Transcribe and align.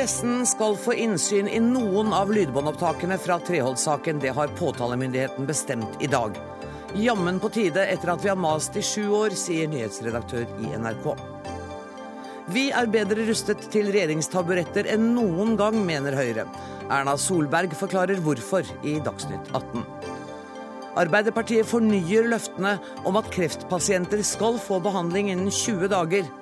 Pressen 0.00 0.46
skal 0.46 0.78
få 0.80 0.94
innsyn 0.96 1.48
i 1.48 1.58
noen 1.60 2.14
av 2.16 2.30
lydbåndopptakene 2.32 3.18
fra 3.20 3.34
Treholt-saken. 3.44 4.16
Det 4.22 4.30
har 4.32 4.48
påtalemyndigheten 4.56 5.44
bestemt 5.46 6.00
i 6.00 6.06
dag. 6.08 6.38
Jammen 6.96 7.36
på 7.40 7.50
tide 7.52 7.84
etter 7.84 8.14
at 8.14 8.24
vi 8.24 8.30
har 8.32 8.38
mast 8.40 8.78
i 8.80 8.82
sju 8.82 9.10
år, 9.12 9.36
sier 9.36 9.68
nyhetsredaktør 9.68 10.46
i 10.64 10.72
NRK. 10.72 11.04
Vi 12.56 12.64
er 12.72 12.88
bedre 12.96 13.28
rustet 13.28 13.68
til 13.76 13.92
regjeringstaburetter 13.92 14.88
enn 14.94 15.10
noen 15.18 15.52
gang, 15.60 15.76
mener 15.84 16.16
Høyre. 16.16 16.48
Erna 16.88 17.18
Solberg 17.20 17.76
forklarer 17.76 18.24
hvorfor 18.24 18.64
i 18.80 18.96
Dagsnytt 19.04 19.52
18. 19.52 19.84
Arbeiderpartiet 21.04 21.68
fornyer 21.68 22.32
løftene 22.32 22.78
om 23.04 23.20
at 23.20 23.28
kreftpasienter 23.36 24.24
skal 24.24 24.56
få 24.64 24.80
behandling 24.80 25.28
innen 25.36 25.52
20 25.52 25.92
dager. 25.92 26.36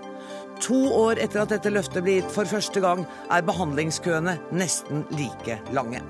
To 0.65 0.79
år 0.91 1.21
etter 1.23 1.45
at 1.45 1.53
dette 1.55 1.71
løftet 1.71 2.03
ble 2.03 2.19
gitt 2.19 2.33
for 2.35 2.49
første 2.49 2.83
gang, 2.83 3.05
er 3.31 3.47
behandlingskøene 3.47 4.39
nesten 4.51 5.05
like 5.15 5.61
lange. 5.77 6.03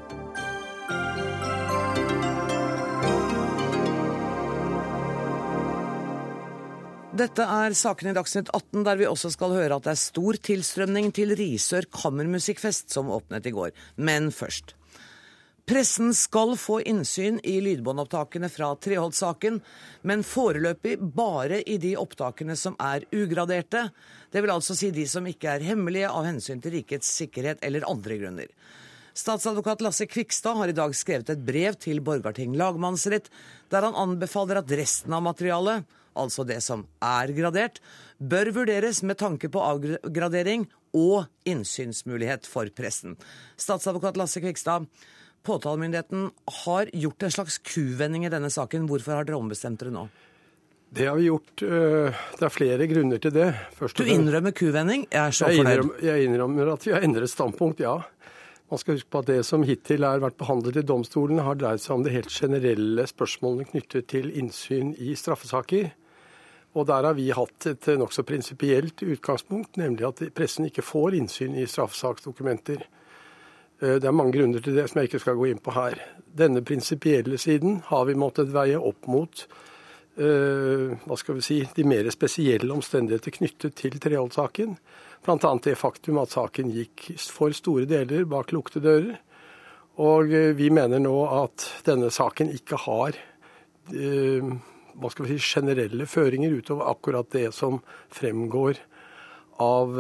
Dette 7.19 7.42
er 7.42 7.75
sakene 7.75 8.12
i 8.12 8.16
Dagsnytt 8.16 8.53
18, 8.55 8.84
der 8.87 8.98
vi 9.01 9.06
også 9.11 9.33
skal 9.34 9.56
høre 9.56 9.79
at 9.80 9.87
det 9.89 9.95
er 9.97 10.01
stor 10.01 10.39
tilstrømning 10.48 11.11
til 11.17 11.34
Risør 11.34 11.89
kammermusikkfest, 11.91 12.92
som 12.95 13.11
åpnet 13.11 13.48
i 13.51 13.55
går. 13.56 13.73
Men 13.98 14.30
først. 14.30 14.78
Pressen 15.69 16.15
skal 16.15 16.55
få 16.57 16.79
innsyn 16.81 17.41
i 17.45 17.59
lydbåndopptakene 17.61 18.49
fra 18.49 18.71
Treholt-saken, 18.81 19.59
men 20.09 20.23
foreløpig 20.25 20.95
bare 21.12 21.59
i 21.61 21.75
de 21.83 21.91
opptakene 22.01 22.55
som 22.56 22.77
er 22.81 23.05
ugraderte. 23.12 23.83
Det 24.33 24.41
vil 24.41 24.53
altså 24.55 24.73
si 24.79 24.89
de 24.97 25.05
som 25.05 25.29
ikke 25.29 25.51
er 25.59 25.67
hemmelige 25.67 26.09
av 26.09 26.25
hensyn 26.25 26.62
til 26.65 26.73
rikets 26.79 27.11
sikkerhet 27.20 27.61
eller 27.69 27.84
andre 27.91 28.17
grunner. 28.23 28.55
Statsadvokat 29.12 29.84
Lasse 29.84 30.07
Kvikstad 30.09 30.57
har 30.57 30.73
i 30.73 30.79
dag 30.79 30.95
skrevet 30.97 31.34
et 31.34 31.45
brev 31.45 31.77
til 31.77 32.01
Borgarting 32.07 32.57
lagmannsrett, 32.57 33.29
der 33.69 33.91
han 33.91 34.01
anbefaler 34.07 34.62
at 34.62 34.73
resten 34.73 35.12
av 35.12 35.27
materialet, 35.27 35.85
altså 36.17 36.48
det 36.48 36.62
som 36.64 36.87
er 37.05 37.35
gradert, 37.37 37.83
bør 38.17 38.55
vurderes 38.62 39.03
med 39.05 39.20
tanke 39.20 39.53
på 39.53 39.61
avgradering 39.69 40.64
og 40.97 41.29
innsynsmulighet 41.45 42.48
for 42.48 42.73
pressen. 42.73 43.20
Statsadvokat 43.61 44.17
Lasse 44.17 44.41
Kvikstad, 44.41 44.89
påtalemyndigheten 45.49 46.29
har 46.65 46.91
gjort 46.95 47.27
en 47.27 47.35
slags 47.35 47.59
kuvending 47.65 48.27
i 48.29 48.33
denne 48.33 48.51
saken. 48.53 48.87
Hvorfor 48.91 49.17
har 49.19 49.29
dere 49.29 49.41
ombestemt 49.41 49.81
dere 49.83 49.95
nå? 49.95 50.07
Det 50.91 51.05
har 51.05 51.17
vi 51.19 51.27
gjort. 51.29 51.63
øh, 51.63 52.15
Det 52.39 52.47
er 52.47 52.53
flere 52.55 52.87
grunner 52.89 53.19
til 53.21 53.33
det. 53.35 53.49
Først 53.77 53.97
Du 53.99 54.05
innrømmer 54.09 54.55
kuvending? 54.57 55.07
Jeg 55.13 55.21
er 55.27 55.31
så 55.37 55.49
jeg 55.51 55.59
fornøyd. 55.61 55.75
innrømmer, 55.75 56.05
jeg 56.07 56.25
innrømmer 56.29 56.73
at 56.73 56.87
vi 56.87 56.93
har 56.95 57.05
endret 57.05 57.29
standpunkt, 57.31 57.81
ja. 57.85 57.99
Man 58.71 58.79
skal 58.79 58.95
huske 58.97 59.09
på 59.11 59.19
at 59.23 59.27
det 59.27 59.45
som 59.49 59.63
hittil 59.65 60.05
har 60.05 60.21
vært 60.21 60.37
behandlet 60.41 60.77
i 60.77 60.83
domstolen, 60.85 61.39
har 61.45 61.55
dreid 61.57 61.81
seg 61.81 61.95
om 61.95 62.03
de 62.05 62.11
helt 62.13 62.29
generelle 62.33 63.05
spørsmålene 63.09 63.65
knyttet 63.71 64.07
til 64.13 64.29
innsyn 64.37 64.95
i 65.01 65.15
straffesaker. 65.17 65.91
Og 66.77 66.87
der 66.87 67.05
har 67.09 67.15
vi 67.17 67.31
hatt 67.33 67.67
et 67.67 67.87
nokså 67.97 68.23
prinsipielt 68.29 69.01
utgangspunkt, 69.03 69.77
nemlig 69.81 70.05
at 70.09 70.21
pressen 70.37 70.69
ikke 70.69 70.85
får 70.85 71.17
innsyn 71.17 71.57
i 71.57 71.65
straffesaksdokumenter. 71.67 72.85
Eh, 73.81 73.95
Det 74.01 74.05
er 74.05 74.12
mange 74.12 74.33
grunner 74.34 74.61
til 74.62 74.75
det 74.75 74.89
som 74.91 75.01
jeg 75.01 75.11
ikke 75.11 75.23
skal 75.23 75.39
gå 75.39 75.48
inn 75.53 75.62
på 75.62 75.75
her. 75.77 75.98
Denne 76.39 76.62
prinsipielle 76.62 77.39
siden 77.39 77.83
har 77.87 78.07
vi 78.07 78.15
måttet 78.19 78.53
veie 78.53 78.79
opp 78.79 79.07
mot 79.07 79.45
eh, 80.19 80.98
hva 81.07 81.19
skal 81.19 81.39
vi 81.39 81.45
si, 81.47 81.59
de 81.75 81.85
mer 81.87 82.11
spesielle 82.11 82.73
omstendigheter 82.75 83.37
knyttet 83.39 83.77
til 83.79 83.98
Treholt-saken. 84.03 84.77
Bl.a. 85.25 85.52
det 85.63 85.77
faktum 85.79 86.19
at 86.19 86.35
saken 86.35 86.73
gikk 86.75 87.13
for 87.30 87.55
store 87.55 87.86
deler 87.86 88.27
bak 88.27 88.52
lukkede 88.52 88.83
dører. 88.83 89.20
Og 90.02 90.35
eh, 90.35 90.55
vi 90.58 90.70
mener 90.75 91.02
nå 91.02 91.14
at 91.45 91.70
denne 91.86 92.11
saken 92.11 92.55
ikke 92.55 92.83
har 92.86 93.25
hva 93.89 95.08
skal 95.08 95.25
vi 95.25 95.39
si, 95.39 95.55
generelle 95.57 96.05
føringer 96.05 96.58
utover 96.58 96.91
akkurat 96.91 97.31
det 97.33 97.47
som 97.57 97.79
fremgår 98.13 98.77
av 99.64 99.97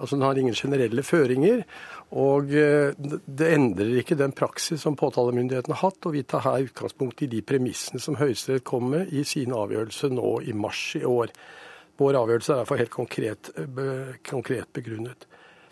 Altså 0.00 0.16
den 0.16 0.24
har 0.24 0.38
ingen 0.38 0.56
generelle 0.56 1.02
føringer. 1.04 1.64
Og 2.10 2.50
eh, 2.58 2.90
det 2.98 3.48
endrer 3.54 4.00
ikke 4.00 4.18
den 4.18 4.34
praksis 4.34 4.82
som 4.82 4.98
påtalemyndigheten 4.98 5.76
har 5.76 5.84
hatt, 5.84 6.06
og 6.06 6.16
vi 6.16 6.24
tar 6.26 6.42
her 6.42 6.66
utgangspunkt 6.66 7.22
i 7.22 7.30
de 7.30 7.42
premissene 7.46 8.02
som 8.02 8.18
Høyesterett 8.18 8.66
kom 8.66 8.88
med 8.96 9.12
i 9.14 9.22
sin 9.28 9.54
avgjørelse 9.54 10.10
nå 10.10 10.40
i 10.42 10.54
mars 10.56 10.82
i 10.98 11.04
år. 11.06 11.30
Vår 12.00 12.18
avgjørelse 12.18 12.54
er 12.54 12.62
derfor 12.62 12.80
helt 12.80 12.94
konkret, 12.94 13.52
be, 13.76 13.86
konkret 14.26 14.72
begrunnet. 14.74 15.28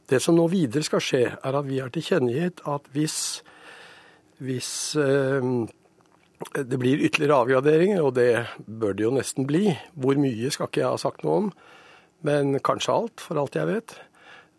Det 0.08 0.22
som 0.22 0.38
nå 0.38 0.46
videre 0.52 0.86
skal 0.86 1.02
skje, 1.02 1.24
er 1.34 1.58
at 1.58 1.66
vi 1.66 1.82
har 1.82 1.90
tilkjennegitt 1.92 2.62
at 2.70 2.86
hvis, 2.94 3.18
hvis 4.38 4.70
eh, 5.02 5.50
det 6.54 6.78
blir 6.78 7.02
ytterligere 7.02 7.42
avgraderinger, 7.42 8.04
og 8.04 8.14
det 8.14 8.46
bør 8.62 8.94
det 8.94 9.08
jo 9.08 9.16
nesten 9.18 9.48
bli, 9.48 9.72
hvor 9.98 10.20
mye 10.22 10.54
skal 10.54 10.70
ikke 10.70 10.84
jeg 10.84 10.94
ha 10.94 11.02
sagt 11.02 11.26
noe 11.26 11.42
om, 11.42 11.50
men 12.26 12.60
kanskje 12.62 12.94
alt, 12.94 13.22
for 13.22 13.42
alt 13.42 13.58
jeg 13.58 13.68
vet. 13.68 13.98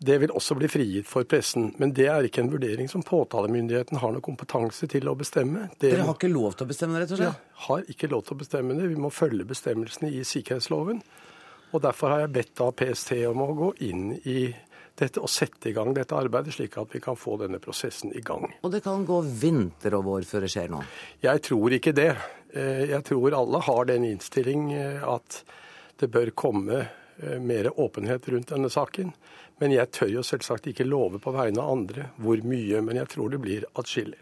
Det 0.00 0.16
vil 0.22 0.32
også 0.32 0.54
bli 0.56 0.68
frigitt 0.72 1.08
for 1.08 1.26
pressen, 1.28 1.74
men 1.76 1.90
det 1.92 2.06
er 2.08 2.24
ikke 2.24 2.40
en 2.40 2.48
vurdering 2.52 2.88
som 2.88 3.02
påtalemyndigheten 3.04 3.98
har 4.00 4.14
noe 4.14 4.24
kompetanse 4.24 4.88
til 4.88 5.10
å 5.10 5.12
bestemme. 5.18 5.66
Det 5.76 5.90
Dere 5.92 6.06
har 6.08 6.14
ikke 6.16 6.30
lov 6.32 6.54
til 6.56 6.64
å 6.64 6.70
bestemme 6.70 6.96
det, 6.96 7.02
rett 7.04 7.12
og 7.18 7.20
ja, 7.26 7.32
slett? 7.34 7.50
har 7.66 7.90
ikke 7.92 8.08
lov 8.08 8.22
til 8.24 8.32
å 8.36 8.40
bestemme 8.40 8.76
det. 8.78 8.86
Vi 8.94 8.96
må 9.04 9.10
følge 9.12 9.44
bestemmelsene 9.50 10.08
i 10.16 10.22
sikkerhetsloven. 10.24 11.02
Og 11.70 11.82
Derfor 11.84 12.14
har 12.14 12.22
jeg 12.24 12.32
bedt 12.38 12.54
da 12.58 12.70
PST 12.80 13.12
om 13.28 13.42
å 13.44 13.50
gå 13.58 13.68
inn 13.90 14.14
i 14.24 14.48
dette 15.00 15.20
og 15.22 15.30
sette 15.32 15.68
i 15.70 15.74
gang 15.76 15.92
dette 15.96 16.16
arbeidet, 16.16 16.52
slik 16.56 16.74
at 16.80 16.90
vi 16.96 17.00
kan 17.04 17.16
få 17.16 17.36
denne 17.40 17.60
prosessen 17.62 18.10
i 18.16 18.20
gang. 18.24 18.48
Og 18.64 18.72
det 18.72 18.80
kan 18.84 19.04
gå 19.08 19.20
vinter 19.22 19.94
og 20.00 20.06
vår 20.08 20.26
før 20.28 20.44
det 20.44 20.50
skjer 20.52 20.72
noe. 20.72 20.88
Jeg 21.24 21.44
tror 21.46 21.76
ikke 21.76 21.92
det. 21.96 22.08
Eh, 22.56 22.88
Jeg 22.90 23.04
tror 23.08 23.36
alle 23.36 23.60
har 23.68 23.84
den 23.92 24.08
innstilling 24.08 24.72
eh, 24.74 25.04
at 25.08 25.42
det 26.00 26.08
bør 26.10 26.32
komme 26.32 26.80
eh, 26.82 27.38
mer 27.38 27.70
åpenhet 27.80 28.28
rundt 28.32 28.50
denne 28.52 28.68
saken. 28.72 29.12
Men 29.60 29.76
jeg 29.76 29.92
tør 29.92 30.14
jo 30.18 30.24
selvsagt 30.26 30.70
ikke 30.70 30.88
love 30.88 31.20
på 31.22 31.34
vegne 31.36 31.60
av 31.62 31.76
andre 31.76 32.10
hvor 32.20 32.40
mye, 32.42 32.80
men 32.84 33.00
jeg 33.02 33.12
tror 33.12 33.32
det 33.32 33.42
blir 33.42 33.68
atskillig. 33.78 34.18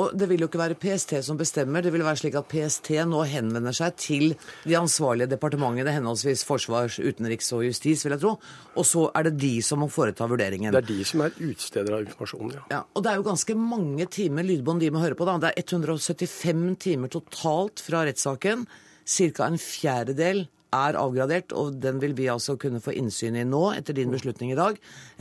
Og 0.00 0.10
det 0.18 0.26
vil 0.26 0.42
jo 0.42 0.48
ikke 0.48 0.58
være 0.58 0.76
PST 0.80 1.12
som 1.22 1.38
bestemmer. 1.38 1.84
Det 1.84 1.92
vil 1.94 2.02
være 2.02 2.18
slik 2.18 2.34
at 2.38 2.48
PST 2.50 2.88
nå 3.06 3.20
henvender 3.30 3.74
seg 3.76 3.94
til 4.00 4.32
de 4.66 4.74
ansvarlige 4.74 5.30
departementene, 5.30 5.92
henholdsvis 5.94 6.42
forsvars, 6.48 6.96
utenriks 6.98 7.52
og 7.54 7.62
justis, 7.68 8.02
vil 8.02 8.16
jeg 8.16 8.24
tro. 8.24 8.32
Og 8.74 8.88
så 8.88 9.04
er 9.14 9.28
det 9.28 9.36
de 9.44 9.52
som 9.62 9.84
må 9.84 9.88
foreta 9.92 10.26
vurderingen. 10.30 10.74
Det 10.74 10.82
er 10.82 10.88
de 10.88 11.06
som 11.06 11.22
er 11.22 11.38
utsteder 11.46 11.94
av 11.94 12.02
informasjonen, 12.08 12.56
ja. 12.58 12.64
Ja, 12.74 12.80
og 12.90 13.06
det 13.06 13.12
er 13.12 13.20
jo 13.20 13.28
ganske 13.28 13.56
mange 13.58 14.08
timer 14.10 14.48
lydbånd 14.48 14.82
de 14.82 14.90
må 14.94 15.04
høre 15.04 15.18
på. 15.18 15.28
da. 15.30 15.38
Det 15.46 15.52
er 15.52 15.62
175 15.62 16.66
timer 16.88 17.14
totalt 17.14 17.84
fra 17.84 18.02
rettssaken. 18.08 18.66
Ca. 19.04 19.46
en 19.46 19.60
fjerdedel 19.60 20.46
er 20.74 20.98
avgradert, 21.00 21.54
og 21.56 21.78
den 21.82 22.00
vil 22.02 22.16
vi 22.18 22.30
altså 22.32 22.58
kunne 22.60 22.82
få 22.84 22.94
innsyn 22.98 23.38
i 23.38 23.46
nå, 23.48 23.64
etter 23.78 23.96
din 23.96 24.12
beslutning 24.14 24.52
i 24.52 24.58
dag. 24.58 24.78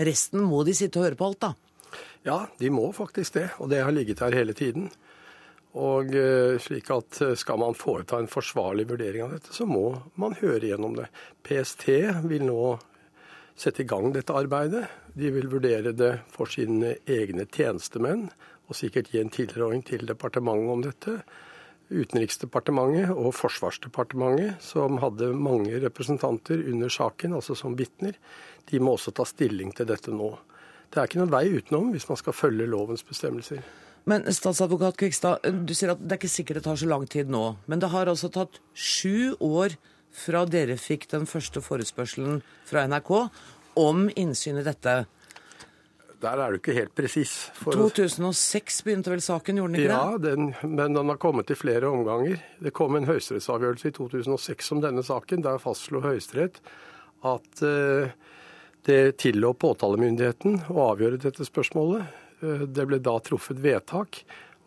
Resten 0.09 0.44
må 0.50 0.64
de 0.68 0.75
sitte 0.78 1.00
og 1.00 1.08
høre 1.08 1.19
på 1.19 1.30
alt, 1.30 1.41
da. 1.46 1.53
Ja, 2.25 2.38
de 2.59 2.72
må 2.74 2.88
faktisk 2.96 3.38
det, 3.38 3.50
og 3.59 3.69
det 3.74 3.84
har 3.84 3.94
ligget 3.94 4.24
her 4.24 4.36
hele 4.36 4.56
tiden. 4.58 4.90
Og 5.74 6.13
eh, 6.13 6.59
slik 6.62 6.90
at 6.94 7.19
eh, 7.25 7.36
skal 7.40 7.59
man 7.62 7.78
foreta 7.78 8.19
en 8.22 8.30
forsvarlig 8.30 8.86
vurdering 8.92 9.25
av 9.25 9.34
dette, 9.34 9.53
så 9.56 9.66
må 9.66 9.88
man 10.22 10.36
høre 10.38 10.69
gjennom 10.69 10.97
det. 11.00 11.08
PST 11.46 11.88
vil 12.30 12.46
nå 12.46 12.75
sette 13.58 13.81
i 13.81 13.88
gang 13.90 14.12
dette 14.13 14.36
arbeidet. 14.38 14.86
De 15.18 15.31
vil 15.34 15.50
vurdere 15.50 15.94
det 15.97 16.13
for 16.34 16.50
sine 16.50 16.96
egne 17.09 17.47
tjenestemenn, 17.50 18.28
og 18.69 18.78
sikkert 18.78 19.12
gi 19.12 19.22
en 19.22 19.34
tilråding 19.34 19.84
til 19.90 20.06
departementet 20.09 20.74
om 20.74 20.86
dette. 20.86 21.18
Utenriksdepartementet 21.94 23.12
og 23.13 23.31
Forsvarsdepartementet, 23.38 24.57
som 24.63 24.98
hadde 25.04 25.31
mange 25.38 25.78
representanter 25.84 26.63
under 26.72 26.92
saken, 26.92 27.38
altså 27.38 27.56
som 27.57 27.78
vitner, 27.80 28.18
de 28.72 28.81
må 28.81 28.95
også 28.98 29.13
ta 29.16 29.25
stilling 29.28 29.72
til 29.75 29.90
dette 29.90 30.13
nå. 30.13 30.34
Det 30.90 31.00
er 31.00 31.10
ikke 31.10 31.22
noen 31.24 31.34
vei 31.34 31.48
utenom 31.54 31.90
hvis 31.94 32.06
man 32.10 32.19
skal 32.19 32.38
følge 32.38 32.69
lovens 32.69 33.06
bestemmelser. 33.06 33.63
Men 34.10 34.25
statsadvokat 34.36 34.98
Kvikstad, 35.00 35.45
du 35.63 35.72
sier 35.74 35.94
at 35.94 36.01
det 36.01 36.12
er 36.12 36.19
ikke 36.19 36.31
sikkert 36.34 36.60
det 36.60 36.66
tar 36.68 36.80
så 36.80 36.90
lang 36.90 37.06
tid 37.10 37.31
nå. 37.31 37.56
Men 37.72 37.80
det 37.80 37.90
har 37.94 38.12
altså 38.12 38.30
tatt 38.34 38.60
sju 38.75 39.34
år 39.39 39.78
fra 40.13 40.44
dere 40.46 40.75
fikk 40.78 41.07
den 41.13 41.25
første 41.30 41.63
forespørselen 41.63 42.42
fra 42.68 42.84
NRK 42.89 43.12
om 43.80 44.10
innsyn 44.19 44.60
i 44.62 44.66
dette. 44.66 45.06
Der 46.24 46.40
er 46.40 46.54
du 46.54 46.60
ikke 46.62 46.75
helt 46.78 46.94
presis. 46.96 47.34
for 47.58 47.75
2006 47.75 48.81
begynte 48.88 49.12
vel 49.12 49.22
saken, 49.24 49.60
gjorde 49.60 49.74
den 49.74 49.81
ikke 49.81 49.92
Ja, 49.92 50.18
det? 50.18 50.36
Ja, 50.40 50.68
men 50.68 50.96
den 50.96 51.12
har 51.12 51.20
kommet 51.20 51.52
i 51.52 51.58
flere 51.60 51.90
omganger. 51.92 52.40
Det 52.64 52.72
kom 52.74 52.96
en 52.96 53.08
høyesterettsavgjørelse 53.10 53.92
i 53.92 53.96
2006 53.98 54.72
om 54.72 54.84
denne 54.84 55.04
saken. 55.04 55.44
Der 55.44 55.60
fastslo 55.60 56.00
Høyesterett 56.06 56.62
at 57.28 57.64
eh, 57.64 58.14
det 58.88 59.18
tillå 59.20 59.54
påtalemyndigheten 59.60 60.62
å 60.72 60.90
avgjøre 60.94 61.20
dette 61.24 61.48
spørsmålet. 61.48 62.08
Eh, 62.44 62.64
det 62.72 62.86
ble 62.88 63.00
da 63.04 63.18
truffet 63.24 63.60
vedtak, 63.64 64.22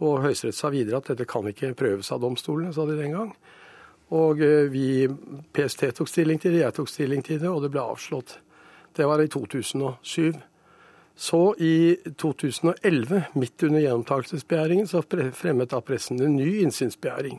og 0.05 0.27
Høyesterett 0.27 0.59
sa 0.59 0.73
videre 0.73 1.01
at 1.01 1.09
dette 1.13 1.29
kan 1.29 1.49
ikke 1.49 1.73
prøves 1.79 2.13
av 2.13 2.21
domstolene, 2.25 2.75
sa 2.77 2.85
de 2.89 2.99
den 2.99 3.17
gang. 3.17 3.33
Og 4.17 4.45
eh, 4.45 4.69
vi, 4.73 5.07
PST 5.57 5.89
tok 5.97 6.13
stilling 6.13 6.43
til 6.43 6.53
det, 6.57 6.67
jeg 6.67 6.77
tok 6.77 6.93
stilling 6.93 7.25
til 7.25 7.41
det, 7.41 7.49
og 7.49 7.65
det 7.65 7.73
ble 7.73 7.85
avslått. 7.85 8.39
Det 8.97 9.09
var 9.09 9.25
i 9.25 9.29
2007. 9.33 10.37
Så 11.17 11.55
i 11.59 11.97
2011, 12.21 13.23
midt 13.41 13.63
under 13.65 13.81
gjenopptakelsesbegjæringen, 13.81 14.89
så 14.89 15.01
fremmet 15.33 15.73
da 15.73 15.81
pressen 15.81 16.21
en 16.21 16.37
ny 16.37 16.59
innsynsbegjæring. 16.61 17.39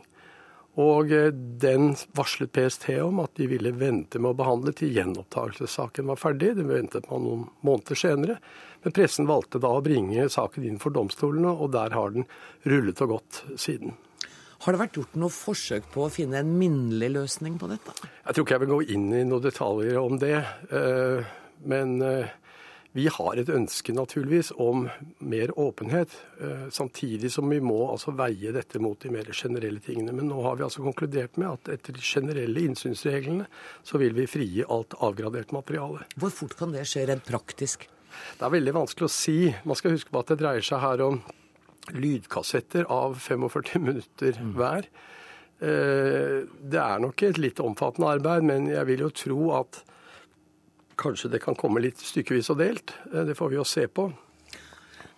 Og 0.81 1.11
eh, 1.13 1.29
den 1.61 1.91
varslet 2.17 2.51
PST 2.53 2.89
om 3.01 3.21
at 3.23 3.33
de 3.37 3.47
ville 3.49 3.73
vente 3.77 4.21
med 4.21 4.33
å 4.33 4.37
behandle 4.37 4.73
til 4.77 4.93
gjenopptakelsessaken 4.93 6.09
var 6.09 6.21
ferdig. 6.21 6.55
Det 6.57 6.65
ventet 6.69 7.09
man 7.09 7.25
noen 7.25 7.45
måneder 7.65 7.97
senere. 7.97 8.39
Men 8.83 8.93
pressen 8.97 9.29
valgte 9.29 9.61
da 9.61 9.71
å 9.73 9.83
bringe 9.85 10.27
saken 10.29 10.65
inn 10.65 10.81
for 10.81 10.93
domstolene, 10.93 11.53
og 11.53 11.73
der 11.73 11.93
har 11.97 12.13
den 12.13 12.27
rullet 12.65 13.01
og 13.05 13.15
gått 13.15 13.41
siden. 13.61 13.95
Har 14.65 14.73
det 14.73 14.81
vært 14.81 14.97
gjort 14.97 15.17
noe 15.21 15.33
forsøk 15.33 15.89
på 15.93 16.05
å 16.05 16.13
finne 16.13 16.41
en 16.41 16.53
minnelig 16.57 17.11
løsning 17.13 17.57
på 17.61 17.69
dette? 17.69 17.93
Jeg 18.25 18.33
tror 18.33 18.45
ikke 18.45 18.57
jeg 18.57 18.65
vil 18.65 18.73
gå 18.73 18.81
inn 18.95 19.07
i 19.13 19.23
noen 19.25 19.45
detaljer 19.45 19.99
om 20.01 20.17
det. 20.21 20.39
Eh, 20.73 21.33
men 21.69 21.97
eh, 22.05 22.33
vi 22.97 23.05
har 23.13 23.37
et 23.37 23.49
ønske 23.53 23.93
naturligvis 23.93 24.49
om 24.57 24.87
mer 25.21 25.51
åpenhet, 25.59 26.13
eh, 26.41 26.65
samtidig 26.73 27.29
som 27.31 27.49
vi 27.49 27.59
må 27.61 27.77
altså 27.91 28.13
veie 28.17 28.49
dette 28.55 28.79
mot 28.81 28.97
de 29.03 29.11
mer 29.13 29.27
generelle 29.29 29.81
tingene. 29.85 30.15
Men 30.17 30.31
nå 30.31 30.41
har 30.41 30.57
vi 30.57 30.65
altså 30.65 30.81
konkludert 30.81 31.37
med 31.37 31.51
at 31.51 31.69
etter 31.75 31.93
de 31.93 32.01
generelle 32.01 32.63
innsynsreglene 32.65 33.45
så 33.85 34.01
vil 34.01 34.15
vi 34.17 34.25
frigi 34.25 34.65
alt 34.65 34.97
avgradert 34.97 35.53
materiale. 35.53 36.07
Hvor 36.17 36.33
fort 36.33 36.57
kan 36.57 36.73
det 36.73 36.87
skje 36.89 37.05
rent 37.11 37.27
praktisk? 37.27 37.85
Det 38.39 38.47
er 38.47 38.55
veldig 38.55 38.73
vanskelig 38.79 39.05
å 39.05 39.13
si. 39.13 39.37
Man 39.67 39.77
skal 39.77 39.93
huske 39.93 40.09
på 40.09 40.23
at 40.23 40.33
det 40.33 40.39
dreier 40.41 40.65
seg 40.65 40.81
her 40.81 41.03
om 41.05 41.19
lydkassetter 41.93 42.89
av 42.89 43.19
45 43.21 43.83
minutter 43.91 44.41
hver. 44.57 44.89
Eh, 45.61 46.39
det 46.49 46.81
er 46.81 47.05
nok 47.05 47.27
et 47.29 47.37
litt 47.37 47.61
omfattende 47.61 48.09
arbeid, 48.17 48.49
men 48.49 48.71
jeg 48.73 48.89
vil 48.89 49.05
jo 49.05 49.13
tro 49.21 49.39
at 49.61 49.83
kanskje 50.99 51.31
det 51.33 51.43
kan 51.43 51.57
komme 51.57 51.83
litt 51.83 52.01
stykkevis 52.03 52.51
og 52.53 52.61
delt. 52.61 52.95
Eh, 53.13 53.25
det 53.27 53.37
får 53.37 53.53
vi 53.53 53.59
jo 53.59 53.67
se 53.67 53.85
på. 53.87 54.09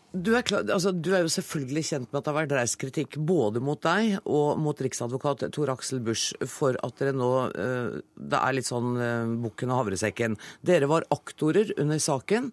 Du 0.10 0.32
er, 0.34 0.42
klar, 0.42 0.64
altså, 0.74 0.90
du 0.90 1.12
er, 1.14 1.22
jo 1.22 1.30
selvfølgelig 1.30 1.84
kjent 1.86 2.08
med 2.10 2.18
at 2.18 2.26
det 2.26 2.32
har 2.32 2.38
vært 2.40 2.54
reist 2.58 2.80
kritikk 2.82 3.20
både 3.30 3.62
mot 3.62 3.78
deg 3.84 4.16
og 4.26 4.58
mot 4.58 4.80
riksadvokat 4.82 5.46
Tor 5.54 5.70
Aksel 5.76 6.02
Busch 6.02 6.34
for 6.50 6.80
at 6.82 6.96
dere 6.98 7.14
nå 7.14 7.30
uh, 7.54 8.00
Det 8.18 8.40
er 8.40 8.56
litt 8.58 8.66
sånn 8.66 8.98
uh, 8.98 9.30
bukken 9.46 9.70
og 9.70 9.84
havresekken. 9.84 10.40
Dere 10.66 10.90
var 10.90 11.06
aktorer 11.14 11.76
under 11.78 12.02
saken. 12.02 12.50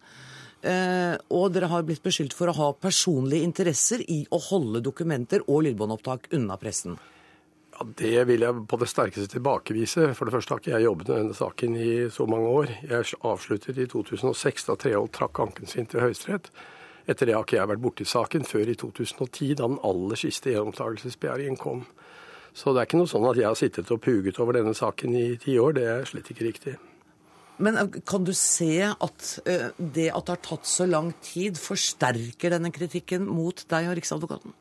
Eh, 0.66 1.14
og 1.36 1.52
dere 1.54 1.68
har 1.70 1.84
blitt 1.86 2.02
beskyldt 2.02 2.34
for 2.34 2.50
å 2.50 2.56
ha 2.56 2.70
personlige 2.80 3.46
interesser 3.46 4.02
i 4.02 4.22
å 4.32 4.40
holde 4.48 4.82
dokumenter 4.82 5.44
og 5.46 5.66
lydbåndopptak 5.66 6.32
unna 6.36 6.56
pressen. 6.58 6.96
Ja, 7.78 7.86
Det 7.96 8.24
vil 8.26 8.40
jeg 8.40 8.66
på 8.68 8.76
det 8.80 8.88
sterkeste 8.88 9.28
tilbakevise. 9.36 10.14
For 10.14 10.24
det 10.24 10.32
første 10.32 10.54
har 10.54 10.62
ikke 10.62 10.72
jeg 10.72 10.86
jobbet 10.86 11.08
med 11.08 11.16
denne 11.16 11.34
saken 11.36 11.76
i 11.76 12.08
så 12.10 12.26
mange 12.26 12.48
år. 12.48 12.72
Jeg 12.88 13.18
avsluttet 13.20 13.78
i 13.78 13.86
2006, 13.86 14.64
da 14.64 14.76
Treholt 14.76 15.12
trakk 15.12 15.40
anken 15.44 15.66
sin 15.66 15.86
til 15.86 16.00
Høyesterett. 16.00 16.50
Etter 17.06 17.26
det 17.26 17.36
har 17.36 17.44
ikke 17.44 17.58
jeg 17.60 17.70
vært 17.70 17.82
borti 17.84 18.04
saken 18.08 18.44
før 18.48 18.72
i 18.72 18.74
2010, 18.74 19.54
da 19.54 19.68
den 19.68 19.78
aller 19.84 20.16
siste 20.18 20.50
gjenopptakelsesbegjæringen 20.50 21.60
kom. 21.60 21.84
Så 22.56 22.72
det 22.72 22.80
er 22.80 22.88
ikke 22.88 22.98
noe 23.02 23.10
sånn 23.10 23.28
at 23.28 23.36
jeg 23.36 23.46
har 23.46 23.58
sittet 23.58 23.90
og 23.92 24.00
puget 24.00 24.38
over 24.40 24.56
denne 24.56 24.72
saken 24.74 25.14
i 25.14 25.26
ti 25.38 25.58
år. 25.60 25.76
Det 25.76 25.84
er 25.92 26.08
slett 26.08 26.30
ikke 26.32 26.48
riktig. 26.48 26.78
Men 27.62 27.76
eh, 27.76 27.98
kan 28.08 28.24
du 28.24 28.32
se 28.36 28.88
at 28.88 29.32
uh, 29.46 29.68
det 29.76 30.08
at 30.10 30.26
det 30.26 30.34
har 30.34 30.42
tatt 30.44 30.68
så 30.68 30.88
lang 30.88 31.12
tid, 31.24 31.60
forsterker 31.60 32.56
denne 32.56 32.72
kritikken 32.72 33.28
mot 33.28 33.60
deg 33.68 33.90
og 33.90 33.98
Riksadvokaten? 34.00 34.56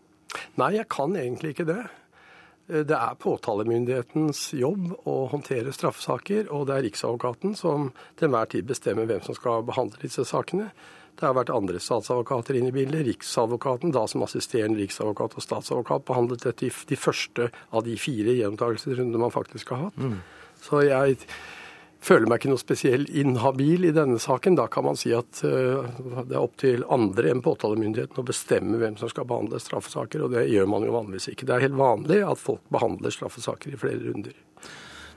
Nei, 0.60 0.74
jeg 0.76 0.90
kan 0.92 1.16
egentlig 1.16 1.56
ikke 1.56 1.68
det. 1.72 1.82
Eh, 2.68 2.84
det 2.88 2.98
er 2.98 3.18
påtalemyndighetens 3.22 4.48
jobb 4.58 4.92
å 5.06 5.16
håndtere 5.32 5.74
straffesaker, 5.76 6.50
og 6.52 6.68
det 6.70 6.78
er 6.78 6.86
Riksadvokaten 6.88 7.56
som 7.58 7.92
til 8.18 8.30
enhver 8.30 8.52
tid 8.52 8.70
bestemmer 8.70 9.10
hvem 9.10 9.24
som 9.26 9.38
skal 9.38 9.66
behandle 9.68 10.02
disse 10.02 10.26
sakene. 10.28 10.72
Det 11.16 11.24
har 11.24 11.36
vært 11.38 11.54
andre 11.56 11.80
statsadvokater 11.80 12.58
inne 12.60 12.74
i 12.74 12.76
bildet. 12.76 13.06
Riksadvokaten, 13.08 13.94
da 13.96 14.04
som 14.12 14.26
assisterende 14.26 14.82
riksadvokat 14.82 15.38
og 15.38 15.46
statsadvokat, 15.46 16.04
behandlet 16.10 16.44
dette 16.44 16.68
i 16.68 16.72
de 16.90 16.98
første 17.00 17.48
av 17.72 17.86
de 17.86 17.96
fire 18.00 18.36
gjenopptakelsesrundene 18.36 19.22
man 19.24 19.32
faktisk 19.32 19.72
har 19.72 19.86
hatt. 19.86 20.02
Mm. 20.02 20.18
Så 20.66 20.82
jeg 20.84 21.16
føler 22.06 22.30
meg 22.30 22.40
ikke 22.40 22.52
noe 22.54 22.62
spesiell 22.62 23.06
inhabil 23.10 23.88
i 23.90 23.94
denne 23.96 24.20
saken. 24.22 24.58
Da 24.60 24.68
kan 24.72 24.86
man 24.88 25.00
si 25.00 25.14
at 25.16 25.42
uh, 25.46 25.88
det 26.22 26.36
er 26.36 26.42
opp 26.42 26.58
til 26.62 26.86
andre 26.94 27.32
enn 27.34 27.44
påtalemyndigheten 27.46 28.22
å 28.22 28.28
bestemme 28.28 28.80
hvem 28.82 29.00
som 29.02 29.12
skal 29.12 29.28
behandle 29.30 29.62
straffesaker, 29.62 30.26
og 30.26 30.36
det 30.36 30.48
gjør 30.52 30.70
man 30.72 30.86
jo 30.88 30.96
vanligvis 30.96 31.32
ikke. 31.34 31.50
Det 31.50 31.58
er 31.58 31.68
helt 31.68 31.80
vanlig 31.80 32.22
at 32.26 32.42
folk 32.42 32.64
behandler 32.74 33.14
straffesaker 33.14 33.74
i 33.74 33.82
flere 33.82 34.04
runder. 34.06 34.38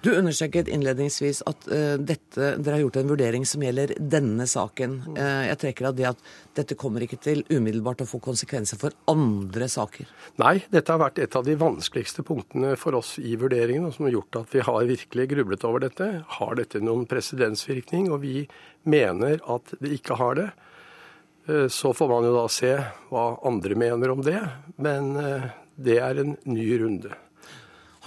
Du 0.01 0.13
understreket 0.15 0.69
innledningsvis 0.69 1.41
at 1.51 1.65
uh, 1.67 1.97
dette, 1.99 2.53
dere 2.63 2.77
har 2.77 2.83
gjort 2.85 2.99
en 3.01 3.09
vurdering 3.11 3.47
som 3.47 3.63
gjelder 3.65 3.97
denne 3.99 4.47
saken. 4.47 4.95
Uh, 5.17 5.49
jeg 5.49 5.59
trekker 5.65 5.89
av 5.89 5.97
det 5.99 6.07
at 6.13 6.23
dette 6.55 6.77
kommer 6.79 7.03
ikke 7.03 7.19
til 7.25 7.43
umiddelbart 7.51 8.05
å 8.05 8.07
få 8.07 8.21
konsekvenser 8.23 8.79
for 8.79 8.95
andre 9.11 9.67
saker? 9.73 10.07
Nei, 10.39 10.55
dette 10.71 10.95
har 10.95 11.03
vært 11.03 11.19
et 11.25 11.35
av 11.35 11.47
de 11.49 11.59
vanskeligste 11.59 12.23
punktene 12.27 12.77
for 12.79 12.95
oss 13.01 13.17
i 13.19 13.35
vurderingen, 13.41 13.89
og 13.91 13.97
som 13.97 14.07
har 14.07 14.15
gjort 14.21 14.43
at 14.45 14.55
vi 14.55 14.65
har 14.71 14.89
virkelig 14.95 15.29
grublet 15.35 15.67
over 15.67 15.87
dette. 15.89 16.11
Har 16.39 16.59
dette 16.63 16.83
noen 16.85 17.07
presedensvirkning? 17.11 18.13
Og 18.15 18.23
vi 18.23 18.47
mener 18.87 19.43
at 19.51 19.79
det 19.83 19.97
ikke 19.99 20.23
har 20.23 20.39
det. 20.39 20.51
Uh, 21.51 21.67
så 21.67 21.91
får 21.91 22.15
man 22.15 22.31
jo 22.31 22.37
da 22.39 22.51
se 22.53 22.77
hva 23.11 23.31
andre 23.51 23.75
mener 23.87 24.15
om 24.15 24.23
det, 24.23 24.45
men 24.79 25.17
det 25.75 25.99
er 26.03 26.23
en 26.23 26.39
ny 26.47 26.71
runde. 26.79 27.19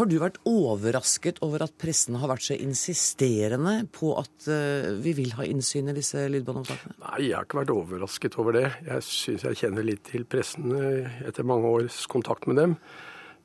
Har 0.01 0.07
du 0.09 0.15
vært 0.17 0.39
overrasket 0.49 1.37
over 1.45 1.61
at 1.61 1.75
pressen 1.77 2.15
har 2.17 2.31
vært 2.31 2.47
så 2.47 2.55
insisterende 2.57 3.83
på 3.93 4.15
at 4.17 4.47
uh, 4.49 4.95
vi 4.97 5.11
vil 5.13 5.35
ha 5.37 5.45
innsyn 5.45 5.91
i 5.91 5.93
disse 5.93 6.23
lydbåndopptakene? 6.25 6.95
Nei, 7.03 7.19
jeg 7.27 7.35
har 7.35 7.45
ikke 7.45 7.59
vært 7.59 7.73
overrasket 7.75 8.37
over 8.41 8.57
det. 8.57 8.63
Jeg 8.87 9.05
syns 9.05 9.45
jeg 9.45 9.59
kjenner 9.59 9.85
litt 9.85 10.01
til 10.09 10.25
pressen 10.25 10.73
uh, 10.73 11.19
etter 11.21 11.45
mange 11.45 11.69
års 11.69 11.99
kontakt 12.09 12.49
med 12.49 12.57
dem. 12.57 12.73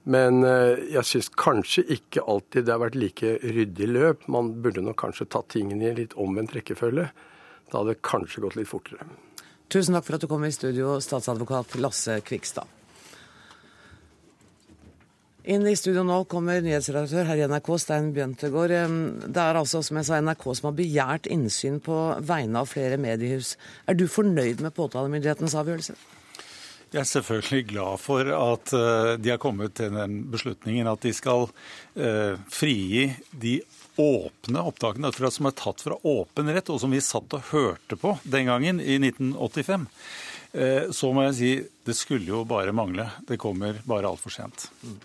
Men 0.08 0.41
uh, 0.49 0.81
jeg 0.81 1.05
syns 1.11 1.29
kanskje 1.37 1.85
ikke 1.99 2.25
alltid 2.25 2.64
det 2.64 2.73
har 2.73 2.81
vært 2.87 2.97
like 3.03 3.35
ryddig 3.44 3.91
løp. 3.91 4.25
Man 4.32 4.55
burde 4.64 4.87
nok 4.87 4.97
kanskje 5.05 5.29
tatt 5.37 5.53
tingene 5.53 5.91
i 5.91 5.94
litt 6.00 6.17
omvendt 6.17 6.56
rekkefølge. 6.56 7.11
Da 7.69 7.82
hadde 7.82 7.99
det 7.99 8.00
kanskje 8.00 8.47
gått 8.47 8.56
litt 8.56 8.73
fortere. 8.73 9.11
Tusen 9.69 9.93
takk 9.93 10.08
for 10.08 10.17
at 10.17 10.25
du 10.25 10.31
kom 10.32 10.49
i 10.49 10.55
studio, 10.56 10.97
statsadvokat 11.05 11.76
Lasse 11.85 12.23
Kvikstad. 12.25 12.73
Inn 15.46 15.62
i 15.70 15.76
studio 15.78 16.02
nå 16.02 16.25
kommer 16.26 16.58
nyhetsredaktør 16.58 17.29
her 17.29 17.38
i 17.38 17.44
NRK, 17.46 17.69
Stein 17.79 18.08
Bjøntegård. 18.17 18.72
Det 19.31 19.43
er 19.44 19.58
altså, 19.60 19.79
som 19.86 20.00
jeg 20.00 20.08
sa, 20.08 20.19
NRK 20.19 20.43
som 20.58 20.67
har 20.72 20.74
begjært 20.81 21.29
innsyn 21.31 21.76
på 21.86 21.98
vegne 22.26 22.65
av 22.65 22.72
flere 22.72 22.98
mediehus. 22.98 23.53
Er 23.86 23.94
du 23.94 24.08
fornøyd 24.10 24.65
med 24.65 24.74
påtalemyndighetens 24.74 25.55
avgjørelse? 25.62 25.94
Jeg 26.91 27.00
er 27.05 27.08
selvfølgelig 27.12 27.69
glad 27.70 28.03
for 28.03 28.32
at 28.34 28.74
eh, 28.74 29.12
de 29.22 29.34
har 29.36 29.41
kommet 29.43 29.76
til 29.79 29.94
den 29.94 30.19
beslutningen 30.34 30.91
at 30.91 31.06
de 31.06 31.15
skal 31.15 31.46
uh, 31.46 32.34
frigi 32.50 33.08
de 33.31 33.56
åpne 34.03 34.67
opptakene 34.67 35.15
som 35.15 35.46
er 35.46 35.58
tatt 35.58 35.82
fra 35.86 35.98
åpen 36.03 36.50
rett, 36.50 36.74
og 36.74 36.82
som 36.82 36.91
vi 36.91 37.03
satt 37.03 37.38
og 37.38 37.50
hørte 37.55 37.98
på 38.03 38.19
den 38.26 38.50
gangen, 38.50 38.82
i 38.82 38.98
1985. 38.98 39.91
Uh, 40.58 40.86
så 40.91 41.15
må 41.15 41.31
jeg 41.31 41.38
si 41.38 41.58
det 41.86 41.94
skulle 41.94 42.34
jo 42.34 42.46
bare 42.50 42.74
mangle. 42.74 43.12
Det 43.31 43.38
kommer 43.38 43.79
bare 43.86 44.10
altfor 44.10 44.34
sent. 44.43 44.72
Mm. 44.82 45.05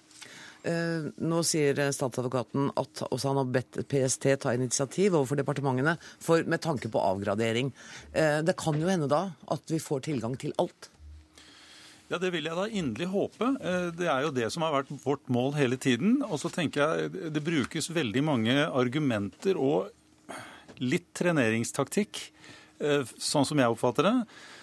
Eh, 0.64 1.10
nå 1.18 1.42
sier 1.48 1.80
statsadvokaten 1.90 2.70
at 2.78 3.02
også 3.08 3.32
han 3.32 3.40
har 3.42 3.52
bedt 3.56 3.80
PST 3.90 4.28
ta 4.44 4.54
initiativ 4.54 5.16
overfor 5.18 5.40
departementene 5.40 5.96
for, 6.22 6.46
med 6.46 6.62
tanke 6.62 6.92
på 6.92 7.02
avgradering. 7.02 7.72
Eh, 8.14 8.42
det 8.46 8.58
kan 8.60 8.78
jo 8.78 8.90
hende 8.92 9.10
da 9.10 9.24
at 9.54 9.74
vi 9.74 9.82
får 9.82 10.06
tilgang 10.12 10.38
til 10.38 10.54
alt? 10.62 10.92
Ja, 12.12 12.20
Det 12.20 12.30
vil 12.34 12.46
jeg 12.46 12.58
da 12.60 12.68
inderlig 12.68 13.10
håpe. 13.10 13.54
Eh, 13.58 13.90
det 13.98 14.10
er 14.12 14.28
jo 14.28 14.36
det 14.36 14.52
som 14.54 14.68
har 14.68 14.76
vært 14.76 14.94
vårt 15.02 15.26
mål 15.34 15.56
hele 15.58 15.80
tiden. 15.82 16.20
Og 16.30 16.38
så 16.44 16.52
tenker 16.54 16.84
jeg 16.84 17.34
det 17.34 17.44
brukes 17.46 17.90
veldig 17.90 18.24
mange 18.28 18.58
argumenter 18.68 19.58
og 19.58 19.90
litt 20.82 21.12
treneringstaktikk, 21.14 22.18
sånn 23.22 23.46
som 23.46 23.60
jeg 23.62 23.70
oppfatter 23.70 24.08
det 24.08 24.16
Eh, 24.16 24.61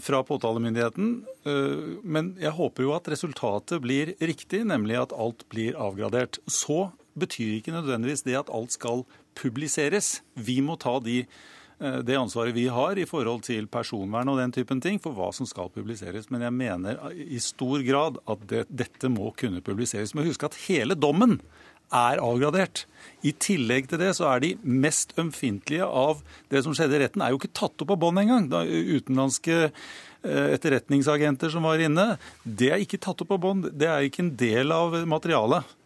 fra 0.00 0.22
påtalemyndigheten. 0.26 1.24
Eh, 1.46 2.00
men 2.02 2.34
jeg 2.40 2.54
håper 2.56 2.86
jo 2.86 2.94
at 2.96 3.08
resultatet 3.12 3.82
blir 3.84 4.14
riktig, 4.20 4.64
nemlig 4.66 4.98
at 5.00 5.14
alt 5.14 5.46
blir 5.52 5.78
avgradert. 5.78 6.40
Så 6.50 6.90
betyr 7.18 7.58
ikke 7.58 7.74
nødvendigvis 7.74 8.24
det 8.26 8.38
at 8.40 8.52
alt 8.52 8.74
skal 8.74 9.04
publiseres. 9.38 10.20
Vi 10.34 10.60
må 10.64 10.76
ta 10.80 10.98
de, 11.00 11.22
eh, 11.80 11.98
det 12.02 12.18
ansvaret 12.18 12.54
vi 12.54 12.66
har 12.66 12.98
i 12.98 13.06
forhold 13.08 13.42
til 13.42 13.66
personvern 13.66 14.28
og 14.28 14.38
den 14.38 14.52
typen 14.52 14.80
ting 14.80 15.00
for 15.00 15.12
hva 15.12 15.32
som 15.34 15.46
skal 15.46 15.70
publiseres. 15.70 16.30
Men 16.30 16.42
jeg 16.42 16.52
mener 16.52 17.12
i 17.12 17.38
stor 17.38 17.82
grad 17.86 18.18
at 18.26 18.46
det, 18.48 18.66
dette 18.68 19.08
må 19.08 19.32
kunne 19.36 19.62
publiseres. 19.62 20.14
Men 20.14 20.26
husk 20.26 20.44
at 20.44 20.58
hele 20.68 20.94
dommen 20.94 21.40
er 21.90 22.22
avgradert. 22.22 22.84
I 23.26 23.32
tillegg 23.36 23.90
til 23.90 24.00
det 24.00 24.14
så 24.16 24.28
er 24.30 24.44
de 24.44 24.54
mest 24.62 25.12
ømfintlige 25.20 25.84
av 25.84 26.22
det 26.52 26.62
som 26.64 26.76
skjedde 26.76 26.96
i 26.96 27.02
retten, 27.02 27.24
er 27.24 27.34
jo 27.34 27.40
ikke 27.40 27.52
tatt 27.56 27.84
opp 27.84 27.92
av 27.96 28.00
bånd 28.04 28.22
engang. 28.22 28.48
Utenlandske 28.48 29.58
eh, 29.66 30.46
etterretningsagenter 30.54 31.52
som 31.52 31.68
var 31.68 31.82
inne, 31.82 32.14
det 32.44 32.72
er 32.72 32.80
ikke 32.84 33.02
tatt 33.02 33.20
opp 33.26 33.36
av 33.36 33.42
bånd. 33.44 33.68
Det 33.76 33.90
er 33.90 34.08
ikke 34.08 34.24
en 34.24 34.34
del 34.40 34.72
av 34.74 34.96
materialet. 35.10 35.76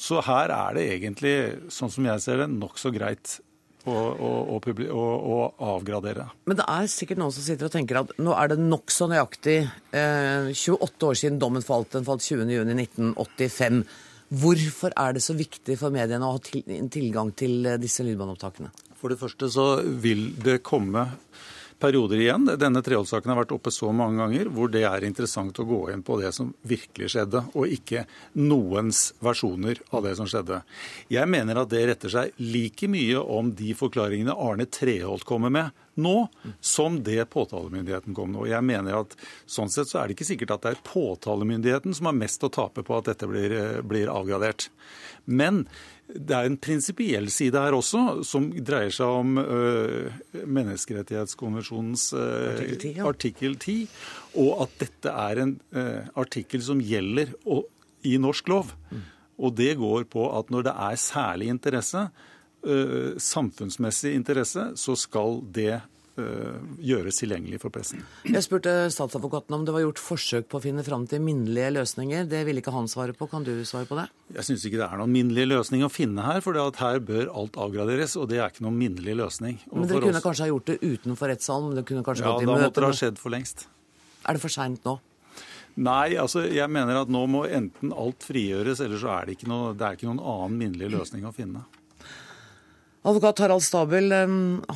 Så 0.00 0.20
her 0.26 0.50
er 0.50 0.76
det 0.76 0.86
egentlig, 0.96 1.34
sånn 1.72 1.92
som 1.92 2.06
jeg 2.08 2.22
ser 2.24 2.40
det, 2.42 2.52
nokså 2.52 2.92
greit 2.94 3.38
å, 3.84 5.40
avgradere. 5.60 6.26
Men 6.48 6.58
det 6.58 6.66
er 6.72 6.88
sikkert 6.88 7.20
noen 7.20 7.34
som 7.34 7.44
sitter 7.44 7.68
og 7.68 7.74
tenker 7.74 8.00
at 8.00 8.14
nå 8.22 8.32
er 8.36 8.54
det 8.54 8.58
nokså 8.62 9.08
nøyaktig 9.12 9.58
eh, 9.92 10.50
28 10.50 11.08
år 11.10 11.20
siden 11.20 11.40
dommen 11.42 11.64
falt. 11.64 11.92
Den 11.92 12.06
falt 12.06 12.24
20.6.1985. 12.24 13.84
Hvorfor 14.40 14.94
er 14.98 15.14
det 15.14 15.22
så 15.24 15.36
viktig 15.36 15.76
for 15.80 15.94
mediene 15.94 16.26
å 16.26 16.36
ha 16.36 16.42
til, 16.42 16.64
tilgang 16.92 17.32
til 17.36 17.66
eh, 17.68 17.80
disse 17.80 18.06
lydbåndopptakene? 18.06 18.72
For 18.98 19.12
det 19.12 19.20
første 19.20 19.50
så 19.52 19.66
vil 19.84 20.30
det 20.40 20.62
komme 20.64 21.06
perioder 21.84 22.20
igjen. 22.22 22.48
Denne 22.60 22.82
treholdssaken 22.84 23.32
har 23.32 23.40
vært 23.42 23.54
oppe 23.56 23.72
så 23.74 23.90
mange 23.92 24.22
ganger 24.22 24.50
hvor 24.54 24.70
det 24.72 24.84
er 24.88 25.04
interessant 25.06 25.58
å 25.60 25.66
gå 25.68 25.80
inn 25.92 26.04
på 26.06 26.16
det 26.20 26.32
som 26.36 26.52
virkelig 26.64 27.10
skjedde, 27.12 27.44
og 27.52 27.74
ikke 27.76 28.06
noens 28.40 29.10
versjoner 29.24 29.82
av 29.92 30.06
det 30.06 30.14
som 30.18 30.28
skjedde. 30.30 30.62
Jeg 31.12 31.30
mener 31.30 31.60
at 31.60 31.72
det 31.72 31.84
retter 31.90 32.14
seg 32.14 32.38
like 32.40 32.88
mye 32.90 33.20
om 33.20 33.52
de 33.56 33.74
forklaringene 33.76 34.36
Arne 34.46 34.68
Treholt 34.70 35.26
kommer 35.28 35.52
med 35.52 35.83
nå, 36.00 36.16
som 36.64 36.98
det 37.06 37.24
påtalemyndigheten 37.32 38.16
kom 38.16 38.34
nå. 38.34 38.46
Jeg 38.50 38.64
mener 38.66 39.02
at 39.04 39.16
Sånn 39.46 39.70
sett 39.72 39.90
så 39.90 40.00
er 40.00 40.08
det 40.08 40.16
ikke 40.16 40.28
sikkert 40.28 40.54
at 40.56 40.64
det 40.64 40.74
er 40.74 40.84
påtalemyndigheten 40.86 41.94
som 41.96 42.08
har 42.10 42.16
mest 42.16 42.44
å 42.46 42.52
tape 42.52 42.82
på 42.86 42.96
at 42.98 43.10
dette 43.12 43.28
blir, 43.30 43.54
blir 43.86 44.10
avgradert. 44.12 44.68
Men 45.24 45.64
det 46.04 46.36
er 46.36 46.48
en 46.48 46.58
prinsipiell 46.60 47.30
side 47.32 47.60
her 47.60 47.74
også, 47.76 48.24
som 48.28 48.50
dreier 48.52 48.92
seg 48.92 49.08
om 49.22 49.38
ø, 49.40 50.10
menneskerettighetskonvensjonens 50.44 52.10
ø, 52.12 52.26
artikkel, 52.50 52.76
10, 52.76 52.92
ja. 52.98 53.06
artikkel 53.08 53.56
10, 53.56 53.78
og 54.42 54.66
at 54.66 54.76
dette 54.82 55.14
er 55.24 55.42
en 55.46 55.56
ø, 55.72 55.86
artikkel 56.20 56.62
som 56.66 56.82
gjelder 56.84 57.32
og, 57.48 57.64
i 58.04 58.18
norsk 58.20 58.52
lov. 58.52 58.74
Mm. 58.92 59.02
Og 59.44 59.56
det 59.58 59.72
går 59.80 60.06
på 60.12 60.28
at 60.36 60.52
når 60.52 60.68
det 60.68 60.76
er 60.90 61.00
særlig 61.00 61.50
interesse, 61.54 62.04
samfunnsmessig 63.20 64.14
interesse, 64.16 64.70
så 64.80 64.94
skal 64.96 65.42
det 65.52 65.82
Eh, 66.14 66.58
gjøres 66.78 67.16
tilgjengelig 67.18 67.58
for 67.58 67.74
pressen. 67.74 68.04
Jeg 68.22 68.44
spurte 68.46 68.70
statsadvokaten 68.94 69.56
om 69.56 69.64
det 69.66 69.72
var 69.74 69.82
gjort 69.82 69.98
forsøk 69.98 70.44
på 70.46 70.60
å 70.60 70.62
finne 70.62 70.84
fram 70.86 71.08
til 71.10 71.18
minnelige 71.26 71.72
løsninger. 71.74 72.28
Det 72.30 72.44
ville 72.46 72.62
ikke 72.62 72.74
han 72.74 72.86
svare 72.90 73.16
på. 73.18 73.26
Kan 73.32 73.42
du 73.42 73.50
svare 73.66 73.88
på 73.88 73.98
det? 73.98 74.04
Jeg 74.36 74.46
syns 74.46 74.66
ikke 74.68 74.78
det 74.78 74.86
er 74.86 75.00
noen 75.00 75.10
minnelig 75.10 75.48
løsning 75.50 75.82
å 75.82 75.90
finne 75.90 76.22
her. 76.22 76.38
For 76.44 76.54
her 76.54 77.02
bør 77.02 77.32
alt 77.34 77.58
avgraderes, 77.58 78.14
og 78.14 78.28
det 78.30 78.38
er 78.38 78.46
ikke 78.46 78.62
noen 78.62 78.78
minnelig 78.78 79.18
løsning. 79.24 79.58
Og 79.72 79.80
men 79.80 79.90
dere 79.90 80.06
kunne 80.06 80.22
oss... 80.22 80.28
kanskje 80.28 80.46
ha 80.46 80.52
gjort 80.52 80.70
det 80.70 80.78
utenfor 80.84 81.34
rettssalen? 81.34 81.74
Det 81.80 81.86
kunne 81.90 82.06
kanskje 82.06 82.28
ja, 82.28 82.30
gått 82.30 82.46
i 82.46 82.46
møte? 82.46 82.54
Ja, 82.54 82.62
da 82.62 82.70
måtte 82.70 82.86
det 82.86 82.92
ha 82.92 83.00
skjedd 83.02 83.18
for 83.24 83.34
lengst. 83.34 83.66
Er 84.22 84.38
det 84.38 84.46
for 84.46 84.54
seint 84.54 84.86
nå? 84.86 84.98
Nei, 85.82 86.14
altså 86.14 86.44
jeg 86.46 86.70
mener 86.70 87.00
at 87.00 87.10
nå 87.10 87.26
må 87.26 87.42
enten 87.50 87.90
alt 87.90 88.22
frigjøres, 88.22 88.78
eller 88.86 89.02
så 89.02 89.16
er 89.16 89.26
det 89.26 89.40
ikke, 89.40 89.50
noe, 89.50 89.74
det 89.74 89.88
er 89.88 89.98
ikke 89.98 90.12
noen 90.12 90.22
annen 90.22 90.60
minnelig 90.62 90.94
løsning 90.94 91.26
å 91.26 91.34
finne. 91.34 91.66
Advokat 93.04 93.42
Harald 93.44 93.62
Stabel, 93.62 94.12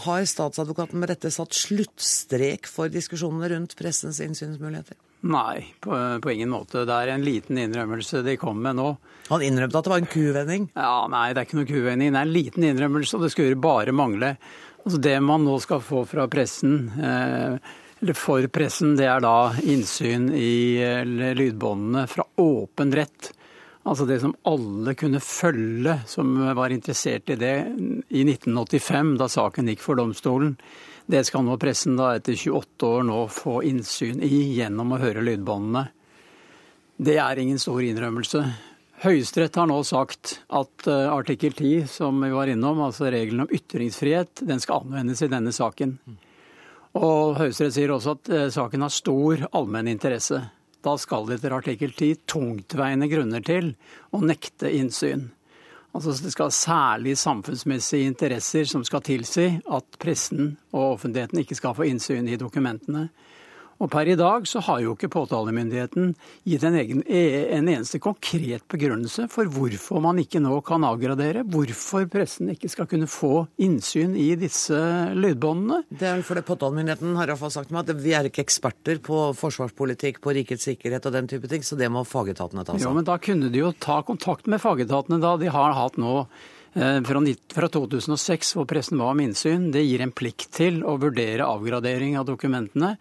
har 0.05 0.25
statsadvokaten 0.29 1.01
med 1.01 1.09
dette 1.09 1.31
satt 1.33 1.57
sluttstrek 1.57 2.69
for 2.69 2.93
diskusjonene 2.93 3.49
rundt 3.55 3.73
pressens 3.79 4.21
innsynsmuligheter? 4.21 4.99
Nei, 5.21 5.65
på, 5.81 5.97
på, 6.23 6.31
ingen 6.31 6.53
måte. 6.53 6.85
Det 6.85 6.93
er 6.95 7.15
en 7.15 7.25
liten 7.25 7.59
innrømmelse 7.59 8.21
de 8.27 8.37
kom 8.39 8.61
med 8.63 8.77
nå. 8.79 8.91
Han 9.31 9.43
innrømte 9.43 9.81
at 9.81 9.89
det 9.89 9.93
var 9.95 10.03
en 10.05 10.13
kuvending? 10.13 10.69
Ja, 10.77 11.09
Nei, 11.11 11.25
det 11.33 11.41
er 11.41 11.49
ikke 11.49 11.59
noen 11.59 11.71
kuvending. 11.73 12.13
Det 12.13 12.21
er 12.21 12.29
en 12.29 12.37
liten 12.37 12.69
innrømmelse, 12.69 13.17
og 13.17 13.25
det 13.25 13.33
skulle 13.33 13.59
bare 13.65 13.97
mangle. 13.97 14.35
Altså, 14.85 15.01
det 15.09 15.17
man 15.25 15.49
nå 15.49 15.57
skal 15.65 15.81
få 15.85 16.05
fra 16.13 16.29
pressen, 16.31 16.77
eh, 17.01 17.73
eller 17.99 18.21
for 18.21 18.45
pressen, 18.53 18.93
det 19.01 19.09
er 19.09 19.25
da 19.25 19.39
innsyn 19.65 20.29
i 20.37 20.79
lydbåndene 21.41 22.05
fra 22.13 22.29
åpen 22.45 22.93
rett. 22.95 23.33
Altså 23.87 24.05
det 24.09 24.19
som 24.21 24.35
alle 24.49 24.95
kunne 24.99 25.21
følge 25.23 26.01
som 26.11 26.35
var 26.57 26.75
interessert 26.75 27.31
i 27.31 27.39
det 27.41 27.55
i 28.11 28.25
1985, 28.25 29.15
da 29.21 29.29
saken 29.31 29.71
gikk 29.71 29.85
for 29.85 30.01
domstolen. 30.01 30.57
Det 31.09 31.23
skal 31.25 31.47
nå 31.47 31.55
pressen 31.61 31.97
da 31.97 32.11
etter 32.19 32.37
28 32.37 32.89
år 32.89 33.07
nå 33.09 33.23
få 33.33 33.63
innsyn 33.65 34.21
i 34.25 34.43
gjennom 34.59 34.93
å 34.93 35.01
høre 35.01 35.25
lydbåndene. 35.25 35.87
Det 36.99 37.17
er 37.23 37.39
ingen 37.41 37.61
stor 37.63 37.81
innrømmelse. 37.87 38.43
Høyesterett 38.99 39.55
har 39.55 39.69
nå 39.71 39.77
sagt 39.87 40.41
at 40.51 40.89
eh, 40.91 41.07
artikkel 41.07 41.55
10, 41.55 41.87
som 41.87 42.19
vi 42.19 42.33
var 42.35 42.51
innom, 42.51 42.81
altså 42.83 43.07
regelen 43.15 43.45
om 43.45 43.53
ytringsfrihet, 43.55 44.43
den 44.43 44.59
skal 44.59 44.83
anvendes 44.83 45.23
i 45.23 45.31
denne 45.31 45.53
saken. 45.55 45.95
Og 46.99 47.39
Høyesterett 47.39 47.77
sier 47.77 47.93
også 47.95 48.17
at 48.17 48.31
eh, 48.35 48.49
saken 48.51 48.83
har 48.83 48.91
stor 48.91 49.45
allmenn 49.53 49.93
interesse. 49.93 50.43
Da 50.89 50.95
skal 50.97 51.27
det 51.29 51.37
etter 51.37 51.53
artikkel 51.53 51.91
10 51.93 52.23
tungtveiende 52.31 53.11
grunner 53.11 53.43
til 53.45 53.75
å 54.15 54.23
nekte 54.25 54.71
innsyn. 54.73 55.27
Altså 55.93 56.15
Det 56.23 56.33
skal 56.33 56.55
særlig 56.55 57.17
samfunnsmessige 57.21 58.09
interesser 58.09 58.65
som 58.71 58.85
skal 58.87 59.03
tilsi 59.05 59.51
at 59.69 59.99
pressen 60.01 60.55
og 60.73 60.95
offentligheten 60.95 61.43
ikke 61.43 61.59
skal 61.59 61.77
få 61.77 61.91
innsyn 61.91 62.29
i 62.31 62.39
dokumentene. 62.41 63.09
Og 63.79 63.91
per 63.93 64.09
i 64.11 64.17
dag 64.19 64.47
så 64.51 64.61
har 64.67 64.81
jo 64.83 64.95
ikke 64.97 65.11
påtalemyndigheten 65.13 66.11
gitt 66.49 66.65
en, 66.67 66.77
egen, 66.81 67.03
en, 67.07 67.69
eneste 67.71 68.01
konkret 68.03 68.65
begrunnelse 68.71 69.29
for 69.31 69.47
hvorfor 69.55 70.03
man 70.03 70.19
ikke 70.19 70.43
nå 70.43 70.57
kan 70.67 70.87
avgradere, 70.87 71.45
hvorfor 71.47 72.09
pressen 72.11 72.51
ikke 72.55 72.71
skal 72.73 72.89
kunne 72.91 73.07
få 73.11 73.47
innsyn 73.63 74.17
i 74.19 74.33
disse 74.41 74.79
lydbåndene. 75.15 75.85
Det 75.95 76.11
er 76.11 76.25
fordi 76.27 76.43
påtalemyndigheten 76.49 77.15
har 77.21 77.31
iallfall 77.31 77.55
sagt 77.55 77.71
meg 77.75 77.87
at 77.87 78.03
vi 78.03 78.17
er 78.19 78.27
ikke 78.27 78.43
eksperter 78.43 78.99
på 79.05 79.29
forsvarspolitikk, 79.39 80.19
på 80.25 80.35
rikets 80.35 80.67
sikkerhet 80.67 81.07
og 81.07 81.15
den 81.15 81.31
type 81.31 81.51
ting, 81.51 81.63
så 81.63 81.79
det 81.79 81.91
må 81.93 82.03
fagetatene 82.09 82.67
ta 82.67 82.75
seg 82.75 82.83
av. 82.83 82.89
Ja, 82.89 82.95
men 82.99 83.07
da 83.07 83.21
kunne 83.23 83.53
de 83.55 83.63
jo 83.63 83.73
ta 83.79 84.01
kontakt 84.03 84.51
med 84.51 84.63
fagetatene 84.65 85.21
da. 85.23 85.37
De 85.39 85.55
har 85.55 85.79
hatt 85.79 86.01
nå 86.03 86.17
eh, 86.75 86.99
fra 87.55 87.71
2006, 87.79 88.57
hvor 88.59 88.67
pressen 88.67 88.99
var 88.99 89.15
om 89.15 89.23
innsyn, 89.23 89.71
det 89.71 89.87
gir 89.87 90.03
en 90.03 90.15
plikt 90.19 90.51
til 90.59 90.83
å 90.83 90.99
vurdere 90.99 91.47
avgradering 91.47 92.19
av 92.19 92.27
dokumentene 92.27 92.97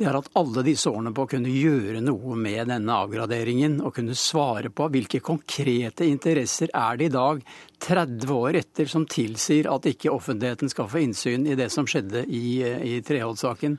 det 0.00 0.06
er 0.08 0.16
at 0.16 0.30
alle 0.40 0.62
disse 0.64 0.88
årene 0.88 1.12
på 1.12 1.26
å 1.26 1.28
kunne 1.28 1.52
gjøre 1.52 2.00
noe 2.00 2.36
med 2.40 2.70
denne 2.72 2.94
avgraderingen 3.04 3.76
og 3.84 3.92
kunne 3.98 4.16
svare 4.16 4.70
på 4.72 4.86
hvilke 4.94 5.20
konkrete 5.24 6.06
interesser 6.08 6.72
er 6.72 6.96
det 6.96 7.10
i 7.10 7.12
dag, 7.12 7.42
30 7.84 8.32
år 8.32 8.56
etter, 8.62 8.88
som 8.88 9.04
tilsier 9.04 9.68
at 9.68 9.88
ikke 9.90 10.12
offentligheten 10.14 10.72
skal 10.72 10.88
få 10.88 11.02
innsyn 11.04 11.44
i 11.44 11.58
det 11.58 11.68
som 11.74 11.88
skjedde 11.88 12.24
i, 12.24 12.62
i 12.64 12.96
Treholt-saken. 13.04 13.76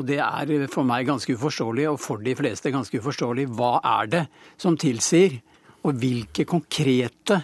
Og 0.00 0.06
det 0.08 0.20
er 0.24 0.66
for 0.72 0.86
meg 0.88 1.08
ganske 1.08 1.36
uforståelig, 1.36 1.88
og 1.92 2.00
for 2.00 2.24
de 2.24 2.36
fleste 2.38 2.72
ganske 2.72 3.00
uforståelig. 3.02 3.48
Hva 3.58 3.74
er 3.98 4.12
det 4.12 4.24
som 4.60 4.78
tilsier, 4.80 5.40
og 5.84 6.00
hvilke 6.00 6.48
konkrete 6.48 7.42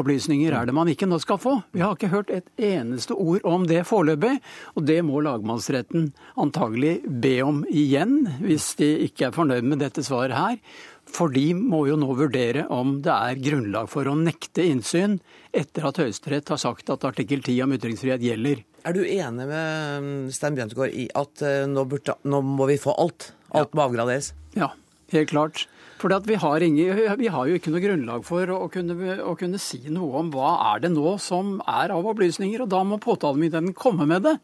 opplysninger 0.00 0.54
er 0.54 0.68
det 0.68 0.74
man 0.76 0.90
ikke 0.92 1.08
nå 1.08 1.18
skal 1.22 1.40
få? 1.42 1.54
Vi 1.76 1.82
har 1.84 1.96
ikke 1.96 2.12
hørt 2.12 2.32
et 2.34 2.48
eneste 2.56 3.16
ord 3.16 3.44
om 3.48 3.66
det 3.68 3.84
foreløpig, 3.88 4.34
og 4.76 4.86
det 4.88 4.98
må 5.06 5.22
lagmannsretten 5.24 6.10
antagelig 6.40 6.98
be 7.06 7.38
om 7.44 7.64
igjen, 7.70 8.20
hvis 8.42 8.74
de 8.80 8.92
ikke 9.08 9.28
er 9.30 9.36
fornøyd 9.36 9.66
med 9.66 9.82
dette 9.84 10.04
svaret 10.06 10.36
her. 10.36 10.60
For 11.06 11.30
de 11.30 11.52
må 11.54 11.84
jo 11.86 11.96
nå 11.98 12.08
vurdere 12.18 12.64
om 12.72 12.96
det 13.04 13.14
er 13.14 13.42
grunnlag 13.42 13.90
for 13.90 14.08
å 14.10 14.16
nekte 14.18 14.64
innsyn 14.66 15.20
etter 15.54 15.86
at 15.86 16.00
Høyesterett 16.02 16.50
har 16.50 16.60
sagt 16.60 16.90
at 16.92 17.06
artikkel 17.06 17.44
10 17.44 17.62
om 17.64 17.76
ytringsfrihet 17.76 18.24
gjelder. 18.26 18.64
Er 18.86 18.94
du 18.94 19.02
enig 19.02 19.46
med 19.48 20.02
um, 20.02 20.10
Stein 20.34 20.58
Bjørntegård 20.58 20.92
i 20.94 21.06
at 21.18 21.42
uh, 21.46 21.62
nå, 21.70 21.86
burde, 21.90 22.18
nå, 22.26 22.42
må 22.42 22.68
vi 22.70 22.78
få 22.82 22.94
alt? 22.98 23.30
Alt 23.54 23.72
ja. 23.72 23.78
må 23.78 23.86
avgraderes? 23.86 24.32
Ja, 24.58 24.72
helt 25.14 25.30
klart. 25.32 25.66
For 25.96 26.12
vi, 26.28 26.36
vi, 26.36 27.28
har 27.32 27.48
jo 27.48 27.56
ikke 27.56 27.72
noe 27.72 27.80
grunnlag 27.80 28.24
for 28.26 28.50
å 28.52 28.66
kunne, 28.72 29.16
å 29.24 29.32
kunne, 29.38 29.60
si 29.60 29.80
noe 29.88 30.20
om 30.20 30.30
hva 30.34 30.52
er 30.74 30.84
det 30.84 30.92
nå 30.92 31.16
som 31.22 31.56
er 31.64 31.94
av 31.94 32.04
opplysninger, 32.12 32.64
og 32.64 32.70
da 32.72 32.82
må 32.84 33.00
påtalemyndigheten 33.00 33.72
komme 33.76 34.08
med 34.08 34.26
det. 34.28 34.36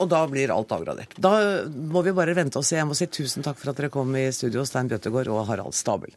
Og 0.00 0.08
da 0.10 0.24
blir 0.26 0.50
alt 0.50 0.72
avgradert. 0.72 1.14
Da 1.20 1.34
må 1.68 2.02
vi 2.02 2.16
bare 2.16 2.34
vente 2.34 2.58
og 2.58 2.66
se. 2.66 2.78
Jeg 2.80 2.88
må 2.88 2.96
si 2.98 3.06
tusen 3.12 3.44
takk 3.44 3.60
for 3.60 3.70
at 3.70 3.78
dere 3.78 3.92
kom 3.92 4.16
i 4.18 4.24
studio, 4.34 4.64
Stein 4.66 4.90
Bjøttegård 4.90 5.30
og 5.30 5.44
Harald 5.52 5.76
Stabel. 5.78 6.16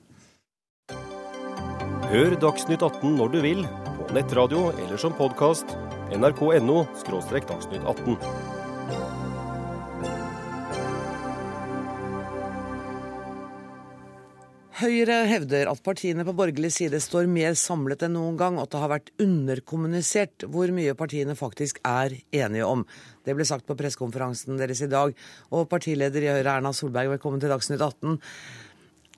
Hør 2.09 2.37
Dagsnytt 2.39 2.85
18 2.85 3.17
når 3.19 3.35
du 3.35 3.39
vil, 3.43 3.63
på 3.99 4.11
nettradio 4.15 4.69
eller 4.79 5.01
som 5.01 5.15
podkast. 5.17 5.75
nrk.no– 6.15 6.85
dagsnytt 7.11 7.83
18. 7.83 8.54
Høyre 14.75 15.21
hevder 15.29 15.69
at 15.71 15.79
partiene 15.85 16.25
på 16.27 16.33
borgerlig 16.35 16.73
side 16.75 16.99
står 16.99 17.29
mer 17.31 17.53
samlet 17.55 18.01
enn 18.03 18.11
noen 18.17 18.35
gang, 18.35 18.57
og 18.57 18.65
at 18.65 18.73
det 18.73 18.81
har 18.81 18.91
vært 18.91 19.11
underkommunisert 19.23 20.43
hvor 20.51 20.73
mye 20.75 20.95
partiene 20.99 21.35
faktisk 21.39 21.79
er 21.87 22.17
enige 22.35 22.67
om. 22.67 22.83
Det 23.23 23.37
ble 23.37 23.47
sagt 23.47 23.63
på 23.69 23.77
pressekonferansen 23.79 24.59
deres 24.59 24.83
i 24.83 24.89
dag. 24.91 25.15
Og 25.55 25.69
partileder 25.71 26.27
i 26.27 26.31
Høyre, 26.33 26.57
Erna 26.57 26.73
Solberg, 26.75 27.13
velkommen 27.13 27.39
til 27.39 27.53
Dagsnytt 27.55 27.79
18. 27.79 28.19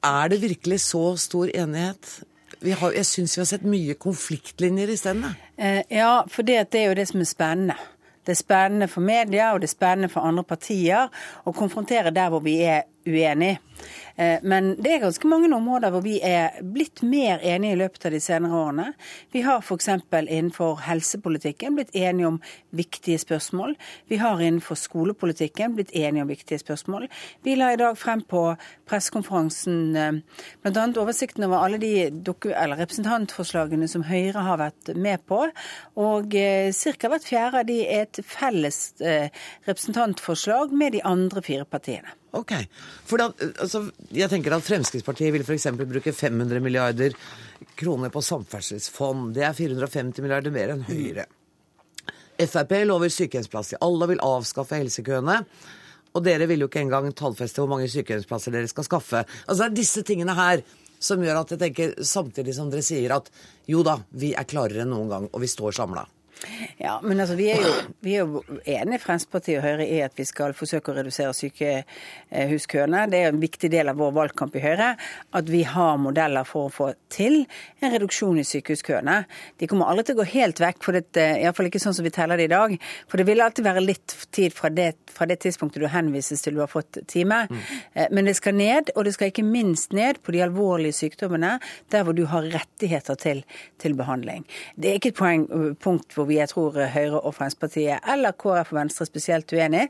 Er 0.05 0.29
det 0.29 0.43
virkelig 0.45 0.83
så 0.85 1.03
stor 1.17 1.49
enighet? 1.49 2.11
Har, 2.61 2.93
jeg 2.93 3.09
syns 3.09 3.33
vi 3.33 3.41
har 3.41 3.49
sett 3.49 3.65
mye 3.65 3.97
konfliktlinjer 3.97 4.93
isteden. 4.93 5.25
Eh, 5.57 5.81
ja, 5.89 6.19
for 6.29 6.45
det, 6.45 6.67
er 6.69 6.91
jo 6.91 6.99
det 7.01 7.07
som 7.09 7.25
er 7.25 7.31
spennende. 7.33 7.79
Det 8.27 8.35
er 8.35 8.43
spennende 8.43 8.89
for 8.91 9.01
media 9.01 9.53
og 9.55 9.61
det 9.63 9.69
er 9.69 9.73
spennende 9.73 10.09
for 10.11 10.27
andre 10.27 10.43
partier 10.45 11.09
å 11.47 11.53
konfrontere 11.55 12.11
der 12.13 12.29
hvor 12.29 12.45
vi 12.45 12.59
er 12.67 12.85
uenige. 13.07 13.61
Eh, 14.17 14.39
Men 14.41 14.75
det 14.81 14.93
er 14.93 15.03
ganske 15.05 15.29
mange 15.29 15.49
områder 15.55 15.93
hvor 15.93 16.01
vi 16.01 16.17
er 16.25 16.57
blitt 16.61 17.03
mer 17.05 17.39
enige 17.45 17.75
i 17.75 17.79
løpet 17.83 18.07
av 18.09 18.15
de 18.15 18.21
senere 18.23 18.57
årene. 18.57 18.87
Vi 19.31 19.43
har 19.45 19.61
f.eks. 19.61 19.89
innenfor 20.11 20.81
helsepolitikken 20.87 21.77
blitt 21.77 21.93
enige 21.95 22.27
om 22.27 22.41
viktige 22.75 23.19
spørsmål. 23.21 23.75
Vi 24.09 24.17
har 24.17 24.41
innenfor 24.41 24.75
skolepolitikken 24.75 25.75
blitt 25.77 25.93
enige 25.93 26.25
om 26.25 26.31
viktige 26.31 26.59
spørsmål. 26.59 27.07
Vi 27.43 27.55
la 27.55 27.71
i 27.73 27.79
dag 27.79 27.97
frem 27.97 28.21
på 28.21 28.55
pressekonferansen 28.89 30.23
bl.a. 30.63 30.85
oversikten 30.97 31.45
over 31.45 31.65
alle 31.65 31.77
de 31.77 32.09
representantforslagene 32.09 33.87
som 33.87 34.05
Høyre 34.07 34.45
har 34.47 34.61
vært 34.61 34.95
med 34.95 35.25
på. 35.29 35.45
Og 35.95 36.33
ca. 36.33 37.09
hvert 37.11 37.27
fjerde 37.27 37.61
av 37.61 37.67
de 37.69 37.81
er 37.85 38.07
et 38.07 38.21
felles 38.25 38.79
eh, 39.01 39.29
representantforslag 39.67 40.73
med 40.73 40.97
de 40.97 41.03
andre 41.05 41.43
fire 41.45 41.67
partiene. 41.69 42.17
Ok. 42.35 42.53
For 43.07 43.21
da, 43.21 43.29
altså, 43.63 43.85
jeg 44.11 44.29
tenker 44.31 44.55
at 44.55 44.65
Fremskrittspartiet 44.65 45.33
vil 45.35 45.45
f.eks. 45.45 45.69
bruke 45.79 46.13
500 46.13 46.63
milliarder 46.63 47.15
kroner 47.79 48.11
på 48.13 48.23
samferdselsfond. 48.25 49.31
Det 49.37 49.45
er 49.47 49.55
450 49.55 50.23
milliarder 50.25 50.53
mer 50.53 50.75
enn 50.75 50.85
Høyre. 50.87 51.27
Frp 52.37 52.73
lover 52.85 53.09
sykehjemsplass 53.09 53.73
til 53.73 53.81
alle 53.81 54.11
vil 54.11 54.21
avskaffe 54.25 54.77
helsekøene. 54.77 55.39
Og 56.17 56.25
dere 56.25 56.47
vil 56.49 56.65
jo 56.65 56.67
ikke 56.69 56.83
engang 56.83 57.09
tallfeste 57.17 57.61
hvor 57.61 57.71
mange 57.71 57.89
sykehjemsplasser 57.91 58.53
dere 58.53 58.69
skal 58.69 58.85
skaffe. 58.87 59.23
Altså 59.45 59.63
Det 59.63 59.69
er 59.69 59.79
disse 59.79 60.03
tingene 60.05 60.35
her 60.37 60.61
som 60.99 61.21
gjør 61.21 61.43
at 61.43 61.51
jeg 61.53 61.61
tenker, 61.61 61.91
samtidig 62.01 62.55
som 62.57 62.71
dere 62.73 62.85
sier 62.85 63.13
at 63.13 63.29
jo 63.69 63.83
da, 63.85 63.99
vi 64.17 64.31
er 64.33 64.47
klarere 64.49 64.81
enn 64.81 64.93
noen 64.93 65.11
gang, 65.11 65.27
og 65.29 65.43
vi 65.43 65.49
står 65.51 65.75
samla. 65.77 66.07
Ja, 66.77 66.99
men 67.03 67.19
altså, 67.19 67.35
vi 67.37 67.49
er 67.51 67.61
jo, 67.63 67.71
vi 68.05 68.15
er 68.15 68.25
jo 68.25 68.41
enige, 68.63 69.01
Fremskrittspartiet 69.01 69.59
og 69.59 69.65
Høyre, 69.65 69.87
i 69.87 70.01
at 70.05 70.17
vi 70.17 70.25
skal 70.27 70.53
forsøke 70.57 70.91
å 70.91 70.97
redusere 70.97 71.33
sykehuskøene. 71.35 73.05
Det 73.11 73.21
er 73.21 73.31
en 73.31 73.41
viktig 73.41 73.69
del 73.73 73.91
av 73.91 73.97
vår 73.99 74.13
valgkamp 74.15 74.55
i 74.57 74.63
Høyre 74.63 74.91
at 75.37 75.49
vi 75.49 75.63
har 75.67 75.97
modeller 76.01 76.47
for 76.47 76.67
å 76.67 76.73
få 76.73 76.89
til 77.13 77.39
en 77.81 77.93
reduksjon 77.93 78.39
i 78.41 78.45
sykehuskøene. 78.47 79.17
De 79.57 79.69
kommer 79.69 79.89
aldri 79.89 80.07
til 80.07 80.17
å 80.17 80.21
gå 80.21 80.27
helt 80.35 80.61
vekk, 80.61 80.83
for 80.85 80.97
det, 80.97 81.25
iallfall 81.41 81.69
ikke 81.71 81.81
sånn 81.81 81.95
som 81.97 82.07
vi 82.07 82.13
teller 82.15 82.39
det 82.39 82.47
i 82.49 82.53
dag. 82.53 82.75
For 83.09 83.19
det 83.19 83.27
vil 83.29 83.43
alltid 83.43 83.67
være 83.67 83.85
litt 83.85 84.15
tid 84.35 84.55
fra 84.55 84.71
det, 84.73 84.91
fra 85.13 85.27
det 85.29 85.39
tidspunktet 85.45 85.83
du 85.83 85.89
henvises 85.91 86.43
til 86.43 86.57
du 86.57 86.63
har 86.63 86.71
fått 86.71 87.01
time. 87.09 87.43
Mm. 87.49 87.65
Men 88.13 88.29
det 88.29 88.37
skal 88.39 88.57
ned, 88.57 88.93
og 88.95 89.07
det 89.07 89.15
skal 89.17 89.31
ikke 89.31 89.45
minst 89.47 89.95
ned 89.97 90.21
på 90.23 90.35
de 90.35 90.43
alvorlige 90.45 90.99
sykdommene, 91.01 91.57
der 91.93 92.05
hvor 92.05 92.17
du 92.17 92.25
har 92.29 92.47
rettigheter 92.53 93.17
til, 93.19 93.43
til 93.81 93.97
behandling. 93.97 94.45
Det 94.75 94.91
er 94.91 95.01
ikke 95.01 95.13
et 95.13 95.19
poeng, 95.19 95.47
punkt 95.81 96.15
hvor 96.15 96.26
vi 96.27 96.37
jeg 96.39 96.51
tror 96.51 96.75
Høyre 96.93 97.21
og 97.21 97.35
Fremskrittspartiet, 97.35 98.03
eller 98.13 98.35
KrF 98.37 98.73
og 98.73 98.79
Venstre 98.79 99.07
spesielt 99.07 99.51
uenige. 99.53 99.87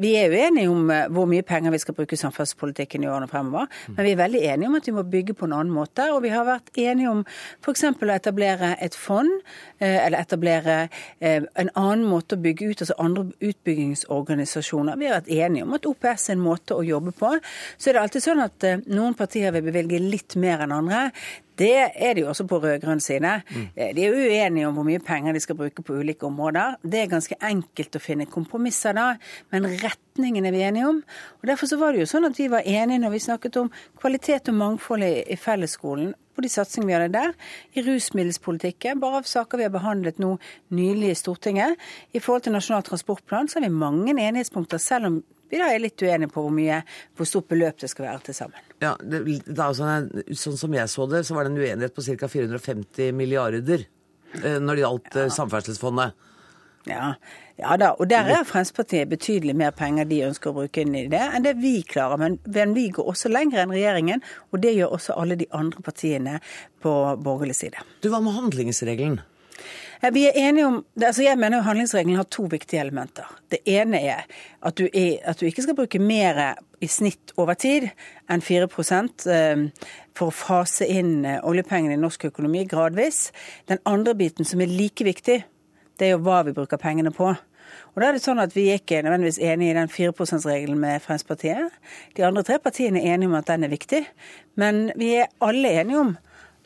Vi 0.00 0.14
er 0.18 0.32
uenige 0.32 0.70
om 0.72 0.90
hvor 1.14 1.28
mye 1.30 1.44
penger 1.46 1.74
vi 1.74 1.80
skal 1.82 1.96
bruke 1.96 2.16
i 2.16 2.20
samferdselspolitikken 2.20 3.04
i 3.04 3.10
årene 3.10 3.28
fremover, 3.30 3.68
men 3.92 4.06
vi 4.06 4.14
er 4.14 4.20
veldig 4.20 4.42
enige 4.52 4.70
om 4.70 4.78
at 4.78 4.88
vi 4.88 4.94
må 4.96 5.04
bygge 5.08 5.36
på 5.38 5.48
en 5.48 5.56
annen 5.56 5.74
måte. 5.74 6.08
Og 6.14 6.22
vi 6.24 6.32
har 6.32 6.46
vært 6.48 6.72
enige 6.80 7.12
om 7.12 7.22
f.eks. 7.64 7.84
å 7.92 8.10
etablere 8.14 8.74
et 8.84 8.96
fond, 8.98 9.30
eller 9.78 10.18
etablere 10.20 10.78
en 11.20 11.70
annen 11.74 12.06
måte 12.08 12.38
å 12.38 12.42
bygge 12.44 12.70
ut, 12.70 12.84
altså 12.84 12.98
andre 13.02 13.26
utbyggingsorganisasjoner. 13.44 14.98
Vi 15.00 15.08
har 15.08 15.18
vært 15.20 15.32
enige 15.34 15.66
om 15.66 15.76
at 15.76 15.88
OPS 15.88 16.28
er 16.30 16.38
en 16.38 16.44
måte 16.44 16.76
å 16.76 16.84
jobbe 16.86 17.14
på. 17.16 17.34
Så 17.76 17.90
er 17.90 17.98
det 17.98 18.04
alltid 18.04 18.26
sånn 18.26 18.44
at 18.44 18.68
noen 18.88 19.16
partier 19.18 19.54
vil 19.54 19.66
bevilge 19.68 20.00
litt 20.02 20.36
mer 20.40 20.64
enn 20.64 20.74
andre. 20.74 21.10
Det 21.58 21.74
er 21.94 22.14
de 22.14 22.24
jo 22.24 22.30
også 22.32 22.46
på 22.50 22.58
rød-grønn 22.62 23.00
side. 23.02 23.30
Mm. 23.50 23.66
De 23.96 24.04
er 24.04 24.16
uenige 24.16 24.68
om 24.68 24.74
hvor 24.78 24.86
mye 24.86 25.02
penger 25.02 25.36
de 25.36 25.42
skal 25.42 25.58
bruke 25.58 25.82
på 25.82 26.00
ulike 26.00 26.26
områder. 26.26 26.80
Det 26.82 27.02
er 27.02 27.12
ganske 27.12 27.38
enkelt 27.42 27.94
å 27.94 28.02
finne 28.02 28.26
kompromisser 28.30 28.96
da, 28.96 29.12
men 29.54 29.68
retningen 29.82 30.46
er 30.46 30.54
vi 30.54 30.64
enige 30.66 30.90
om. 30.90 31.00
Og 31.40 31.48
Derfor 31.50 31.70
så 31.70 31.78
var 31.78 31.94
det 31.94 32.02
jo 32.02 32.10
sånn 32.10 32.26
at 32.26 32.38
vi 32.40 32.50
var 32.50 32.66
enige 32.66 33.02
når 33.04 33.14
vi 33.14 33.24
snakket 33.28 33.60
om 33.62 33.70
kvalitet 34.00 34.50
og 34.50 34.58
mangfold 34.58 35.06
i, 35.06 35.14
i 35.30 35.38
fellesskolen 35.38 36.14
på 36.34 36.42
de 36.42 36.50
satsingene 36.50 36.90
vi 36.90 36.96
hadde 36.96 37.12
der. 37.14 37.36
I 37.78 37.84
rusmiddelspolitikken, 37.86 38.98
bare 39.02 39.22
av 39.22 39.28
saker 39.30 39.60
vi 39.60 39.68
har 39.68 39.74
behandlet 39.74 40.18
nå 40.22 40.34
nylig 40.74 41.12
i 41.12 41.18
Stortinget. 41.18 41.78
I 42.10 42.22
forhold 42.22 42.48
til 42.48 42.56
Nasjonal 42.56 42.82
transportplan 42.86 43.50
så 43.50 43.60
har 43.60 43.68
vi 43.68 43.78
mange 43.78 44.14
enighetspunkter, 44.14 44.82
selv 44.82 45.10
om 45.10 45.20
vi 45.50 45.60
da 45.60 45.70
er 45.70 45.82
litt 45.82 46.02
uenige 46.02 46.32
på 46.32 46.44
hvor 46.44 46.54
mye, 46.54 46.80
hvor 47.16 47.28
stort 47.28 47.48
beløp 47.52 47.80
det 47.82 47.90
skal 47.92 48.08
være 48.08 48.26
til 48.28 48.38
sammen. 48.38 48.70
Ja, 48.82 48.94
det, 49.00 49.22
det 49.46 49.70
sånn, 49.78 50.10
sånn 50.34 50.60
som 50.60 50.76
jeg 50.76 50.90
så 50.92 51.08
det, 51.10 51.24
så 51.28 51.36
var 51.36 51.46
det 51.46 51.54
en 51.54 51.60
uenighet 51.62 51.96
på 51.96 52.04
ca. 52.04 52.30
450 52.30 53.14
milliarder 53.16 53.84
eh, 53.84 54.60
når 54.60 54.74
det 54.74 54.86
gjaldt 54.86 55.18
ja. 55.20 55.26
Samferdselsfondet. 55.38 56.30
Ja. 56.84 57.14
ja, 57.56 57.76
da, 57.80 57.94
og 57.96 58.08
der 58.10 58.28
er 58.28 58.42
Fremskrittspartiet 58.44 59.08
betydelig 59.08 59.54
mer 59.56 59.72
penger 59.76 60.04
de 60.08 60.20
ønsker 60.26 60.50
å 60.50 60.58
bruke 60.58 60.82
inn 60.84 60.92
i 60.98 61.06
det, 61.08 61.22
enn 61.32 61.46
det 61.46 61.54
vi 61.60 61.78
klarer. 61.88 62.20
Men, 62.20 62.36
men 62.44 62.74
vi 62.76 62.90
går 62.92 63.08
også 63.14 63.30
lenger 63.32 63.62
enn 63.62 63.72
regjeringen, 63.72 64.24
og 64.52 64.60
det 64.64 64.74
gjør 64.76 64.98
også 64.98 65.16
alle 65.20 65.38
de 65.40 65.48
andre 65.56 65.84
partiene 65.84 66.40
på 66.84 66.92
borgerlig 67.24 67.56
side. 67.62 67.80
Du, 68.04 68.10
Hva 68.12 68.20
med 68.24 68.36
handlingsregelen? 68.36 69.22
Vi 70.12 70.26
er 70.26 70.36
enige 70.36 70.66
om, 70.66 70.84
altså 71.02 71.22
Jeg 71.22 71.38
mener 71.38 71.58
jo 71.58 71.62
handlingsregelen 71.64 72.16
har 72.16 72.26
to 72.28 72.42
viktige 72.50 72.80
elementer. 72.80 73.24
Det 73.50 73.58
ene 73.64 74.00
er 74.02 74.26
at 74.62 74.76
du, 74.78 74.88
er, 74.94 75.16
at 75.24 75.40
du 75.40 75.46
ikke 75.46 75.62
skal 75.62 75.76
bruke 75.76 75.98
mer 75.98 76.58
i 76.80 76.88
snitt 76.90 77.32
over 77.40 77.54
tid 77.54 77.88
enn 78.28 78.44
4 78.44 78.66
eh, 79.32 79.62
for 80.14 80.28
å 80.28 80.34
fase 80.34 80.86
inn 80.86 81.24
eh, 81.24 81.40
oljepengene 81.40 81.96
i 81.96 82.02
norsk 82.02 82.24
økonomi 82.28 82.66
gradvis. 82.68 83.30
Den 83.66 83.80
andre 83.84 84.14
biten 84.14 84.44
som 84.44 84.60
er 84.60 84.68
like 84.68 85.04
viktig, 85.04 85.38
det 85.98 86.06
er 86.06 86.16
jo 86.16 86.22
hva 86.26 86.42
vi 86.44 86.52
bruker 86.52 86.76
pengene 86.76 87.14
på. 87.14 87.32
Og 87.94 88.02
da 88.02 88.08
er 88.08 88.18
det 88.18 88.24
sånn 88.24 88.42
at 88.42 88.52
Vi 88.54 88.68
er 88.68 88.82
ikke 88.82 89.00
nødvendigvis 89.02 89.40
enige 89.40 89.70
i 89.70 89.78
den 89.78 89.88
4 89.88 90.12
%-regelen 90.12 90.78
med 90.78 91.00
Fremskrittspartiet. 91.00 91.72
De 92.16 92.26
andre 92.26 92.42
tre 92.42 92.58
partiene 92.58 93.00
er 93.00 93.14
enige 93.14 93.30
om 93.32 93.38
at 93.40 93.48
den 93.48 93.64
er 93.64 93.72
viktig. 93.72 94.04
Men 94.60 94.90
vi 94.96 95.14
er 95.22 95.32
alle 95.40 95.72
enige 95.80 96.00
om 96.00 96.16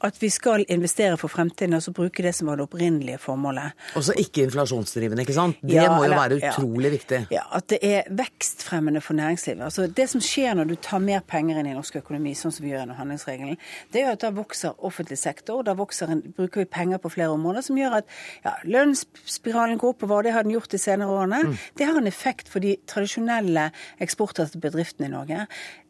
at 0.04 0.18
vi 0.22 0.30
skal 0.30 0.64
investere 0.70 1.16
for 1.18 1.30
fremtiden 1.32 1.74
altså 1.74 1.92
bruke 1.94 2.22
det 2.22 2.34
som 2.36 2.50
var 2.50 2.58
det 2.58 2.66
opprinnelige 2.68 3.18
formålet. 3.18 3.74
Også 3.98 4.14
ikke 4.20 4.44
inflasjonsdrivende, 4.46 5.24
ikke 5.24 5.34
sant? 5.36 5.58
Det 5.62 5.74
ja, 5.74 5.88
må 5.90 6.04
jo 6.06 6.14
være 6.14 6.38
utrolig 6.38 6.86
ja, 6.88 6.94
viktig. 6.94 7.20
Ja, 7.34 7.44
at 7.58 7.68
det 7.72 7.78
er 7.82 8.10
vekstfremmende 8.20 9.02
for 9.04 9.18
næringslivet. 9.18 9.64
Altså 9.64 9.86
Det 9.86 10.08
som 10.10 10.22
skjer 10.22 10.54
når 10.54 10.70
du 10.70 10.76
tar 10.82 11.02
mer 11.02 11.24
penger 11.26 11.58
inn 11.58 11.70
i 11.72 11.74
norsk 11.76 11.98
økonomi, 12.02 12.34
sånn 12.38 12.54
som 12.54 12.66
vi 12.66 12.72
gjør 12.72 12.84
gjennom 12.84 13.00
handlingsregelen, 13.00 13.58
det 13.92 14.02
er 14.02 14.06
jo 14.06 14.14
at 14.14 14.26
da 14.26 14.32
vokser 14.36 14.78
offentlig 14.86 15.18
sektor, 15.18 15.64
da 15.66 15.74
en, 15.74 16.22
bruker 16.36 16.62
vi 16.62 16.68
penger 16.78 17.02
på 17.02 17.12
flere 17.16 17.34
områder, 17.34 17.66
som 17.66 17.78
gjør 17.78 17.98
at 18.00 18.14
ja, 18.44 18.54
lønnsspiralen 18.64 19.80
går 19.82 19.96
oppover, 19.96 20.22
det 20.22 20.36
har 20.36 20.46
den 20.46 20.54
gjort 20.54 20.70
de 20.70 20.78
senere 20.78 21.10
årene. 21.10 21.42
Mm. 21.48 21.58
Det 21.78 21.90
har 21.90 21.98
en 21.98 22.10
effekt 22.10 22.48
for 22.52 22.62
de 22.64 22.76
tradisjonelle 22.86 23.70
eksportrettede 24.04 24.62
bedriftene 24.62 25.10
i 25.10 25.14
Norge. 25.16 25.46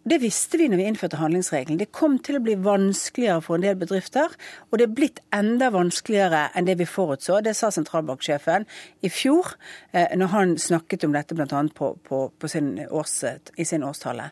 Det 0.08 0.20
visste 0.22 0.56
vi 0.56 0.68
når 0.70 0.80
vi 0.80 0.84
innførte 0.88 1.18
handlingsregelen. 1.20 1.78
Det 1.80 1.90
kom 1.92 2.14
til 2.24 2.38
å 2.38 2.42
bli 2.44 2.54
vanskeligere 2.64 3.42
for 3.44 3.58
en 3.58 3.64
del 3.66 3.76
bedrifter, 3.76 4.32
og 4.70 4.80
det 4.80 4.86
er 4.86 4.94
blitt 4.96 5.20
enda 5.34 5.68
vanskeligere 5.74 6.46
enn 6.56 6.68
det 6.68 6.78
vi 6.80 6.86
forutså. 6.88 7.42
Det 7.44 7.52
sa 7.58 7.68
sentralbanksjefen 7.74 8.64
i 9.04 9.10
fjor, 9.12 9.50
eh, 9.92 10.14
når 10.16 10.32
han 10.32 10.54
snakket 10.56 11.04
om 11.04 11.16
dette 11.16 11.36
bl.a. 11.36 11.64
På, 11.74 11.90
på, 12.08 12.22
på 12.30 12.48
i 12.48 13.64
sin 13.68 13.84
årstale. 13.84 14.30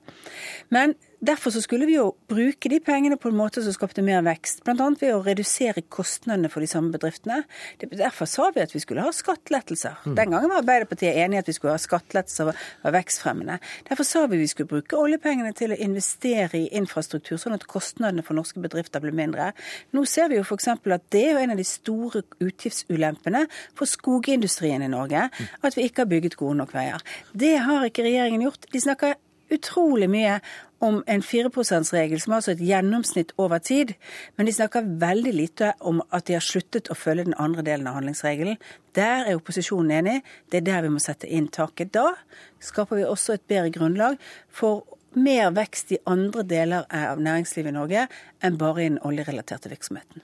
Men 0.73 0.95
Derfor 1.27 1.51
så 1.51 1.61
skulle 1.65 1.87
vi 1.89 1.97
jo 1.97 2.11
bruke 2.29 2.71
de 2.71 2.79
pengene 2.85 3.17
på 3.19 3.31
en 3.33 3.39
måte 3.39 3.63
som 3.65 3.75
skapte 3.75 4.03
mer 4.05 4.23
vekst, 4.27 4.61
bl.a. 4.67 4.89
ved 5.01 5.15
å 5.15 5.23
redusere 5.25 5.83
kostnadene 5.91 6.51
for 6.53 6.63
de 6.63 6.69
samme 6.71 6.93
bedriftene. 6.95 7.41
Derfor 7.83 8.29
sa 8.31 8.51
vi 8.55 8.63
at 8.63 8.75
vi 8.75 8.83
skulle 8.83 9.03
ha 9.03 9.13
skattelettelser. 9.15 9.97
Mm. 10.05 10.15
Den 10.19 10.35
gangen 10.35 10.53
var 10.53 10.63
Arbeiderpartiet 10.63 11.19
enig 11.25 11.39
i 11.39 11.43
at 11.43 11.51
vi 11.51 11.57
skulle 11.57 11.75
ha 11.75 11.83
skattelettelser 11.83 12.53
var 12.53 12.95
vekstfremmende. 12.95 13.59
Derfor 13.89 14.07
sa 14.07 14.25
vi 14.31 14.41
vi 14.43 14.49
skulle 14.53 14.71
bruke 14.71 15.01
oljepengene 15.01 15.51
til 15.57 15.75
å 15.75 15.81
investere 15.89 16.63
i 16.63 16.71
infrastruktur, 16.79 17.41
sånn 17.43 17.59
at 17.59 17.67
kostnadene 17.71 18.25
for 18.27 18.39
norske 18.39 18.63
bedrifter 18.63 19.03
ble 19.03 19.15
mindre. 19.17 19.51
Nå 19.97 20.07
ser 20.11 20.31
vi 20.31 20.39
jo 20.39 20.47
f.eks. 20.47 20.71
at 20.77 21.11
det 21.15 21.27
er 21.33 21.43
en 21.43 21.57
av 21.57 21.61
de 21.61 21.67
store 21.67 22.23
utgiftsulempene 22.39 23.47
for 23.75 23.91
skogindustrien 23.91 24.85
i 24.85 24.93
Norge, 24.93 25.27
mm. 25.33 25.53
at 25.67 25.79
vi 25.79 25.89
ikke 25.89 26.05
har 26.05 26.13
bygget 26.13 26.39
gode 26.39 26.61
nok 26.63 26.75
veier. 26.77 27.03
Det 27.35 27.57
har 27.67 27.89
ikke 27.89 28.07
regjeringen 28.07 28.47
gjort. 28.47 28.71
De 28.71 28.83
snakker 28.83 29.17
utrolig 29.53 30.09
mye 30.11 30.39
om 30.79 31.03
en 31.07 31.23
4 31.23 31.51
%-regel, 31.51 32.21
som 32.21 32.35
altså 32.37 32.53
et 32.53 32.65
gjennomsnitt 32.65 33.33
over 33.41 33.59
tid. 33.59 33.95
Men 34.37 34.47
de 34.47 34.53
snakker 34.53 34.89
veldig 35.01 35.33
lite 35.33 35.73
om 35.81 36.03
at 36.11 36.27
de 36.29 36.37
har 36.37 36.45
sluttet 36.45 36.91
å 36.93 36.97
følge 36.99 37.29
den 37.29 37.39
andre 37.41 37.65
delen 37.67 37.89
av 37.89 37.97
handlingsregelen. 37.99 38.59
Der 38.97 39.25
er 39.25 39.39
opposisjonen 39.39 39.95
enig. 39.99 40.19
Det 40.51 40.61
er 40.61 40.67
der 40.69 40.85
vi 40.87 40.93
må 40.93 41.01
sette 41.03 41.29
inn 41.29 41.49
taket. 41.49 41.95
Da 41.97 42.13
skaper 42.61 43.01
vi 43.01 43.09
også 43.09 43.37
et 43.37 43.47
bedre 43.49 43.73
grunnlag 43.73 44.21
for 44.53 44.85
mer 45.17 45.49
vekst 45.57 45.95
i 45.97 46.03
andre 46.05 46.45
deler 46.45 46.85
av 46.93 47.23
næringslivet 47.25 47.73
i 47.73 47.77
Norge 47.77 48.05
enn 48.45 48.61
bare 48.61 48.85
i 48.85 48.91
den 48.91 49.01
oljerelaterte 49.01 49.73
virksomheten. 49.73 50.21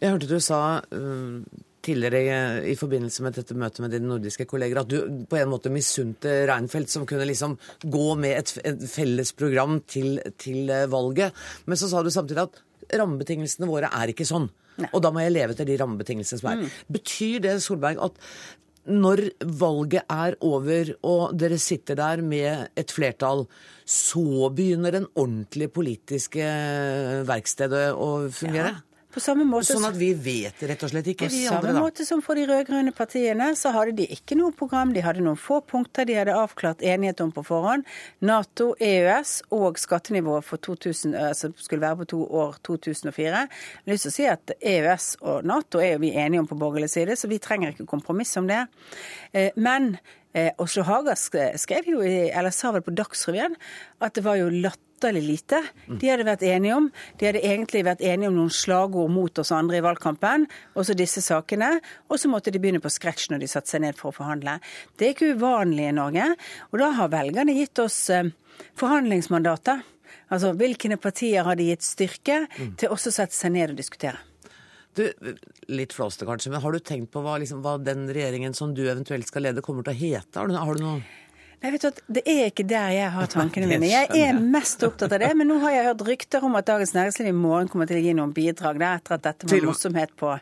Jeg 0.00 0.14
hørte 0.14 0.30
du 0.30 0.38
sa 0.40 0.80
uh 0.94 1.42
tidligere 1.84 2.62
i 2.68 2.76
forbindelse 2.78 3.24
med 3.24 3.36
dette 3.38 3.56
møtet 3.58 3.84
med 3.84 3.94
dine 3.94 4.10
nordiske 4.10 4.46
kolleger, 4.50 4.82
at 4.82 4.90
du 4.90 5.24
på 5.30 5.38
en 5.40 5.50
måte 5.52 5.72
misunte 5.72 6.42
Reinfeldt, 6.50 6.92
som 6.92 7.06
kunne 7.08 7.28
liksom 7.28 7.56
gå 7.82 8.06
med 8.20 8.36
et, 8.38 8.54
et 8.68 8.86
felles 8.90 9.32
program 9.36 9.80
til, 9.88 10.20
til, 10.40 10.68
eh, 10.70 10.88
valget. 10.90 11.36
Men 11.66 11.80
så 11.80 11.90
sa 11.90 12.04
du 12.04 12.12
samtidig 12.12 12.46
at 12.46 12.62
rammebetingelsene 13.00 13.68
våre 13.70 13.90
er 13.96 14.12
ikke 14.12 14.28
sånn. 14.28 14.48
Nei. 14.80 14.88
Og 14.94 15.02
da 15.04 15.12
må 15.12 15.22
jeg 15.24 15.34
leve 15.34 15.54
etter 15.54 15.68
de 15.68 15.76
rammebetingelsene 15.80 16.40
som 16.40 16.50
er. 16.52 16.62
Mm. 16.62 16.80
Betyr 16.96 17.44
det, 17.44 17.58
Solberg, 17.64 18.00
at 18.02 18.18
når 18.90 19.22
valget 19.60 20.08
er 20.10 20.36
over 20.46 20.92
og 21.06 21.34
dere 21.38 21.58
sitter 21.60 21.98
der 22.00 22.22
med 22.24 22.70
et 22.80 22.92
flertall, 22.94 23.44
så 23.84 24.48
begynner 24.56 24.96
den 24.96 25.08
ordentlige 25.14 25.72
politiske 25.74 26.46
verkstedet 27.28 27.90
å 27.92 28.30
fungere? 28.34 28.78
Ja. 28.78 28.86
På 29.10 29.18
samme 29.22 29.42
måte, 29.42 29.72
sånn 29.74 29.88
at 29.88 29.96
vi 29.98 30.12
vet 30.14 30.60
rett 30.70 30.82
og 30.86 30.92
slett 30.92 31.08
ikke, 31.10 31.26
på 31.26 31.34
samme 31.34 31.72
andre, 31.72 31.82
måte 31.82 32.04
som 32.06 32.20
for 32.22 32.38
de 32.38 32.44
rød-grønne 32.46 32.92
partiene, 32.94 33.48
så 33.58 33.72
hadde 33.74 33.96
de 33.98 34.06
ikke 34.14 34.36
noe 34.38 34.54
program. 34.54 34.92
De 34.94 35.02
hadde 35.02 35.24
noen 35.26 35.38
få 35.40 35.58
punkter 35.66 36.06
de 36.06 36.14
hadde 36.14 36.36
avklart 36.38 36.84
enighet 36.86 37.22
om 37.24 37.32
på 37.34 37.42
forhånd. 37.48 37.88
Nato, 38.22 38.68
EØS 38.78 39.32
og 39.56 39.80
skattenivået 39.82 40.46
for 40.46 40.62
2000, 40.62 41.16
som 41.34 41.54
skulle 41.58 41.82
være 41.82 42.02
på 42.04 42.08
to 42.14 42.20
år 42.42 42.60
2004. 42.68 43.24
Jeg 43.26 43.40
har 43.50 43.90
lyst 43.90 44.06
til 44.06 44.12
å 44.12 44.16
si 44.20 44.28
at 44.30 44.54
EØS 44.60 45.08
og 45.24 45.48
Nato 45.50 45.82
er 45.82 45.96
jo 45.96 46.04
vi 46.04 46.12
enige 46.14 46.44
om 46.44 46.50
på 46.50 46.58
borgerlig 46.60 46.92
side, 46.94 47.18
så 47.18 47.30
vi 47.30 47.40
trenger 47.42 47.74
ikke 47.74 47.88
kompromiss 47.90 48.36
om 48.38 48.46
det. 48.50 48.62
Eh, 49.34 49.50
men 49.58 49.96
eh, 50.34 50.52
Oslo 50.62 50.86
Haga 50.86 51.18
skrev 51.18 51.90
jo, 51.90 52.04
eller 52.06 52.54
sa 52.54 52.70
vel 52.76 52.86
på 52.86 52.94
Dagsrevyen, 52.94 53.58
at 53.98 54.14
det 54.14 54.24
var 54.28 54.38
jo 54.38 54.52
latterlig 54.54 54.86
lite 55.08 55.62
de 55.88 56.10
hadde 56.10 56.26
vært 56.28 56.44
enige 56.44 56.76
om. 56.76 56.88
De 57.18 57.28
hadde 57.28 57.42
egentlig 57.46 57.84
vært 57.86 58.04
enige 58.04 58.28
om 58.28 58.36
noen 58.36 58.52
slagord 58.52 59.12
mot 59.12 59.40
oss 59.40 59.52
andre 59.56 59.80
i 59.80 59.84
valgkampen, 59.84 60.46
også 60.78 60.96
disse 60.98 61.22
sakene. 61.24 61.72
Og 62.10 62.20
så 62.20 62.30
måtte 62.30 62.52
de 62.52 62.60
begynne 62.60 62.82
på 62.82 62.92
scratch 62.92 63.30
når 63.32 63.42
de 63.42 63.50
satte 63.50 63.72
seg 63.72 63.84
ned 63.86 63.98
for 63.98 64.10
å 64.10 64.18
forhandle. 64.20 64.58
Det 64.96 65.08
er 65.08 65.14
ikke 65.16 65.34
uvanlig 65.38 65.88
i 65.88 65.96
Norge. 65.96 66.26
Og 66.70 66.82
da 66.82 66.90
har 66.98 67.12
velgerne 67.12 67.56
gitt 67.56 67.80
oss 67.82 68.02
eh, 68.12 68.32
forhandlingsmandatet. 68.80 69.86
Altså 70.30 70.52
hvilke 70.58 70.98
partier 71.00 71.46
har 71.46 71.58
de 71.58 71.70
gitt 71.70 71.86
styrke 71.86 72.44
til 72.78 72.92
også 72.92 73.10
å 73.10 73.16
sette 73.22 73.34
seg 73.36 73.54
ned 73.56 73.72
og 73.72 73.80
diskutere. 73.80 74.20
Du, 74.98 75.04
litt 75.70 75.94
flåste 75.94 76.26
kanskje, 76.26 76.50
men 76.50 76.62
har 76.64 76.74
du 76.74 76.82
tenkt 76.82 77.12
på 77.14 77.22
hva, 77.22 77.36
liksom, 77.38 77.60
hva 77.62 77.76
den 77.78 78.08
regjeringen 78.10 78.56
som 78.58 78.72
du 78.74 78.82
eventuelt 78.88 79.28
skal 79.30 79.46
lede, 79.46 79.62
kommer 79.62 79.86
til 79.86 79.94
å 79.94 80.00
hete? 80.00 80.34
Har 80.34 80.50
du, 80.50 80.56
har 80.58 80.78
du 80.78 80.82
noe 80.82 81.02
Nei, 81.60 81.70
vet 81.74 81.82
du 81.82 81.88
at 81.90 81.98
Det 82.08 82.22
er 82.24 82.46
ikke 82.48 82.64
der 82.68 82.92
jeg 82.94 83.08
har 83.12 83.28
tankene 83.28 83.68
mine. 83.72 83.88
Jeg 83.90 84.08
er 84.16 84.38
mest 84.40 84.80
opptatt 84.86 85.12
av 85.12 85.20
det. 85.22 85.30
Men 85.36 85.50
nå 85.50 85.58
har 85.64 85.74
jeg 85.74 85.88
hørt 85.90 86.04
rykter 86.08 86.44
om 86.46 86.56
at 86.56 86.68
Dagens 86.70 86.94
Næringsliv 86.96 87.28
i 87.28 87.36
morgen 87.36 87.68
kommer 87.72 87.90
til 87.90 88.00
å 88.00 88.04
gi 88.04 88.14
noen 88.16 88.32
bidrag 88.36 88.80
der, 88.80 89.00
etter 89.00 89.16
at 89.18 89.26
dette 89.26 89.48
var 89.50 89.66
morsomhet 89.68 90.14
på, 90.20 90.32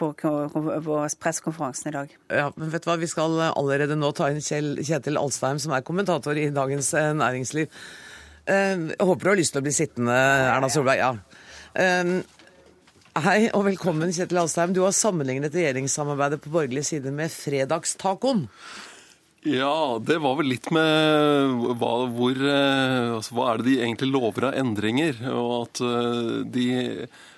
på, 0.00 0.10
på 0.18 0.98
pressekonferansen 1.22 1.92
i 1.92 1.94
dag. 1.94 2.16
Ja, 2.42 2.48
men 2.58 2.72
vet 2.74 2.86
du 2.86 2.90
hva, 2.90 2.98
Vi 2.98 3.10
skal 3.10 3.38
allerede 3.52 3.98
nå 3.98 4.10
ta 4.18 4.32
inn 4.32 4.42
Kjell, 4.42 4.74
Kjetil 4.82 5.20
Alstheim, 5.20 5.62
som 5.62 5.76
er 5.76 5.86
kommentator 5.86 6.38
i 6.38 6.48
Dagens 6.54 6.90
eh, 6.98 7.12
Næringsliv. 7.22 7.70
Uh, 8.44 8.90
jeg 8.90 9.00
håper 9.00 9.24
du 9.24 9.30
har 9.30 9.38
lyst 9.38 9.54
til 9.54 9.62
å 9.62 9.64
bli 9.64 9.72
sittende, 9.72 10.16
Erna 10.50 10.68
Solberg. 10.72 11.00
Ja. 11.00 11.12
Uh, 11.78 12.42
Hei 13.14 13.44
og 13.54 13.62
velkommen, 13.68 14.10
Kjetil 14.10 14.40
Alstheim. 14.42 14.72
Du 14.74 14.80
har 14.82 14.90
sammenlignet 14.90 15.54
regjeringssamarbeidet 15.54 16.40
på 16.42 16.50
borgerlig 16.50 16.82
side 16.88 17.12
med 17.14 17.30
fredagstacoen. 17.30 18.48
Ja, 19.44 20.00
det 20.00 20.16
var 20.24 20.38
vel 20.38 20.48
litt 20.54 20.70
med 20.72 21.74
hva, 21.76 21.92
hvor, 22.08 22.38
altså, 22.40 23.34
hva 23.36 23.50
er 23.50 23.60
det 23.60 23.66
de 23.68 23.74
egentlig 23.84 24.08
lover 24.08 24.48
av 24.48 24.56
endringer. 24.56 25.20
Og 25.32 25.50
at 25.58 25.82
de 26.54 26.68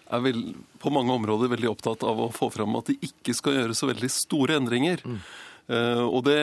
er 0.07 0.23
vel, 0.23 0.45
på 0.79 0.93
mange 0.95 1.15
områder 1.17 1.51
veldig 1.51 1.73
opptatt 1.73 2.07
av 2.07 2.21
å 2.27 2.31
få 2.35 2.51
fram 2.55 2.79
at 2.79 2.93
de 2.93 2.99
ikke 3.09 3.35
skal 3.35 3.59
gjøre 3.59 3.77
så 3.77 3.91
veldig 3.91 4.11
store 4.13 4.59
endringer. 4.61 5.03
Mm. 5.03 5.19
Uh, 5.67 6.05
og 6.07 6.21
det, 6.29 6.39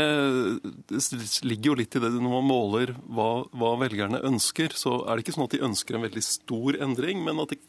det, 0.91 0.99
ligger 1.47 1.71
jo 1.71 1.78
litt 1.80 1.95
i 1.95 2.02
det 2.04 2.10
når 2.12 2.34
man 2.34 2.47
måler 2.49 2.89
hva, 3.08 3.45
hva, 3.56 3.76
velgerne 3.80 4.19
ønsker. 4.28 4.76
Så 4.76 4.99
er 5.06 5.15
det 5.15 5.23
ikke 5.23 5.38
sånn 5.38 5.47
at 5.47 5.56
de 5.56 5.63
ønsker 5.69 5.97
en 5.97 6.04
veldig 6.04 6.26
stor 6.28 6.80
endring, 6.84 7.23
men 7.23 7.39
at 7.43 7.54
de 7.54 7.62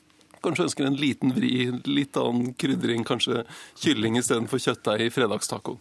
kanskje 0.44 0.68
ønsker 0.68 0.88
en 0.88 0.98
liten 1.00 1.34
vri, 1.36 1.52
litt 1.88 2.18
annen 2.20 2.52
krydring, 2.60 3.04
kanskje 3.08 3.42
kylling 3.80 4.18
istedenfor 4.20 4.62
kjøttdeig 4.62 5.06
i 5.06 5.10
fredagstacoen. 5.14 5.80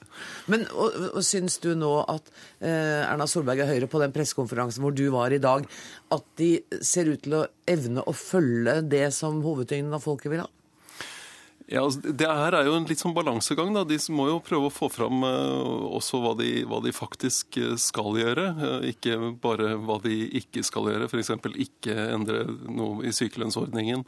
Men 0.51 0.65
og, 0.71 0.97
og, 1.11 1.21
syns 1.25 1.59
du 1.63 1.71
nå 1.77 1.93
at 2.07 2.31
eh, 2.63 3.03
Erna 3.03 3.27
Solberg 3.29 3.65
og 3.65 3.71
Høyre 3.73 3.91
på 3.91 4.01
den 4.03 4.15
pressekonferansen 4.15 4.83
hvor 4.83 4.95
du 4.95 5.05
var 5.13 5.35
i 5.35 5.41
dag, 5.43 5.67
at 6.13 6.27
de 6.39 6.55
ser 6.81 7.11
ut 7.11 7.23
til 7.23 7.39
å 7.41 7.45
evne 7.69 8.03
å 8.03 8.15
følge 8.15 8.81
det 8.89 9.07
som 9.15 9.43
hovedtyngden 9.45 9.95
av 9.95 10.03
folket 10.03 10.33
vil 10.33 10.45
ha? 10.45 10.51
Ja, 11.71 11.83
altså, 11.85 12.01
Det 12.11 12.27
her 12.27 12.53
er 12.57 12.67
jo 12.67 12.75
en 12.75 12.87
litt 12.89 13.01
sånn 13.01 13.15
balansegang. 13.15 13.73
da. 13.73 13.83
De 13.87 13.97
må 14.11 14.27
jo 14.27 14.41
prøve 14.43 14.67
å 14.67 14.73
få 14.73 14.89
fram 14.91 15.23
uh, 15.23 15.95
også 15.95 16.19
hva 16.23 16.33
de, 16.39 16.63
hva 16.67 16.81
de, 16.83 16.91
faktisk 16.91 17.57
skal 17.79 18.19
gjøre, 18.19 18.47
uh, 18.59 18.87
ikke 18.87 19.17
bare 19.41 19.73
hva 19.79 19.99
de 20.03 20.17
ikke 20.41 20.63
skal 20.63 20.91
gjøre. 20.91 21.07
F.eks. 21.07 21.31
ikke 21.55 21.95
endre 22.11 22.43
noe 22.67 23.07
i 23.07 23.15
sykelønnsordningen. 23.15 24.03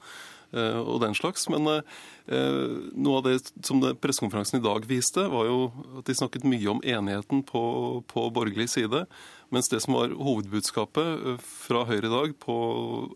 Eh, 0.54 0.80
og 0.80 1.00
den 1.04 1.16
slags. 1.18 1.48
Men 1.52 1.68
eh, 1.70 2.74
noe 2.94 3.20
av 3.20 3.28
det 3.28 3.38
som 3.66 3.82
pressekonferansen 4.02 4.60
i 4.60 4.66
dag 4.66 4.88
viste, 4.90 5.26
var 5.32 5.50
jo 5.50 5.60
at 6.00 6.10
de 6.10 6.18
snakket 6.18 6.48
mye 6.48 6.70
om 6.72 6.84
enigheten 6.84 7.44
på, 7.48 7.64
på 8.12 8.28
borgerlig 8.36 8.70
side. 8.76 9.06
Mens 9.54 9.70
det 9.72 9.82
som 9.86 9.98
var 9.98 10.16
hovedbudskapet 10.16 11.32
eh, 11.34 11.48
fra 11.68 11.86
Høyre 11.90 12.10
i 12.10 12.14
dag 12.14 12.36
på 12.44 12.58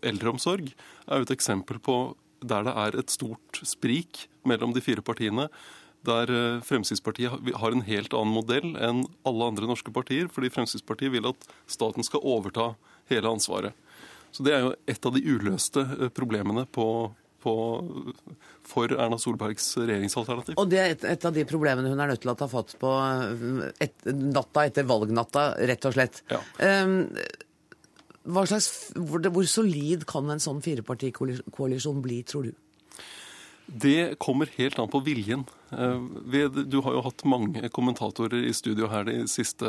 eldreomsorg, 0.06 0.72
er 1.06 1.20
jo 1.20 1.28
et 1.28 1.36
eksempel 1.36 1.82
på 1.82 2.00
der 2.40 2.64
det 2.64 2.72
er 2.72 2.96
et 2.96 3.12
stort 3.12 3.60
sprik 3.68 4.24
mellom 4.48 4.72
de 4.72 4.80
fire 4.80 5.04
partiene. 5.04 5.50
Der 6.08 6.30
Fremskrittspartiet 6.64 7.50
har 7.60 7.74
en 7.76 7.84
helt 7.84 8.14
annen 8.16 8.32
modell 8.32 8.70
enn 8.80 9.02
alle 9.28 9.48
andre 9.50 9.68
norske 9.68 9.92
partier. 9.92 10.30
Fordi 10.32 10.48
Fremskrittspartiet 10.48 11.12
vil 11.12 11.28
at 11.28 11.44
staten 11.68 12.06
skal 12.06 12.24
overta 12.24 12.70
hele 13.12 13.28
ansvaret. 13.28 13.76
Så 14.32 14.46
Det 14.46 14.54
er 14.54 14.64
jo 14.64 14.74
et 14.86 15.06
av 15.06 15.16
de 15.16 15.22
uløste 15.26 15.84
problemene 16.14 16.66
på, 16.70 16.86
på, 17.42 17.54
for 18.66 18.94
Erna 18.94 19.18
Solbergs 19.18 19.72
regjeringsalternativ. 19.80 20.58
Og 20.60 20.70
det 20.70 20.80
er 20.80 20.94
et, 20.94 21.04
et, 21.16 21.26
av 21.26 21.36
de 21.36 21.44
problemene 21.48 21.90
hun 21.90 22.00
er 22.00 22.12
nødt 22.12 22.22
til 22.24 22.32
å 22.32 22.38
ta 22.38 22.48
fatt 22.50 22.76
på 22.80 22.94
et, 23.82 24.08
natta 24.14 24.66
etter 24.70 24.88
valgnatta, 24.88 25.52
rett 25.70 25.90
og 25.90 25.96
slett. 25.96 26.22
Ja. 26.30 26.42
Um, 26.62 27.10
slags, 28.46 28.72
hvor, 28.94 29.24
hvor 29.34 29.46
solid 29.48 30.06
kan 30.08 30.30
en 30.30 30.42
sånn 30.42 30.62
firepartikoalisjon 30.64 32.02
bli, 32.04 32.22
tror 32.28 32.50
du? 32.50 32.52
Det 33.70 34.18
kommer 34.18 34.50
helt 34.56 34.78
an 34.82 34.90
på 34.90 34.98
viljen. 35.06 35.44
Du 35.70 36.80
har 36.82 36.96
jo 36.96 37.02
hatt 37.06 37.22
mange 37.28 37.68
kommentatorer 37.70 38.42
i 38.48 38.54
studio 38.56 38.88
her 38.90 39.06
de 39.06 39.20
siste 39.30 39.68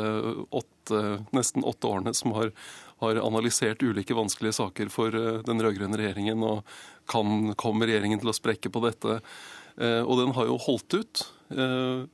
åtte, 0.50 1.02
nesten 1.30 1.62
åtte 1.62 1.86
årene 1.86 2.14
som 2.16 2.34
har, 2.34 2.50
har 3.02 3.20
analysert 3.20 3.82
ulike 3.82 4.16
vanskelige 4.16 4.56
saker 4.56 4.90
for 4.94 5.12
den 5.12 5.62
rød-grønne 5.62 5.98
regjeringen. 5.98 6.42
og 6.46 6.62
kan, 7.10 7.52
kommer 7.58 7.90
regjeringen 7.90 8.22
til 8.22 8.30
å 8.30 8.36
sprekke 8.36 8.70
på 8.72 8.82
dette? 8.86 9.20
Eh, 9.76 10.02
og 10.02 10.18
den 10.20 10.34
har 10.36 10.48
jo 10.48 10.58
holdt 10.66 10.98
ut. 10.98 11.24
Eh, 11.50 12.04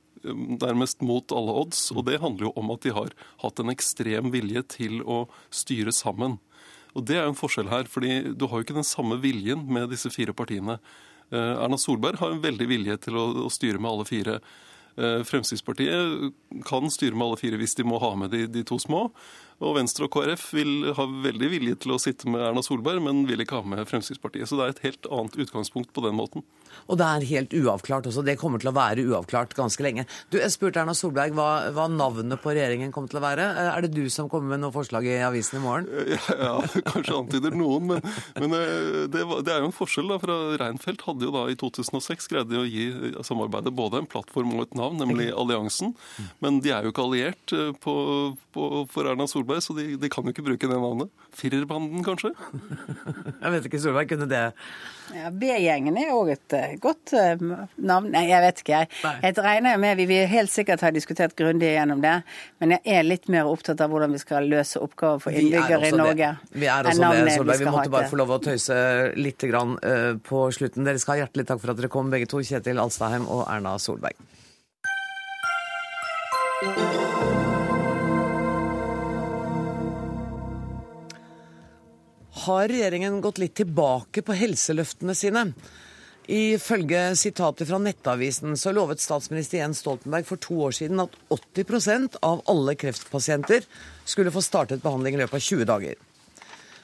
nærmest 0.59 1.03
mot 1.07 1.33
alle 1.35 1.55
odds. 1.63 1.89
Og 1.95 2.05
det 2.09 2.21
handler 2.23 2.49
jo 2.49 2.55
om 2.59 2.73
at 2.75 2.85
de 2.87 2.95
har 2.95 3.15
hatt 3.45 3.63
en 3.63 3.73
ekstrem 3.73 4.33
vilje 4.35 4.65
til 4.79 5.03
å 5.03 5.27
styre 5.55 5.95
sammen. 5.95 6.39
Og 6.97 7.05
det 7.07 7.19
er 7.19 7.27
jo 7.27 7.35
en 7.35 7.39
forskjell 7.43 7.69
her, 7.71 7.91
fordi 7.91 8.33
du 8.35 8.49
har 8.49 8.59
jo 8.59 8.67
ikke 8.67 8.81
den 8.81 8.87
samme 8.87 9.21
viljen 9.23 9.67
med 9.71 9.93
disse 9.93 10.11
fire 10.11 10.35
partiene. 10.35 10.79
Eh, 11.31 11.55
Erna 11.59 11.79
Solberg 11.79 12.23
har 12.23 12.35
en 12.35 12.43
veldig 12.43 12.71
vilje 12.71 12.97
til 13.09 13.21
å 13.21 13.51
styre 13.53 13.81
med 13.81 13.93
alle 13.93 14.09
fire. 14.09 14.41
Fremskrittspartiet 14.99 16.33
kan 16.67 16.91
styre 16.91 17.15
med 17.15 17.29
alle 17.29 17.39
fire 17.39 17.59
hvis 17.61 17.77
de 17.79 17.85
må 17.87 18.01
ha 18.03 18.09
med 18.19 18.33
de, 18.35 18.49
de 18.51 18.65
to 18.67 18.81
små. 18.83 19.05
Og 19.59 19.75
Venstre 19.75 20.07
og 20.07 20.13
KrF 20.15 20.45
vil 20.55 20.93
ha 20.95 21.05
veldig 21.27 21.49
vilje 21.51 21.79
til 21.83 21.95
å 21.95 21.99
sitte 22.03 22.31
med 22.31 22.45
Erna 22.47 22.63
Solberg, 22.63 23.03
men 23.03 23.25
vil 23.27 23.43
ikke 23.43 23.59
ha 23.59 23.67
med 23.67 23.89
Fremskrittspartiet. 23.91 24.47
Så 24.47 24.59
det 24.59 24.67
er 24.67 24.75
et 24.75 24.85
helt 24.87 25.09
annet 25.11 25.39
utgangspunkt 25.43 25.91
på 25.95 26.05
den 26.05 26.15
måten. 26.19 26.45
Og 26.87 26.99
det 27.01 27.09
er 27.09 27.27
helt 27.33 27.57
uavklart 27.59 28.07
også. 28.07 28.23
Det 28.23 28.37
kommer 28.39 28.63
til 28.63 28.71
å 28.71 28.77
være 28.77 29.05
uavklart 29.11 29.57
ganske 29.59 29.83
lenge. 29.83 30.05
Du, 30.31 30.39
Jeg 30.39 30.53
spurte 30.55 30.79
Erna 30.83 30.95
Solberg 30.95 31.35
hva, 31.35 31.49
hva 31.75 31.89
navnet 31.91 32.39
på 32.43 32.55
regjeringen 32.55 32.93
kommer 32.95 33.11
til 33.11 33.19
å 33.19 33.25
være. 33.25 33.49
Er 33.73 33.83
det 33.85 33.91
du 33.97 34.07
som 34.13 34.31
kommer 34.31 34.55
med 34.55 34.63
noe 34.63 34.75
forslag 34.75 35.09
i 35.09 35.19
avisen 35.27 35.59
i 35.59 35.65
morgen? 35.65 35.89
Ja, 36.15 36.39
ja 36.39 36.55
kanskje 36.93 37.19
antyder 37.19 37.59
noen. 37.59 37.91
Men, 37.91 38.07
men 38.39 38.57
eh, 38.61 39.03
det, 39.11 39.25
var, 39.27 39.43
det, 39.43 39.57
er 39.57 39.65
jo 39.65 39.73
en 39.73 39.77
forskjell. 39.77 40.13
da, 40.15 40.21
fra 40.23 40.39
Reinfeldt 40.63 41.03
hadde 41.09 41.27
jo 41.27 41.35
da 41.35 41.45
i 41.51 41.59
2006 41.59 42.31
greide 42.31 42.63
å 42.63 42.69
gi 42.69 42.87
samarbeidet 43.27 43.75
både 43.75 44.05
en 44.05 44.11
plattform 44.11 44.55
og 44.55 44.69
et 44.69 44.79
navn, 44.79 45.03
nemlig 45.03 45.33
Alliansen. 45.35 45.97
Men 46.45 46.63
de 46.63 46.73
er 46.77 46.87
jo 46.87 46.95
ikke 46.95 47.09
alliert 47.11 47.57
eh, 47.59 47.75
på, 47.83 47.99
på, 48.55 48.71
for 48.93 49.11
Erna 49.11 49.27
Solberg 49.27 49.48
Solberg, 49.49 49.63
så 49.63 49.73
de, 49.73 49.97
de, 49.97 50.09
kan 50.09 50.25
jo 50.25 50.33
ikke 50.33 50.45
bruke 50.45 50.69
det 50.69 50.77
navnet. 50.77 51.11
Firerbanden, 51.33 52.03
kanskje? 52.05 52.31
jeg 53.43 53.53
vet 53.55 53.67
ikke, 53.69 53.81
Solberg 53.81 54.09
kunne 54.11 54.29
det. 54.29 54.53
Ja, 55.15 55.31
B-gjengen 55.33 55.97
er 55.97 56.13
òg 56.13 56.33
et 56.35 56.57
uh, 56.57 56.75
godt 56.83 57.15
uh, 57.17 57.41
navn. 57.77 58.11
Nei, 58.13 58.27
jeg 58.29 58.45
vet 58.45 58.63
ikke, 58.63 58.81
jeg. 58.83 58.91
Nei. 59.05 59.15
Jeg 59.25 59.39
regner 59.47 59.81
med 59.81 59.97
vi 59.99 60.09
vil 60.11 60.29
helt 60.29 60.53
sikkert 60.53 60.85
ha 60.85 60.93
diskutert 60.93 61.37
grundig 61.39 61.73
gjennom 61.73 62.03
det, 62.05 62.19
men 62.61 62.77
jeg 62.77 62.99
er 62.99 63.09
litt 63.09 63.29
mer 63.33 63.49
opptatt 63.49 63.81
av 63.81 63.93
hvordan 63.93 64.13
vi 64.15 64.23
skal 64.23 64.49
løse 64.51 64.83
oppgaver 64.85 65.25
for 65.25 65.41
innbyggere 65.41 65.89
i 65.89 65.97
Norge. 65.97 66.33
Det. 66.45 66.61
Vi 66.65 66.69
er 66.69 66.93
også 66.93 67.13
det, 67.15 67.37
Solberg. 67.39 67.59
Vi, 67.59 67.65
vi 67.65 67.77
måtte 67.79 67.95
bare 67.97 68.13
få 68.13 68.21
lov 68.21 68.37
å 68.37 68.41
tøyse 68.45 68.79
litt 69.17 69.49
grann, 69.49 69.79
uh, 69.81 70.15
på 70.29 70.49
slutten. 70.55 70.85
Dere 70.89 71.01
skal 71.01 71.17
ha 71.17 71.25
hjertelig 71.25 71.49
takk 71.49 71.65
for 71.65 71.73
at 71.73 71.81
dere 71.81 71.93
kom, 71.93 72.13
begge 72.13 72.29
to. 72.29 72.45
Kjetil 72.49 72.81
Alstaheim 72.81 73.25
og 73.29 73.47
Erna 73.49 73.79
Solberg. 73.81 74.17
Har 82.49 82.69
regjeringen 82.69 83.21
gått 83.21 83.39
litt 83.43 83.59
tilbake 83.61 84.23
på 84.25 84.33
helseløftene 84.33 85.13
sine? 85.13 85.43
Ifølge 86.33 87.03
sitater 87.21 87.69
fra 87.69 87.77
Nettavisen 87.83 88.57
så 88.57 88.73
lovet 88.73 89.03
statsminister 89.05 89.61
Jens 89.61 89.83
Stoltenberg 89.83 90.25
for 90.25 90.41
to 90.41 90.57
år 90.65 90.77
siden 90.79 91.03
at 91.03 91.17
80% 91.35 92.17
av 92.25 92.41
alle 92.49 92.73
kreftpasienter 92.81 93.69
skulle 94.09 94.33
få 94.33 94.41
startet 94.45 94.81
behandling 94.85 95.19
i 95.19 95.21
løpet 95.21 95.43
av 95.43 95.45
20 95.45 95.69
dager. 95.69 96.01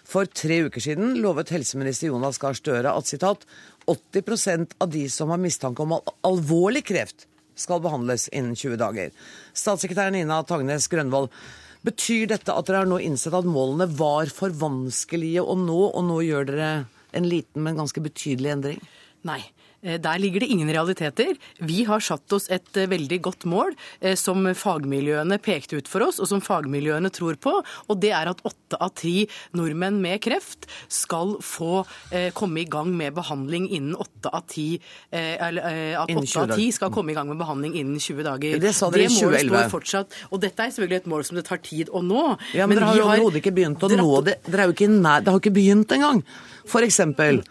For 0.05 0.29
tre 0.29 0.61
uker 0.67 0.85
siden 0.85 1.17
lovet 1.25 1.55
helseminister 1.55 2.11
Jonas 2.11 2.43
Gahr 2.43 2.61
Støre 2.61 2.93
at 2.93 3.09
citat, 3.09 3.49
80% 3.89 4.77
av 4.85 4.93
de 4.93 5.07
som 5.09 5.33
har 5.33 5.41
mistanke 5.41 5.81
om 5.81 5.97
alvorlig 5.97 6.85
kreft, 6.93 7.25
skal 7.57 7.81
behandles 7.81 8.29
innen 8.29 8.53
20 8.53 8.77
dager. 8.85 9.17
Statssekretær 9.57 10.13
Nina 10.13 10.43
Tagnes 10.45 10.93
Grønvold, 10.93 11.33
betyr 11.85 12.29
dette 12.33 12.55
at 12.55 12.69
dere 12.69 12.83
har 12.83 12.91
nå 12.91 12.99
innsett 13.05 13.37
at 13.37 13.49
målene 13.49 13.89
var 13.99 14.31
for 14.33 14.55
vanskelige 14.57 15.45
å 15.45 15.57
nå, 15.59 15.81
og 15.93 16.05
nå 16.09 16.21
gjør 16.25 16.51
dere 16.51 16.71
en 17.15 17.29
liten, 17.29 17.63
men 17.63 17.79
ganske 17.79 18.03
betydelig 18.03 18.55
endring? 18.57 18.81
Nei. 19.29 19.41
Eh, 19.85 20.01
der 20.01 20.19
ligger 20.19 20.41
det 20.41 20.47
ingen 20.47 20.71
realiteter. 20.73 21.37
Vi 21.59 21.85
har 21.85 22.01
satt 22.01 22.33
oss 22.33 22.49
et 22.53 22.77
eh, 22.77 22.89
veldig 22.91 23.21
godt 23.25 23.45
mål 23.49 23.75
eh, 24.01 24.17
som 24.19 24.47
fagmiljøene 24.57 25.39
pekte 25.45 25.79
ut 25.79 25.91
for 25.91 26.07
oss, 26.09 26.21
og 26.23 26.31
som 26.31 26.43
fagmiljøene 26.45 27.11
tror 27.15 27.37
på. 27.41 27.55
Og 27.89 28.01
det 28.01 28.15
er 28.17 28.31
at 28.33 28.41
åtte 28.49 28.81
av 28.81 28.95
ti 28.99 29.27
nordmenn 29.57 30.01
med 30.03 30.23
kreft 30.25 30.67
skal 30.91 31.37
få 31.45 31.85
komme 32.35 32.63
i 32.63 32.67
gang 32.71 32.91
med 32.97 33.15
behandling 33.17 33.67
innen 33.73 33.95
åtte 33.99 34.31
av 34.35 34.45
ti 34.51 34.81
Eller 35.11 35.97
at 36.01 36.11
åtte 36.11 36.43
av 36.43 36.53
ti 36.57 36.67
skal 36.75 36.93
komme 36.95 37.13
i 37.13 37.17
gang 37.17 37.29
med 37.31 37.39
behandling 37.41 37.75
innen 37.79 38.01
20 38.01 38.27
dager. 38.27 38.57
Det 38.63 38.73
sa 38.77 38.89
dere 38.93 39.09
i 39.09 39.13
2011. 39.13 39.49
står 39.49 39.73
fortsatt. 39.73 40.17
Og 40.31 40.43
dette 40.43 40.65
er 40.65 40.75
selvfølgelig 40.75 41.03
et 41.03 41.11
mål 41.11 41.27
som 41.29 41.39
det 41.39 41.45
tar 41.49 41.61
tid 41.65 41.91
å 41.91 42.03
nå. 42.05 42.25
Ja, 42.57 42.69
Men, 42.69 42.75
men 42.75 42.81
dere 42.81 42.91
har 42.91 43.01
jo 43.01 43.09
overhodet 43.09 43.43
ikke 43.43 43.55
begynt 43.59 43.85
å 43.85 43.91
nå 43.93 44.09
det. 44.27 44.39
Dere 44.49 44.65
er 44.65 44.73
jo 44.73 44.77
ikke 44.77 44.91
nær, 44.95 45.25
det 45.25 45.35
har 45.35 45.43
ikke 45.43 45.55
begynt 45.55 45.95
engang. 45.97 46.25
For 46.71 46.87
eksempel 46.87 47.45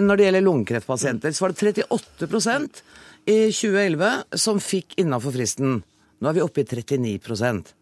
når 0.00 0.18
det 0.18 0.26
gjelder 0.28 0.46
lungekreftpasienter, 0.46 1.34
så 1.34 1.44
var 1.44 1.54
det 1.54 1.86
38% 1.88 2.82
i 3.28 3.38
2011 3.52 4.38
som 4.40 4.60
fikk 4.62 4.98
innafor 5.02 5.34
fristen. 5.34 5.80
Nå 6.18 6.30
er 6.30 6.38
vi 6.38 6.42
oppe 6.42 6.64
i 6.64 6.66
39% 6.66 7.74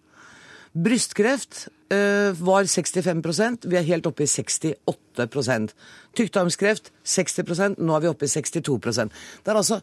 Brystkreft 0.76 1.68
øh, 1.92 2.37
var 2.44 2.66
65% 2.68 3.64
vi 3.64 3.79
er 3.79 3.87
helt 3.87 4.07
oppe 4.11 4.26
i 4.26 4.29
68% 4.29 5.72
Tykktarmskreft 6.18 6.90
60% 7.00 7.81
nå 7.81 7.96
er 7.96 8.05
vi 8.05 8.11
oppe 8.11 8.29
i 8.29 8.33
62% 8.35 9.16
Det 9.40 9.55
er 9.55 9.57
altså 9.57 9.81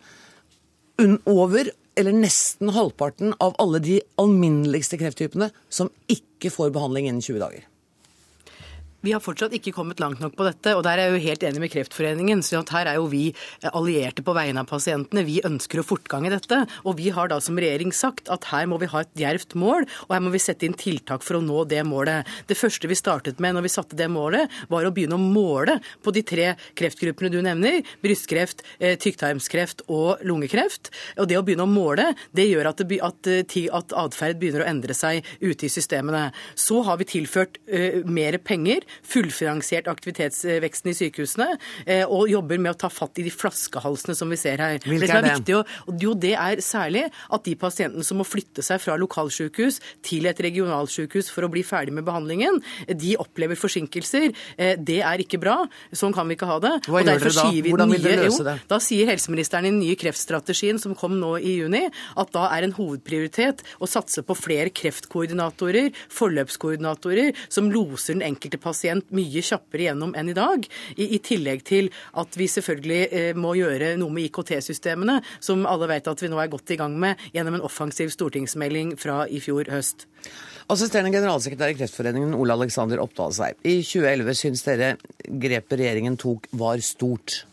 over, 1.26 1.72
eller 1.98 2.14
nesten 2.14 2.70
halvparten 2.76 3.34
av 3.42 3.56
alle 3.62 3.82
de 3.82 3.98
alminneligste 4.22 5.00
krefttypene 5.02 5.50
som 5.74 5.90
ikke 6.06 6.54
får 6.54 6.70
behandling 6.76 7.08
innen 7.10 7.24
20 7.26 7.42
dager. 7.42 7.66
Vi 9.04 9.12
har 9.12 9.20
fortsatt 9.20 9.52
ikke 9.58 9.74
kommet 9.76 10.00
langt 10.00 10.22
nok 10.24 10.38
på 10.40 10.46
dette, 10.48 10.72
og 10.78 10.86
der 10.86 10.96
er 10.96 11.10
jeg 11.10 11.12
jo 11.18 11.24
helt 11.26 11.42
enig 11.44 11.60
med 11.60 11.72
Kreftforeningen. 11.74 12.40
så 12.40 12.62
Her 12.72 12.88
er 12.88 12.96
jo 12.96 13.10
vi 13.12 13.34
allierte 13.68 14.24
på 14.24 14.32
vegne 14.32 14.62
av 14.62 14.70
pasientene. 14.70 15.26
Vi 15.28 15.42
ønsker 15.44 15.82
å 15.82 15.84
fortgang 15.84 16.24
i 16.24 16.32
dette. 16.32 16.62
Og 16.88 16.96
vi 16.96 17.10
har 17.12 17.28
da 17.28 17.42
som 17.44 17.60
regjering 17.60 17.92
sagt 17.92 18.32
at 18.32 18.48
her 18.48 18.64
må 18.72 18.78
vi 18.80 18.88
ha 18.88 19.02
et 19.04 19.12
djervt 19.20 19.58
mål, 19.60 19.84
og 20.08 20.14
her 20.16 20.24
må 20.24 20.32
vi 20.32 20.40
sette 20.40 20.64
inn 20.64 20.78
tiltak 20.80 21.20
for 21.28 21.36
å 21.36 21.42
nå 21.44 21.66
det 21.68 21.82
målet. 21.84 22.24
Det 22.48 22.56
første 22.56 22.88
vi 22.88 22.96
startet 22.96 23.42
med 23.44 23.58
når 23.58 23.66
vi 23.68 23.74
satte 23.74 24.00
det 24.00 24.08
målet, 24.08 24.48
var 24.72 24.88
å 24.88 24.94
begynne 24.96 25.20
å 25.20 25.28
måle 25.36 25.82
på 26.00 26.16
de 26.16 26.24
tre 26.24 26.48
kreftgruppene 26.72 27.34
du 27.36 27.42
nevner. 27.44 27.84
Brystkreft, 28.00 28.64
eh, 28.80 28.96
tykktarmskreft 28.96 29.84
og 29.90 30.24
lungekreft. 30.24 30.94
Og 31.20 31.28
det 31.28 31.42
å 31.42 31.44
begynne 31.44 31.68
å 31.68 31.74
måle, 31.74 32.16
det 32.32 32.48
gjør 32.48 32.72
at, 32.72 32.88
det, 32.88 33.02
at, 33.04 33.28
eh, 33.28 33.68
at 33.68 33.92
atferd 34.06 34.40
begynner 34.40 34.64
å 34.64 34.72
endre 34.72 34.96
seg 34.96 35.28
ute 35.44 35.68
i 35.68 35.76
systemene. 35.76 36.30
Så 36.56 36.86
har 36.88 37.04
vi 37.04 37.12
tilført 37.18 37.60
uh, 37.68 38.00
mer 38.08 38.40
penger 38.40 38.88
fullfinansiert 39.02 39.90
aktivitetsveksten 39.92 40.92
i 40.92 40.96
sykehusene, 40.98 41.50
eh, 41.86 42.04
og 42.04 42.30
jobber 42.32 42.62
med 42.62 42.74
å 42.74 42.80
ta 42.86 42.90
fatt 42.94 43.20
i 43.22 43.26
de 43.28 43.34
flaskehalsene 43.34 44.16
som 44.18 44.32
vi 44.32 44.40
ser 44.40 44.62
her. 44.64 44.80
Hvilke 44.84 45.10
er, 45.10 45.30
er 45.34 45.44
det? 45.44 45.60
og 45.88 46.02
jo, 46.02 46.14
det 46.14 46.34
er 46.40 46.62
særlig 46.64 47.06
at 47.34 47.46
de 47.48 47.56
pasientene 47.60 48.06
som 48.06 48.20
må 48.22 48.28
flytte 48.28 48.64
seg 48.66 48.82
fra 48.84 48.98
lokalsykehus 49.00 49.80
til 50.06 50.28
et 50.30 50.40
regionalsykehus 50.44 51.32
for 51.34 51.48
å 51.48 51.52
bli 51.52 51.64
ferdig 51.66 51.96
med 51.96 52.06
behandlingen, 52.08 52.60
de 52.88 53.16
opplever 53.22 53.60
forsinkelser. 53.60 54.32
Eh, 54.58 54.76
det 54.78 55.00
er 55.06 55.24
ikke 55.24 55.42
bra. 55.42 55.62
Sånn 55.96 56.16
kan 56.16 56.28
vi 56.30 56.38
ikke 56.38 56.50
ha 56.50 56.60
det. 56.64 56.74
Hva 56.88 57.04
gjør 57.04 57.24
dere 57.24 57.34
da? 57.34 57.48
Hvordan 57.70 57.96
vil 57.96 58.06
dere 58.06 58.28
løse 58.28 58.46
det? 58.48 58.58
Jo, 58.62 58.70
da 58.74 58.80
sier 58.84 59.10
helseministeren 59.10 59.68
i 59.68 59.74
den 59.74 59.82
nye 59.82 60.00
kreftstrategien 60.00 60.82
som 60.82 60.96
kom 60.98 61.18
nå 61.22 61.36
i 61.40 61.58
juni, 61.60 61.86
at 62.20 62.34
da 62.36 62.48
er 62.56 62.68
en 62.68 62.76
hovedprioritet 62.76 63.64
å 63.80 63.90
satse 63.90 64.24
på 64.26 64.38
flere 64.38 64.74
kreftkoordinatorer, 64.74 65.92
forløpskoordinatorer, 66.14 67.34
som 67.54 67.72
loser 67.74 68.18
den 68.18 68.26
enkelte 68.28 68.60
pasient 68.62 68.83
pasient 68.84 69.12
mye 69.16 69.44
kjappere 69.44 69.88
gjennom 69.88 70.14
enn 70.18 70.32
i 70.32 70.36
dag. 70.36 70.66
I, 70.98 71.16
i 71.16 71.20
tillegg 71.24 71.64
til 71.68 71.90
at 72.20 72.36
vi 72.38 72.50
selvfølgelig 72.52 73.02
eh, 73.12 73.30
må 73.36 73.56
gjøre 73.58 73.96
noe 74.00 74.14
med 74.14 74.28
IKT-systemene, 74.28 75.22
som 75.40 75.66
alle 75.70 75.90
vet 75.92 76.10
at 76.10 76.24
vi 76.24 76.32
nå 76.32 76.40
er 76.42 76.52
godt 76.52 76.76
i 76.76 76.80
gang 76.80 76.98
med 77.00 77.22
gjennom 77.34 77.60
en 77.60 77.68
offensiv 77.68 78.12
stortingsmelding 78.14 78.98
fra 79.00 79.24
i 79.28 79.40
fjor 79.44 79.72
høst. 79.72 80.08
Assisterende 80.72 81.12
generalsekretær 81.12 81.74
i 81.74 81.78
Kreftforeningen 81.78 82.36
Ole 82.38 82.56
Alexander 82.56 83.02
Oppdal 83.04 83.34
seg. 83.36 83.58
I 83.68 83.82
2011 83.84 84.40
syns 84.40 84.64
dere 84.68 84.94
grepet 85.28 85.80
regjeringen 85.80 86.20
tok 86.20 86.48
var 86.60 86.80
stort. 86.84 87.44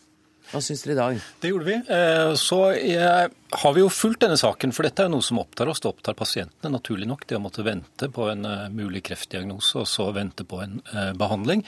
Hva 0.50 0.58
syns 0.58 0.80
dere 0.82 0.96
i 0.96 0.98
dag? 0.98 1.18
Det 1.38 1.50
gjorde 1.52 1.66
vi. 1.68 1.74
Eh, 1.94 2.32
så 2.34 2.58
har 3.62 3.74
vi 3.76 3.82
jo 3.84 3.90
fulgt 3.92 4.24
denne 4.24 4.38
saken, 4.38 4.72
for 4.74 4.86
dette 4.86 5.04
er 5.04 5.06
jo 5.06 5.12
noe 5.14 5.22
som 5.26 5.38
opptar 5.38 5.70
oss. 5.70 5.78
Det 5.82 5.90
opptar 5.92 6.16
pasientene, 6.18 6.72
naturlig 6.74 7.06
nok. 7.06 7.22
Det 7.30 7.38
å 7.38 7.42
måtte 7.44 7.62
vente 7.66 8.08
på 8.10 8.26
en 8.32 8.48
eh, 8.48 8.64
mulig 8.74 9.04
kreftdiagnose 9.06 9.84
og 9.84 9.86
så 9.86 10.08
vente 10.16 10.46
på 10.48 10.58
en 10.64 10.80
eh, 10.90 11.12
behandling. 11.18 11.62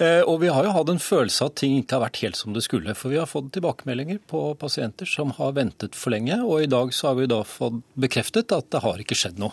Og 0.00 0.38
vi 0.40 0.48
har 0.48 0.64
jo 0.64 0.70
hatt 0.72 0.88
en 0.88 1.02
følelse 1.02 1.44
av 1.44 1.50
at 1.50 1.58
ting 1.60 1.74
ikke 1.76 1.98
har 1.98 2.06
vært 2.06 2.20
helt 2.22 2.38
som 2.38 2.54
det 2.54 2.62
skulle. 2.64 2.94
For 2.96 3.12
vi 3.12 3.18
har 3.20 3.28
fått 3.28 3.50
tilbakemeldinger 3.52 4.22
på 4.30 4.54
pasienter 4.56 5.10
som 5.10 5.34
har 5.36 5.52
ventet 5.58 5.98
for 5.98 6.14
lenge, 6.14 6.38
og 6.40 6.62
i 6.64 6.70
dag 6.72 6.94
så 6.96 7.10
har 7.10 7.18
vi 7.18 7.28
da 7.28 7.42
fått 7.44 7.82
bekreftet 8.00 8.54
at 8.56 8.70
det 8.72 8.80
har 8.86 9.02
ikke 9.02 9.18
skjedd 9.18 9.42
noe. 9.42 9.52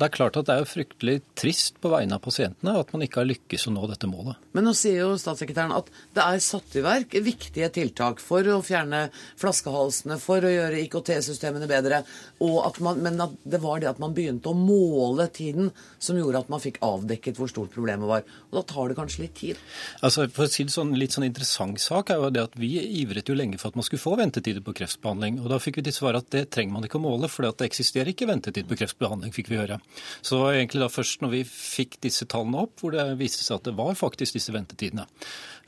Det 0.00 0.06
er 0.06 0.12
klart 0.14 0.36
at 0.40 0.46
det 0.48 0.54
er 0.56 0.64
fryktelig 0.68 1.14
trist 1.36 1.74
på 1.82 1.90
vegne 1.92 2.16
av 2.16 2.22
pasientene 2.24 2.72
at 2.80 2.88
man 2.94 3.02
ikke 3.04 3.20
har 3.20 3.26
lykkes 3.28 3.66
å 3.68 3.72
nå 3.74 3.82
dette 3.90 4.08
målet. 4.08 4.38
Men 4.56 4.64
nå 4.64 4.72
sier 4.72 5.02
jo 5.02 5.18
statssekretæren 5.20 5.74
at 5.76 5.90
det 6.16 6.24
er 6.24 6.40
satt 6.40 6.76
i 6.80 6.84
verk 6.84 7.12
viktige 7.20 7.68
tiltak 7.74 8.22
for 8.24 8.46
å 8.48 8.62
fjerne 8.64 9.02
flaskehalsene, 9.40 10.16
for 10.22 10.40
å 10.40 10.52
gjøre 10.52 10.80
IKT-systemene 10.86 11.68
bedre, 11.68 12.00
at 12.00 12.80
man, 12.80 13.02
men 13.04 13.20
at 13.20 13.34
det 13.44 13.60
var 13.60 13.82
det 13.82 13.90
at 13.90 14.00
man 14.00 14.14
begynte 14.16 14.48
å 14.48 14.56
måle 14.56 15.26
tiden 15.36 15.68
som 16.00 16.16
gjorde 16.16 16.46
at 16.46 16.54
man 16.54 16.64
fikk 16.64 16.80
avdekket 16.86 17.36
hvor 17.36 17.52
stort 17.52 17.76
problemet 17.76 18.08
var. 18.08 18.24
Og 18.48 18.56
da 18.56 18.64
tar 18.72 18.88
det 18.88 18.96
kanskje 18.96 19.26
litt 19.26 19.36
tid? 19.36 19.60
Altså, 20.00 20.24
For 20.32 20.48
å 20.48 20.54
si 20.54 20.64
det 20.64 20.72
sånn, 20.72 20.96
litt 20.96 21.18
sånn 21.18 21.28
interessant 21.28 21.76
sak 21.82 22.14
er 22.14 22.24
jo 22.24 22.32
det 22.32 22.46
at 22.48 22.56
vi 22.56 22.72
ivret 23.02 23.28
jo 23.28 23.36
lenge 23.36 23.60
for 23.60 23.68
at 23.68 23.76
man 23.76 23.84
skulle 23.84 24.06
få 24.06 24.16
ventetider 24.16 24.64
på 24.64 24.78
kreftbehandling. 24.80 25.42
Og 25.44 25.52
da 25.52 25.60
fikk 25.60 25.82
vi 25.82 25.88
til 25.90 25.98
svar 26.00 26.16
at 26.16 26.32
det 26.32 26.46
trenger 26.54 26.78
man 26.78 26.88
ikke 26.88 26.96
å 26.96 27.04
måle, 27.04 27.28
for 27.28 27.44
det 27.44 27.68
eksisterer 27.68 28.14
ikke 28.14 28.30
ventetid 28.30 28.70
på 28.70 28.80
kreftbehandling, 28.80 29.36
fikk 29.36 29.52
vi 29.52 29.60
høre. 29.60 29.79
Så 30.20 30.36
det 30.36 30.42
var 30.42 30.58
egentlig 30.58 30.82
da 30.84 30.90
først 30.92 31.24
når 31.24 31.32
vi 31.34 31.44
fikk 31.48 31.98
disse 32.04 32.26
tallene 32.30 32.64
opp, 32.66 32.76
hvor 32.80 32.94
det 32.94 33.06
viste 33.20 33.44
seg 33.44 33.58
at 33.58 33.70
det 33.70 33.76
var 33.78 33.96
faktisk 33.98 34.38
disse 34.38 34.54
ventetidene. 34.54 35.06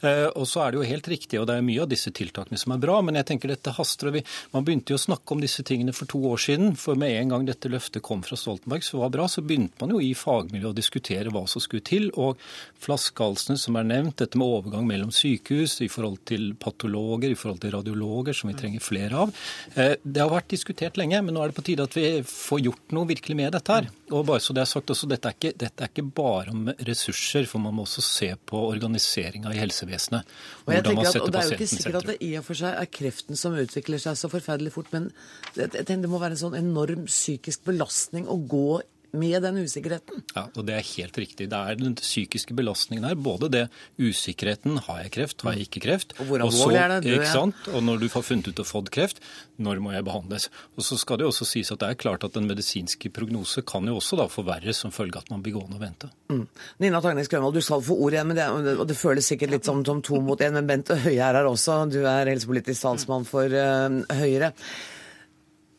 Eh, 0.03 0.29
og 0.35 0.49
så 0.51 0.65
er 0.65 0.73
det 0.73 0.81
jo 0.81 0.88
helt 0.88 1.09
riktig, 1.11 1.38
og 1.38 1.47
det 1.49 1.57
er 1.57 1.67
mye 1.67 1.85
av 1.85 1.91
disse 1.91 2.11
tiltakene 2.15 2.59
som 2.59 2.75
er 2.75 2.81
bra, 2.83 2.99
men 3.07 3.19
jeg 3.21 3.29
tenker 3.29 3.53
dette 3.53 3.75
haster. 3.77 4.11
og 4.11 4.17
vi, 4.19 4.25
Man 4.53 4.67
begynte 4.67 4.95
jo 4.95 4.99
å 4.99 5.05
snakke 5.05 5.35
om 5.35 5.43
disse 5.43 5.62
tingene 5.67 5.95
for 5.95 6.11
to 6.11 6.19
år 6.33 6.43
siden. 6.43 6.75
For 6.77 6.99
med 6.99 7.15
en 7.15 7.35
gang 7.35 7.47
dette 7.47 7.71
løftet 7.71 8.03
kom 8.03 8.25
fra 8.27 8.38
Stoltenberg, 8.38 8.83
så 8.83 8.99
var 8.99 9.12
bra, 9.15 9.29
så 9.31 9.45
begynte 9.47 9.79
man 9.81 9.95
jo 9.95 10.01
i 10.03 10.12
fagmiljøet 10.19 10.73
å 10.73 10.79
diskutere 10.79 11.33
hva 11.35 11.45
som 11.51 11.62
skulle 11.62 11.87
til. 11.87 12.11
Og 12.19 12.41
flaskehalsene 12.83 13.59
som 13.61 13.79
er 13.79 13.87
nevnt, 13.87 14.19
dette 14.19 14.41
med 14.41 14.49
overgang 14.59 14.88
mellom 14.88 15.15
sykehus 15.15 15.79
i 15.87 15.91
forhold 15.93 16.25
til 16.29 16.53
patologer, 16.59 17.31
i 17.31 17.38
forhold 17.38 17.62
til 17.62 17.75
radiologer, 17.77 18.35
som 18.37 18.51
vi 18.51 18.59
trenger 18.59 18.83
flere 18.83 19.23
av. 19.27 19.35
Eh, 19.77 19.95
det 20.03 20.25
har 20.25 20.33
vært 20.33 20.51
diskutert 20.51 20.99
lenge, 20.99 21.23
men 21.23 21.37
nå 21.37 21.45
er 21.45 21.53
det 21.53 21.59
på 21.61 21.67
tide 21.71 21.87
at 21.87 21.99
vi 21.99 22.09
får 22.27 22.65
gjort 22.67 22.97
noe 22.97 23.11
virkelig 23.12 23.38
med 23.38 23.55
dette 23.55 23.79
her. 23.79 23.91
Og 24.12 24.27
bare 24.29 24.43
så 24.43 24.53
det 24.53 24.67
er 24.67 24.69
sagt 24.69 24.91
også, 24.93 25.07
dette 25.09 25.31
er 25.31 25.38
ikke, 25.38 25.55
dette 25.57 25.87
er 25.87 25.93
ikke 25.93 26.09
bare 26.11 26.53
om 26.53 26.67
ressurser, 26.85 27.47
for 27.49 27.62
man 27.62 27.79
må 27.79 27.87
også 27.87 28.03
se 28.05 28.33
på 28.51 28.67
organiseringa 28.67 29.55
i 29.55 29.62
helsevesenet 29.62 29.91
helsevesenet. 29.92 30.33
Og 30.66 30.74
jeg 30.74 30.87
tenker 30.87 31.11
at, 31.11 31.20
og 31.20 31.33
Det 31.33 31.42
er 31.42 31.50
jo 31.50 31.59
ikke 31.59 31.70
sikkert 31.70 32.00
at 32.02 32.09
det 32.12 32.16
i 32.24 32.33
og 32.40 32.46
for 32.48 32.62
seg 32.62 32.78
er 32.78 32.90
kreften 32.98 33.38
som 33.38 33.59
utvikler 33.59 34.02
seg 34.02 34.18
så 34.18 34.33
forferdelig 34.33 34.74
fort, 34.74 34.90
men 34.94 35.11
det, 35.57 35.70
det 35.88 36.00
må 36.09 36.20
være 36.22 36.37
en 36.37 36.44
sånn 36.46 36.59
enorm 36.59 37.07
psykisk 37.11 37.66
belastning 37.68 38.28
å 38.31 38.38
gå 38.40 38.81
med 39.12 39.42
den 39.44 39.59
usikkerheten. 39.61 40.22
Ja, 40.33 40.46
og 40.57 40.64
Det 40.66 40.75
er 40.75 40.87
helt 40.96 41.18
riktig. 41.20 41.48
Det 41.53 41.59
er 41.59 41.77
den 41.77 41.94
psykiske 41.98 42.55
belastningen 42.57 43.05
her. 43.05 43.14
Både 43.14 43.51
det 43.53 43.66
usikkerheten 44.01 44.79
har 44.87 45.03
jeg 45.03 45.12
kreft, 45.12 45.42
har 45.44 45.53
jeg 45.53 45.68
ikke 45.68 45.83
kreft. 45.85 46.14
Og 46.18 46.31
hvor 46.31 46.44
alvorlig 46.46 46.81
er 46.81 46.88
det? 46.94 47.01
Du, 47.05 47.11
ikke 47.18 47.29
sant? 47.29 47.68
Og 47.72 47.85
når 47.85 48.01
du 48.01 48.09
har 48.09 48.25
funnet 48.25 48.48
ut 48.48 48.62
og 48.64 48.68
fått 48.68 48.90
kreft, 48.94 49.20
når 49.61 49.83
må 49.85 49.92
jeg 49.92 50.07
behandles? 50.07 50.48
Og 50.77 50.87
Så 50.87 50.96
skal 50.96 51.20
det 51.20 51.27
jo 51.27 51.33
også 51.35 51.48
sies 51.48 51.72
at 51.72 51.83
det 51.83 51.90
er 51.90 52.01
klart 52.01 52.25
at 52.25 52.33
den 52.33 52.48
medisinske 52.48 53.12
prognose 53.12 53.62
kan 53.68 53.87
jo 53.87 53.98
også 54.01 54.16
da 54.16 54.29
forverres 54.33 54.81
som 54.81 54.94
følge 54.94 55.20
av 55.20 55.27
at 55.27 55.31
man 55.35 55.44
blir 55.44 55.59
gående 55.59 55.77
og 55.77 55.85
vente. 55.85 56.11
Mm. 56.33 56.46
Nina 56.81 57.05
Tagnes 57.05 57.29
Grønvold, 57.29 57.61
du 57.61 57.61
skal 57.61 57.85
få 57.85 57.98
ordet 58.01 58.18
igjen, 58.18 58.33
men 58.33 58.40
det, 58.40 58.77
og 58.79 58.88
det 58.88 58.96
føles 58.96 59.29
sikkert 59.29 59.53
litt 59.53 59.68
som, 59.68 59.85
som 59.85 60.01
to 60.01 60.20
mot 60.25 60.40
én. 60.40 60.57
Men 60.57 60.66
Bent 60.70 60.88
Høie 60.88 61.20
er 61.20 61.37
her 61.37 61.53
også. 61.53 61.83
Du 61.92 62.01
er 62.01 62.33
helsepolitisk 62.33 62.88
talsmann 62.88 63.29
for 63.29 63.53
uh, 63.53 64.03
Høyre. 64.09 64.55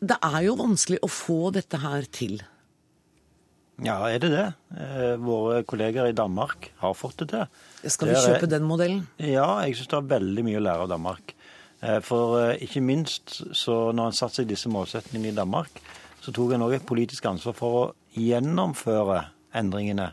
Det 0.04 0.18
er 0.22 0.42
jo 0.46 0.58
vanskelig 0.60 1.02
å 1.02 1.08
få 1.10 1.48
dette 1.54 1.80
her 1.82 2.06
til. 2.12 2.42
Ja, 3.82 3.96
er 4.06 4.20
det 4.22 4.30
det? 4.30 4.44
Eh, 4.78 5.16
våre 5.18 5.64
kolleger 5.66 6.06
i 6.06 6.14
Danmark 6.14 6.70
har 6.78 6.94
fått 6.94 7.24
det 7.24 7.30
til. 7.32 7.46
Skal 7.90 8.12
vi 8.12 8.20
kjøpe 8.20 8.46
den 8.50 8.66
modellen? 8.68 9.06
Ja, 9.18 9.48
jeg 9.66 9.74
syns 9.78 9.90
det 9.90 9.98
er 9.98 10.12
veldig 10.14 10.44
mye 10.46 10.60
å 10.60 10.62
lære 10.62 10.86
av 10.86 10.92
Danmark. 10.92 11.34
Eh, 11.82 11.98
For 12.06 12.38
eh, 12.38 12.62
ikke 12.62 12.84
minst 12.84 13.40
så 13.52 13.90
når 13.92 14.12
en 14.12 14.18
satte 14.20 14.42
seg 14.42 14.50
disse 14.52 14.70
målsettingene 14.70 15.32
i 15.32 15.36
Danmark, 15.36 15.82
så 16.22 16.32
tok 16.32 16.54
en 16.54 16.64
òg 16.68 16.78
et 16.78 16.86
politisk 16.86 17.26
ansvar 17.28 17.56
for 17.58 17.80
å 17.80 17.84
gjennomføre 18.14 19.24
endringene. 19.58 20.12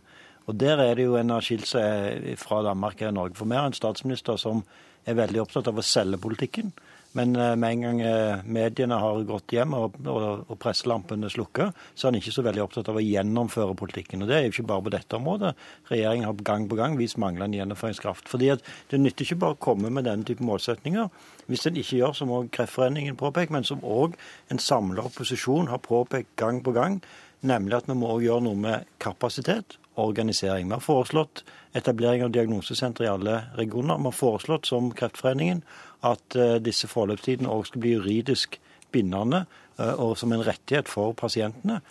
Og 0.49 0.57
der 0.57 0.81
er 0.81 0.97
det 0.97 1.05
jo 1.05 1.19
en 1.19 1.29
har 1.29 1.45
skilt 1.45 1.69
seg 1.69 2.33
fra 2.41 2.63
Danmark 2.65 2.99
og 3.05 3.13
Norge. 3.13 3.37
For 3.37 3.47
vi 3.47 3.55
har 3.59 3.69
en 3.69 3.77
statsminister 3.77 4.41
som 4.41 4.65
er 5.05 5.17
veldig 5.17 5.45
opptatt 5.45 5.69
av 5.69 5.77
å 5.77 5.85
selge 5.85 6.17
politikken. 6.21 6.73
Men 7.17 7.35
eh, 7.35 7.55
med 7.59 7.71
en 7.71 7.81
gang 7.81 8.01
eh, 8.07 8.43
mediene 8.47 8.99
har 9.01 9.23
gått 9.27 9.51
hjem 9.55 9.73
og, 9.75 9.97
og, 10.07 10.45
og 10.47 10.59
presselampene 10.61 11.29
slukker, 11.31 11.73
så 11.93 12.07
er 12.07 12.13
han 12.13 12.19
ikke 12.21 12.35
så 12.35 12.45
veldig 12.45 12.63
opptatt 12.63 12.91
av 12.91 12.99
å 12.99 13.03
gjennomføre 13.03 13.75
politikken. 13.79 14.23
Og 14.23 14.31
det 14.31 14.37
er 14.37 14.45
jo 14.45 14.53
ikke 14.53 14.67
bare 14.69 14.85
på 14.85 14.93
dette 14.95 15.17
området. 15.19 15.51
Regjeringen 15.91 16.29
har 16.29 16.45
gang 16.47 16.69
på 16.71 16.79
gang 16.79 16.95
vist 16.99 17.19
manglende 17.21 17.59
gjennomføringskraft. 17.59 18.31
Fordi 18.31 18.53
at 18.55 18.63
Det 18.91 18.99
nytter 18.99 19.25
ikke 19.25 19.41
bare 19.43 19.57
å 19.57 19.63
komme 19.67 19.91
med 19.91 20.07
denne 20.07 20.27
type 20.27 20.43
målsetninger. 20.45 21.11
Hvis 21.51 21.67
en 21.67 21.79
ikke 21.79 21.99
gjør 21.99 22.15
som 22.15 22.31
også 22.31 22.55
Kreftforeningen 22.55 23.19
påpeker, 23.19 23.53
men 23.53 23.67
som 23.67 23.83
òg 23.83 24.15
en 24.51 24.59
samla 24.59 25.03
opposisjon 25.09 25.71
har 25.71 25.83
påpekt 25.83 26.35
gang 26.39 26.63
på 26.63 26.73
gang, 26.75 27.01
nemlig 27.41 27.79
at 27.79 27.87
vi 27.89 27.97
må 27.97 28.15
òg 28.15 28.25
gjøre 28.25 28.45
noe 28.47 28.59
med 28.59 28.89
kapasitet 29.01 29.77
organisering. 29.99 30.69
Vi 30.69 30.73
har 30.73 30.83
foreslått 30.83 31.43
etablering 31.75 32.23
av 32.23 32.31
diagnosesentre 32.31 33.05
i 33.05 33.11
alle 33.11 33.41
regioner. 33.57 33.97
Vi 33.97 34.09
har 34.09 34.15
foreslått, 34.15 34.65
som 34.65 34.91
Kreftforeningen, 34.95 35.63
at 36.07 36.35
eh, 36.35 36.57
disse 36.63 36.89
forløpstidene 36.89 37.49
òg 37.51 37.67
skal 37.69 37.83
bli 37.83 37.95
juridisk 37.95 38.57
bindende 38.91 39.45
eh, 39.79 39.93
og 39.93 40.17
som 40.19 40.33
en 40.33 40.43
rettighet 40.45 40.89
for 40.89 41.15
pasientene. 41.17 41.81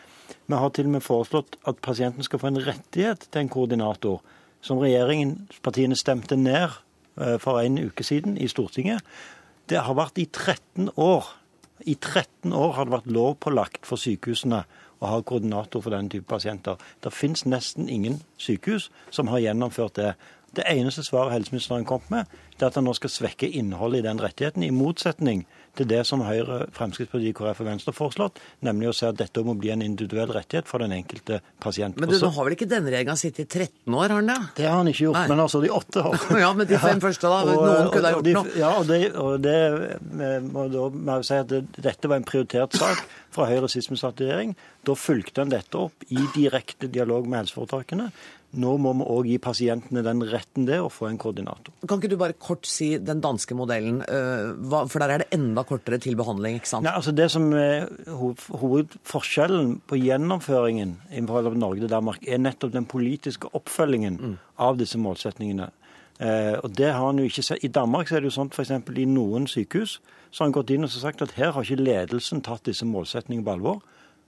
Vi 0.47 0.59
har 0.59 0.71
til 0.75 0.89
og 0.91 0.97
med 0.97 1.07
foreslått 1.07 1.59
at 1.69 1.83
pasienten 1.83 2.27
skal 2.27 2.43
få 2.43 2.51
en 2.51 2.63
rettighet 2.67 3.27
til 3.31 3.45
en 3.45 3.53
koordinator, 3.53 4.21
som 4.61 4.81
regjeringen, 4.83 5.49
partiene 5.65 5.97
stemte 5.97 6.37
ned 6.37 6.69
eh, 7.21 7.37
for 7.43 7.63
en 7.63 7.79
uke 7.79 8.05
siden 8.07 8.39
i 8.39 8.49
Stortinget. 8.51 9.05
Det 9.71 9.85
har 9.87 9.95
vært 9.95 10.19
i 10.19 10.27
13 10.27 10.91
år. 10.99 11.37
I 11.87 11.95
13 11.95 12.53
år 12.53 12.75
har 12.77 12.87
det 12.87 12.97
vært 12.99 13.13
lovpålagt 13.15 13.87
for 13.89 14.01
sykehusene 14.01 14.65
å 15.01 15.09
ha 15.09 15.23
koordinator 15.25 15.81
for 15.81 15.95
denne 15.95 16.13
type 16.13 16.29
pasienter. 16.29 16.77
Det 17.01 17.13
finnes 17.15 17.47
nesten 17.49 17.89
ingen 17.89 18.21
sykehus 18.41 18.91
som 19.15 19.31
har 19.33 19.41
gjennomført 19.47 19.97
det. 19.97 20.13
Det 20.57 20.67
eneste 20.67 21.05
svaret 21.07 21.37
helseministeren 21.39 21.87
kom 21.89 22.03
med, 22.11 22.27
det 22.61 22.69
at 22.71 22.79
han 22.79 22.87
nå 22.89 22.95
skal 22.97 23.13
svekke 23.13 23.49
innholdet 23.61 24.03
i 24.03 24.07
den 24.09 24.21
rettigheten, 24.23 24.65
i 24.67 24.71
motsetning 24.75 25.47
til 25.79 25.87
det 25.87 26.01
som 26.09 26.23
Høyre, 26.27 26.65
Fremskrittspartiet, 26.75 27.35
KrF 27.39 27.61
og 27.63 27.69
Venstre 27.69 27.93
har 27.93 27.97
foreslått, 27.97 28.41
nemlig 28.67 28.91
å 28.91 28.95
se 28.97 29.07
at 29.07 29.19
dette 29.21 29.43
må 29.47 29.55
bli 29.59 29.71
en 29.73 29.85
individuell 29.85 30.33
rettighet 30.35 30.67
for 30.69 30.83
den 30.83 30.95
enkelte 30.97 31.39
pasient. 31.63 31.99
Men 32.01 32.11
du, 32.11 32.17
nå 32.19 32.31
har 32.35 32.49
vel 32.49 32.57
ikke 32.57 32.69
denne 32.71 32.91
regjeringa 32.91 33.17
sittet 33.21 33.47
i 33.47 33.65
13 33.69 33.95
år, 33.95 34.09
har 34.11 34.25
den 34.25 34.33
det? 34.33 34.39
det 34.59 34.67
har 34.67 34.81
han 34.81 34.91
ikke 34.91 35.05
gjort, 35.07 35.21
Nei. 35.21 35.27
men 35.31 35.45
altså 35.47 35.63
de 35.63 35.73
åtte 35.77 36.05
år. 36.11 36.27
Ja, 36.41 36.51
men 36.57 36.69
de 36.71 36.81
fem 36.81 37.03
første, 37.03 37.31
da. 37.31 37.41
Og- 37.55 37.65
Noen 37.71 37.91
kunne 37.95 38.11
ha 38.11 38.15
gjort 38.17 38.31
noe. 38.35 38.55
Ja, 38.59 38.73
og 38.81 38.91
det, 38.91 39.01
og 39.21 39.41
det 39.45 39.57
eh, 40.27 40.37
må 40.51 40.67
da 40.73 40.87
må 40.91 41.19
jeg 41.21 41.29
si 41.31 41.39
at 41.39 41.51
det, 41.53 41.63
dette 41.79 42.11
var 42.11 42.21
en 42.21 42.27
prioritert 42.27 42.77
sak 42.81 43.05
fra 43.35 43.47
Høyre 43.51 43.71
sist 43.71 43.93
vi 43.93 43.99
satt 44.01 44.21
i 44.21 44.29
regjering. 44.29 44.57
Da 44.87 44.97
fulgte 44.99 45.45
han 45.45 45.53
dette 45.53 45.79
opp 45.79 46.05
i 46.11 46.21
direkte 46.35 46.91
dialog 46.91 47.29
med 47.29 47.45
helseforetakene. 47.45 48.11
Nå 48.61 48.73
må 48.83 48.93
vi 48.99 49.07
òg 49.07 49.29
gi 49.31 49.37
pasientene 49.43 50.03
den 50.03 50.25
retten 50.27 50.65
det 50.67 50.75
er 50.81 50.83
å 50.83 50.91
få 50.91 51.07
en 51.07 51.19
koordinator. 51.23 51.71
Kan 51.87 52.01
ikke 52.01 52.11
du 52.11 52.17
bare 52.19 52.35
kort 52.35 52.67
si 52.67 52.97
den 52.99 53.21
danske 53.23 53.55
modellen, 53.55 54.01
øh, 54.03 54.89
for 54.91 54.99
der 54.99 55.15
er 55.15 55.23
det 55.23 55.29
enda 55.37 55.63
kortere 55.63 56.01
til 56.03 56.19
behandling, 56.19 56.59
ikke 56.59 56.73
sant? 56.73 56.87
Nei, 56.87 56.97
altså 56.99 57.15
Det 57.15 57.31
som 57.31 57.47
er 57.55 57.87
hovedforskjellen 58.11 59.77
på 59.87 60.01
gjennomføringen 60.03 60.97
i 61.15 61.21
Norge 61.23 61.81
til 61.81 61.91
Danmark, 61.91 62.27
er 62.27 62.43
nettopp 62.43 62.73
den 62.73 62.87
politiske 62.91 63.47
oppfølgingen 63.55 64.39
av 64.59 64.79
disse 64.79 64.99
målsetningene. 64.99 65.71
Eh, 66.19 66.59
og 66.59 66.75
det 66.77 66.91
har 66.91 67.07
han 67.07 67.19
jo 67.19 67.25
ikke 67.31 67.47
sett. 67.47 67.65
I 67.65 67.69
Danmark 67.69 68.09
så 68.09 68.17
er 68.17 68.21
det 68.21 68.33
jo 68.33 68.39
sånn 68.41 68.51
f.eks. 68.51 68.71
i 68.71 69.07
noen 69.07 69.47
sykehus 69.47 70.01
så 70.31 70.43
har 70.43 70.51
han 70.51 70.57
gått 70.57 70.71
inn 70.75 70.87
og 70.87 70.93
sagt 70.93 71.23
at 71.25 71.35
her 71.39 71.55
har 71.57 71.67
ikke 71.67 71.83
ledelsen 71.83 72.43
tatt 72.47 72.69
disse 72.69 72.87
målsetningene 72.87 73.47
på 73.47 73.55
alvor. 73.57 73.81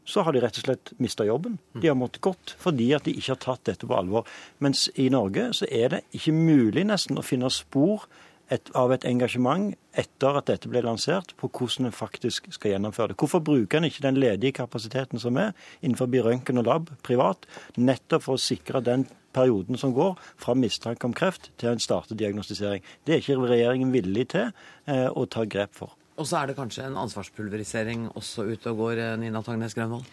Så 0.04 0.24
har 0.26 0.34
de 0.34 0.40
rett 0.42 0.56
og 0.58 0.64
slett 0.66 0.90
mista 0.98 1.22
jobben. 1.22 1.60
De 1.78 1.86
har 1.86 1.98
måttet 1.98 2.24
gått 2.26 2.56
fordi 2.58 2.88
at 2.96 3.06
de 3.06 3.14
ikke 3.14 3.36
har 3.36 3.42
tatt 3.44 3.64
dette 3.70 3.86
på 3.86 3.94
alvor. 3.94 4.26
Mens 4.58 4.88
i 4.98 5.06
Norge 5.14 5.52
så 5.54 5.68
er 5.70 5.94
det 5.94 6.02
ikke 6.18 6.34
mulig 6.34 6.82
nesten 6.88 7.20
å 7.20 7.26
finne 7.26 7.50
spor 7.54 8.08
et, 8.50 8.70
av 8.74 8.92
et 8.94 9.04
engasjement 9.08 9.70
etter 9.98 10.38
at 10.38 10.48
dette 10.50 10.70
ble 10.70 10.82
lansert, 10.84 11.34
på 11.38 11.48
hvordan 11.48 11.88
en 11.88 11.94
faktisk 11.94 12.48
skal 12.52 12.74
gjennomføre 12.74 13.12
det. 13.12 13.18
Hvorfor 13.20 13.42
bruker 13.44 13.78
en 13.78 13.88
ikke 13.88 14.04
den 14.04 14.20
ledige 14.20 14.56
kapasiteten 14.60 15.20
som 15.22 15.38
er 15.40 15.52
innenfor 15.80 16.10
røntgen 16.26 16.60
og 16.60 16.68
lab 16.68 16.92
privat, 17.02 17.46
nettopp 17.76 18.26
for 18.26 18.38
å 18.38 18.42
sikre 18.42 18.82
den 18.84 19.06
perioden 19.32 19.78
som 19.80 19.94
går 19.96 20.18
fra 20.40 20.54
mistanke 20.54 21.06
om 21.08 21.16
kreft 21.16 21.50
til 21.60 21.72
en 21.72 21.82
startet 21.82 22.18
diagnostisering? 22.18 22.84
Det 23.04 23.14
er 23.14 23.24
ikke 23.24 23.40
regjeringen 23.40 23.92
villig 23.94 24.28
til 24.34 24.52
eh, 24.86 25.08
å 25.08 25.26
ta 25.26 25.44
grep 25.44 25.74
for. 25.76 25.96
Og 26.20 26.28
så 26.28 26.42
er 26.42 26.50
det 26.50 26.58
kanskje 26.58 26.84
en 26.86 27.00
ansvarspulverisering 27.00 28.10
også 28.12 28.44
ute 28.50 28.72
og 28.72 28.84
går, 28.84 29.00
eh, 29.00 29.18
Nina 29.20 29.42
Tangnes 29.42 29.74
Grønvold? 29.78 30.04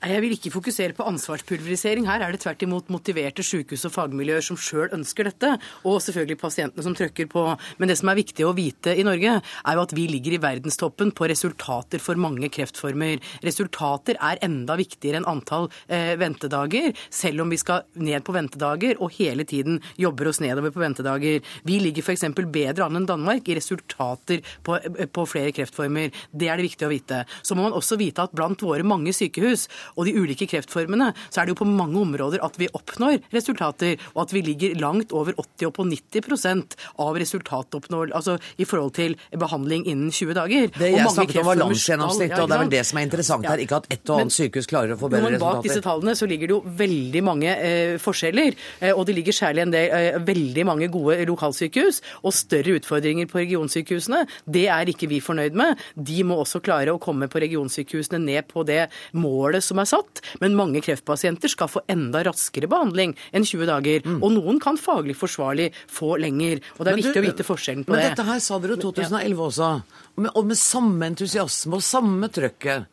Jeg 0.00 0.22
vil 0.24 0.32
ikke 0.32 0.48
fokusere 0.54 0.94
på 0.96 1.04
ansvarspulverisering. 1.04 2.06
Her 2.08 2.22
er 2.24 2.32
det 2.32 2.38
tvert 2.40 2.62
imot 2.64 2.86
motiverte 2.88 3.44
sykehus 3.44 3.82
og 3.84 3.92
fagmiljøer 3.92 4.40
som 4.40 4.56
sjøl 4.56 4.94
ønsker 4.96 5.26
dette, 5.28 5.50
og 5.84 5.98
selvfølgelig 6.00 6.38
pasientene 6.40 6.84
som 6.86 6.94
trøkker 6.96 7.26
på. 7.28 7.42
Men 7.76 7.90
det 7.90 7.98
som 8.00 8.08
er 8.08 8.16
viktig 8.16 8.46
å 8.48 8.54
vite 8.56 8.94
i 8.96 9.04
Norge, 9.04 9.34
er 9.44 9.76
jo 9.76 9.82
at 9.84 9.92
vi 9.92 10.06
ligger 10.08 10.38
i 10.38 10.40
verdenstoppen 10.40 11.12
på 11.12 11.28
resultater 11.28 12.00
for 12.00 12.16
mange 12.16 12.48
kreftformer. 12.48 13.20
Resultater 13.44 14.16
er 14.16 14.40
enda 14.46 14.78
viktigere 14.80 15.20
enn 15.20 15.28
antall 15.28 15.68
eh, 15.84 16.14
ventedager, 16.16 16.96
selv 17.12 17.44
om 17.44 17.52
vi 17.52 17.60
skal 17.60 17.84
ned 18.00 18.24
på 18.24 18.32
ventedager 18.38 18.96
og 19.04 19.12
hele 19.18 19.44
tiden 19.44 19.82
jobber 20.00 20.32
oss 20.32 20.40
nedover 20.40 20.72
på 20.72 20.80
ventedager. 20.80 21.44
Vi 21.68 21.78
ligger 21.84 22.08
f.eks. 22.08 22.24
bedre 22.40 22.88
an 22.88 23.02
enn 23.02 23.10
Danmark 23.10 23.52
i 23.52 23.58
resultater 23.60 24.40
på, 24.64 24.80
eh, 24.80 25.04
på 25.12 25.28
flere 25.28 25.52
kreftformer. 25.52 26.08
Det 26.32 26.48
er 26.48 26.56
det 26.56 26.70
viktig 26.70 26.88
å 26.88 26.92
vite. 26.96 27.22
Så 27.44 27.52
må 27.52 27.68
man 27.68 27.76
også 27.76 28.00
vite 28.00 28.24
at 28.24 28.32
blant 28.32 28.64
våre 28.64 28.88
mange 28.96 29.12
sykehus 29.12 29.68
og 29.96 30.06
de 30.06 30.14
ulike 30.16 30.46
kreftformene, 30.50 31.10
så 31.30 31.40
er 31.42 31.48
det 31.48 31.54
jo 31.54 31.60
på 31.64 31.68
mange 31.68 31.98
områder 32.00 32.42
at 32.44 32.56
vi 32.60 32.68
oppnår 32.76 33.18
resultater, 33.34 33.96
og 34.14 34.22
at 34.26 34.34
vi 34.34 34.42
ligger 34.46 34.76
langt 34.80 35.12
over 35.16 35.32
80 35.38 35.66
og 35.70 35.74
på 35.76 35.86
90% 35.90 36.76
av 37.00 37.18
resultatoppnåelse, 37.20 38.14
altså 38.16 38.36
i 38.60 38.66
forhold 38.68 38.94
til 38.98 39.16
behandling 39.38 39.86
innen 39.90 40.10
20 40.12 40.34
dager. 40.38 40.68
Det 40.78 40.92
jeg 40.94 41.14
snakket 41.14 41.40
om 41.42 41.48
var 41.50 41.60
landsgjennomsnittet, 41.60 42.38
og 42.40 42.48
det 42.50 42.56
er 42.56 42.64
vel 42.64 42.72
det 42.76 42.84
som 42.86 42.98
er 43.00 43.08
interessant 43.08 43.44
Ja. 43.44 43.50
her. 43.54 43.64
Ikke 43.64 43.76
at 43.80 43.86
ett 43.90 44.10
og 44.10 44.20
annet 44.20 44.32
sykehus 44.36 44.66
klarer 44.70 44.94
å 44.94 44.98
få 45.00 45.10
bedre 45.10 45.30
resultater. 45.30 45.38
men 45.38 45.40
bak 45.40 45.64
disse 45.64 45.82
tallene 45.84 46.14
så 46.16 46.28
ligger 46.28 46.46
det 46.50 46.54
jo 46.56 46.62
veldig 46.80 47.22
mange 47.24 47.50
eh, 47.50 47.96
forskjeller. 47.98 48.54
Eh, 48.80 48.92
og 48.92 49.06
det 49.06 49.14
ligger 49.16 49.32
særlig 49.32 49.62
en 49.62 49.70
del, 49.74 49.90
eh, 49.90 50.18
veldig 50.18 50.66
mange 50.66 50.88
gode 50.92 51.18
lokalsykehus 51.26 52.00
og 52.24 52.32
større 52.32 52.78
utfordringer 52.78 53.26
på 53.30 53.40
regionsykehusene. 53.40 54.26
Det 54.46 54.66
er 54.68 54.86
ikke 54.92 55.08
vi 55.08 55.20
fornøyd 55.20 55.54
med. 55.54 55.78
De 55.96 56.22
må 56.24 56.38
også 56.40 56.62
klare 56.62 56.92
å 56.94 57.00
komme 57.00 57.28
på 57.28 57.40
regionsykehusene 57.40 58.20
ned 58.20 58.48
på 58.48 58.64
det 58.66 58.88
målet 59.14 59.62
som 59.64 59.79
er 59.82 59.90
satt. 59.90 60.22
Men 60.42 60.56
mange 60.58 60.82
kreftpasienter 60.84 61.52
skal 61.52 61.70
få 61.72 61.82
enda 61.90 62.22
raskere 62.26 62.70
behandling 62.70 63.16
enn 63.32 63.46
20 63.46 63.68
dager. 63.70 64.06
Og 64.20 64.30
noen 64.36 64.60
kan 64.62 64.78
faglig 64.80 65.16
forsvarlig 65.18 65.70
få 65.90 66.14
lenger. 66.20 66.62
Og 66.78 66.84
det 66.84 66.92
er 66.92 67.00
Mm. 67.00 67.00
Men 67.00 67.04
viktig 67.04 67.14
du, 67.14 67.20
å 67.20 67.30
vite 67.30 67.46
forskjellen 67.46 67.84
på 67.86 67.92
men 67.94 68.00
det. 68.00 68.08
dette 68.10 68.26
her 68.26 68.40
sa 68.42 68.58
dere 68.58 68.76
jo 68.76 68.90
2011 68.90 69.44
også, 69.46 69.68
og 70.16 70.24
med, 70.24 70.30
og 70.34 70.46
med 70.50 70.58
samme 70.58 71.06
entusiasme 71.06 71.78
og 71.78 71.82
samme 71.86 72.28
trøkket. 72.28 72.86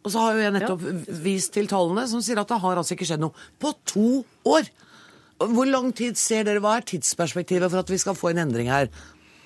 Og 0.00 0.12
så 0.12 0.22
har 0.22 0.36
jo 0.36 0.44
jeg 0.44 0.54
nettopp 0.56 0.84
vist 1.24 1.52
til 1.52 1.68
tallene 1.68 2.06
som 2.08 2.22
sier 2.24 2.40
at 2.40 2.48
det 2.48 2.60
har 2.62 2.80
altså 2.80 2.96
ikke 2.96 3.08
skjedd 3.10 3.20
noe 3.20 3.48
på 3.60 3.72
to 3.84 4.24
år. 4.48 4.70
Hvor 5.40 5.68
lang 5.68 5.90
tid 5.96 6.16
ser 6.20 6.44
dere, 6.48 6.60
hva 6.60 6.78
er 6.78 6.86
tidsperspektivet 6.88 7.68
for 7.68 7.80
at 7.82 7.92
vi 7.92 7.98
skal 8.00 8.16
få 8.16 8.32
en 8.32 8.42
endring 8.46 8.70
her? 8.72 8.88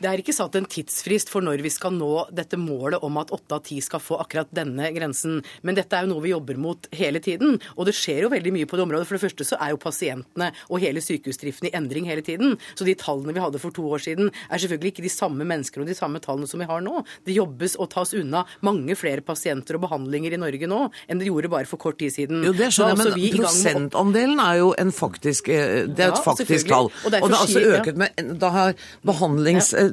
Det 0.04 0.10
er 0.10 0.20
ikke 0.20 0.34
satt 0.36 0.56
en 0.58 0.66
tidsfrist 0.68 1.30
for 1.32 1.40
når 1.44 1.62
vi 1.64 1.70
skal 1.72 1.94
nå 1.96 2.26
dette 2.36 2.58
målet 2.60 3.00
om 3.06 3.16
at 3.22 3.30
åtte 3.32 3.56
av 3.56 3.62
ti 3.64 3.78
skal 3.80 4.02
få 4.04 4.18
akkurat 4.20 4.50
denne 4.52 4.90
grensen. 4.92 5.38
Men 5.64 5.78
dette 5.78 5.96
er 5.96 6.04
jo 6.04 6.10
noe 6.10 6.24
vi 6.26 6.34
jobber 6.34 6.58
mot 6.60 6.88
hele 6.92 7.22
tiden. 7.24 7.56
Og 7.78 7.88
det 7.88 7.94
skjer 7.96 8.26
jo 8.26 8.32
veldig 8.34 8.52
mye 8.52 8.68
på 8.68 8.76
det 8.76 8.84
området. 8.84 9.08
For 9.08 9.16
det 9.16 9.22
første 9.22 9.46
så 9.48 9.56
er 9.64 9.72
jo 9.72 9.80
pasientene 9.80 10.50
og 10.68 10.82
hele 10.84 11.00
sykehusdriften 11.00 11.70
i 11.70 11.72
endring 11.78 12.04
hele 12.10 12.24
tiden. 12.26 12.58
Så 12.76 12.84
de 12.84 12.92
tallene 13.00 13.32
vi 13.32 13.40
hadde 13.40 13.62
for 13.62 13.72
to 13.72 13.86
år 13.96 14.04
siden 14.04 14.28
er 14.28 14.60
selvfølgelig 14.60 14.92
ikke 14.92 15.06
de 15.06 15.14
samme 15.14 15.46
menneskene 15.48 15.86
og 15.86 15.92
de 15.94 15.96
samme 15.96 16.20
tallene 16.20 16.50
som 16.52 16.60
vi 16.60 16.68
har 16.68 16.84
nå. 16.84 17.00
Det 17.24 17.38
jobbes 17.38 17.78
og 17.80 17.88
tas 17.96 18.12
unna 18.20 18.44
mange 18.66 18.98
flere 19.00 19.24
pasienter 19.24 19.78
og 19.78 19.86
behandlinger 19.86 20.36
i 20.36 20.42
Norge 20.44 20.68
nå 20.68 20.82
enn 21.08 21.22
det 21.22 21.30
gjorde 21.30 21.52
bare 21.56 21.70
for 21.70 21.80
kort 21.80 21.96
tid 22.02 22.12
siden. 22.12 22.44
Jo, 22.44 22.52
det 22.52 22.68
er 22.68 22.76
skjønner 22.76 23.14
jeg, 23.14 23.32
men 23.32 23.40
prosentandelen 23.40 24.44
er 24.44 24.60
jo 24.60 24.68
en 24.84 24.92
faktisk 24.92 25.48
eh, 25.48 25.88
Det 25.88 26.04
er 26.04 26.12
et 26.12 26.20
Ja, 26.20 26.22
faktisk 26.28 26.68
tall. 26.68 26.92
Og 26.92 27.08
Og 27.08 27.12
det 27.14 27.20
er 27.22 27.40
altså 27.40 27.64
ja. 27.64 27.80
øket 27.80 27.96
med 28.04 28.34
Da 28.40 28.52
har 28.52 28.76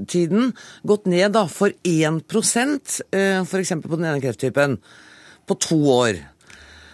behandlingstiden 0.01 0.53
gått 0.83 1.05
ned 1.05 1.31
da 1.31 1.47
for 1.47 1.71
1% 1.83 3.01
f.eks. 3.45 3.69
på 3.69 3.95
den 3.95 4.05
ene 4.05 4.21
krefttypen 4.21 4.77
på 5.47 5.55
to 5.55 5.77
år. 5.91 6.30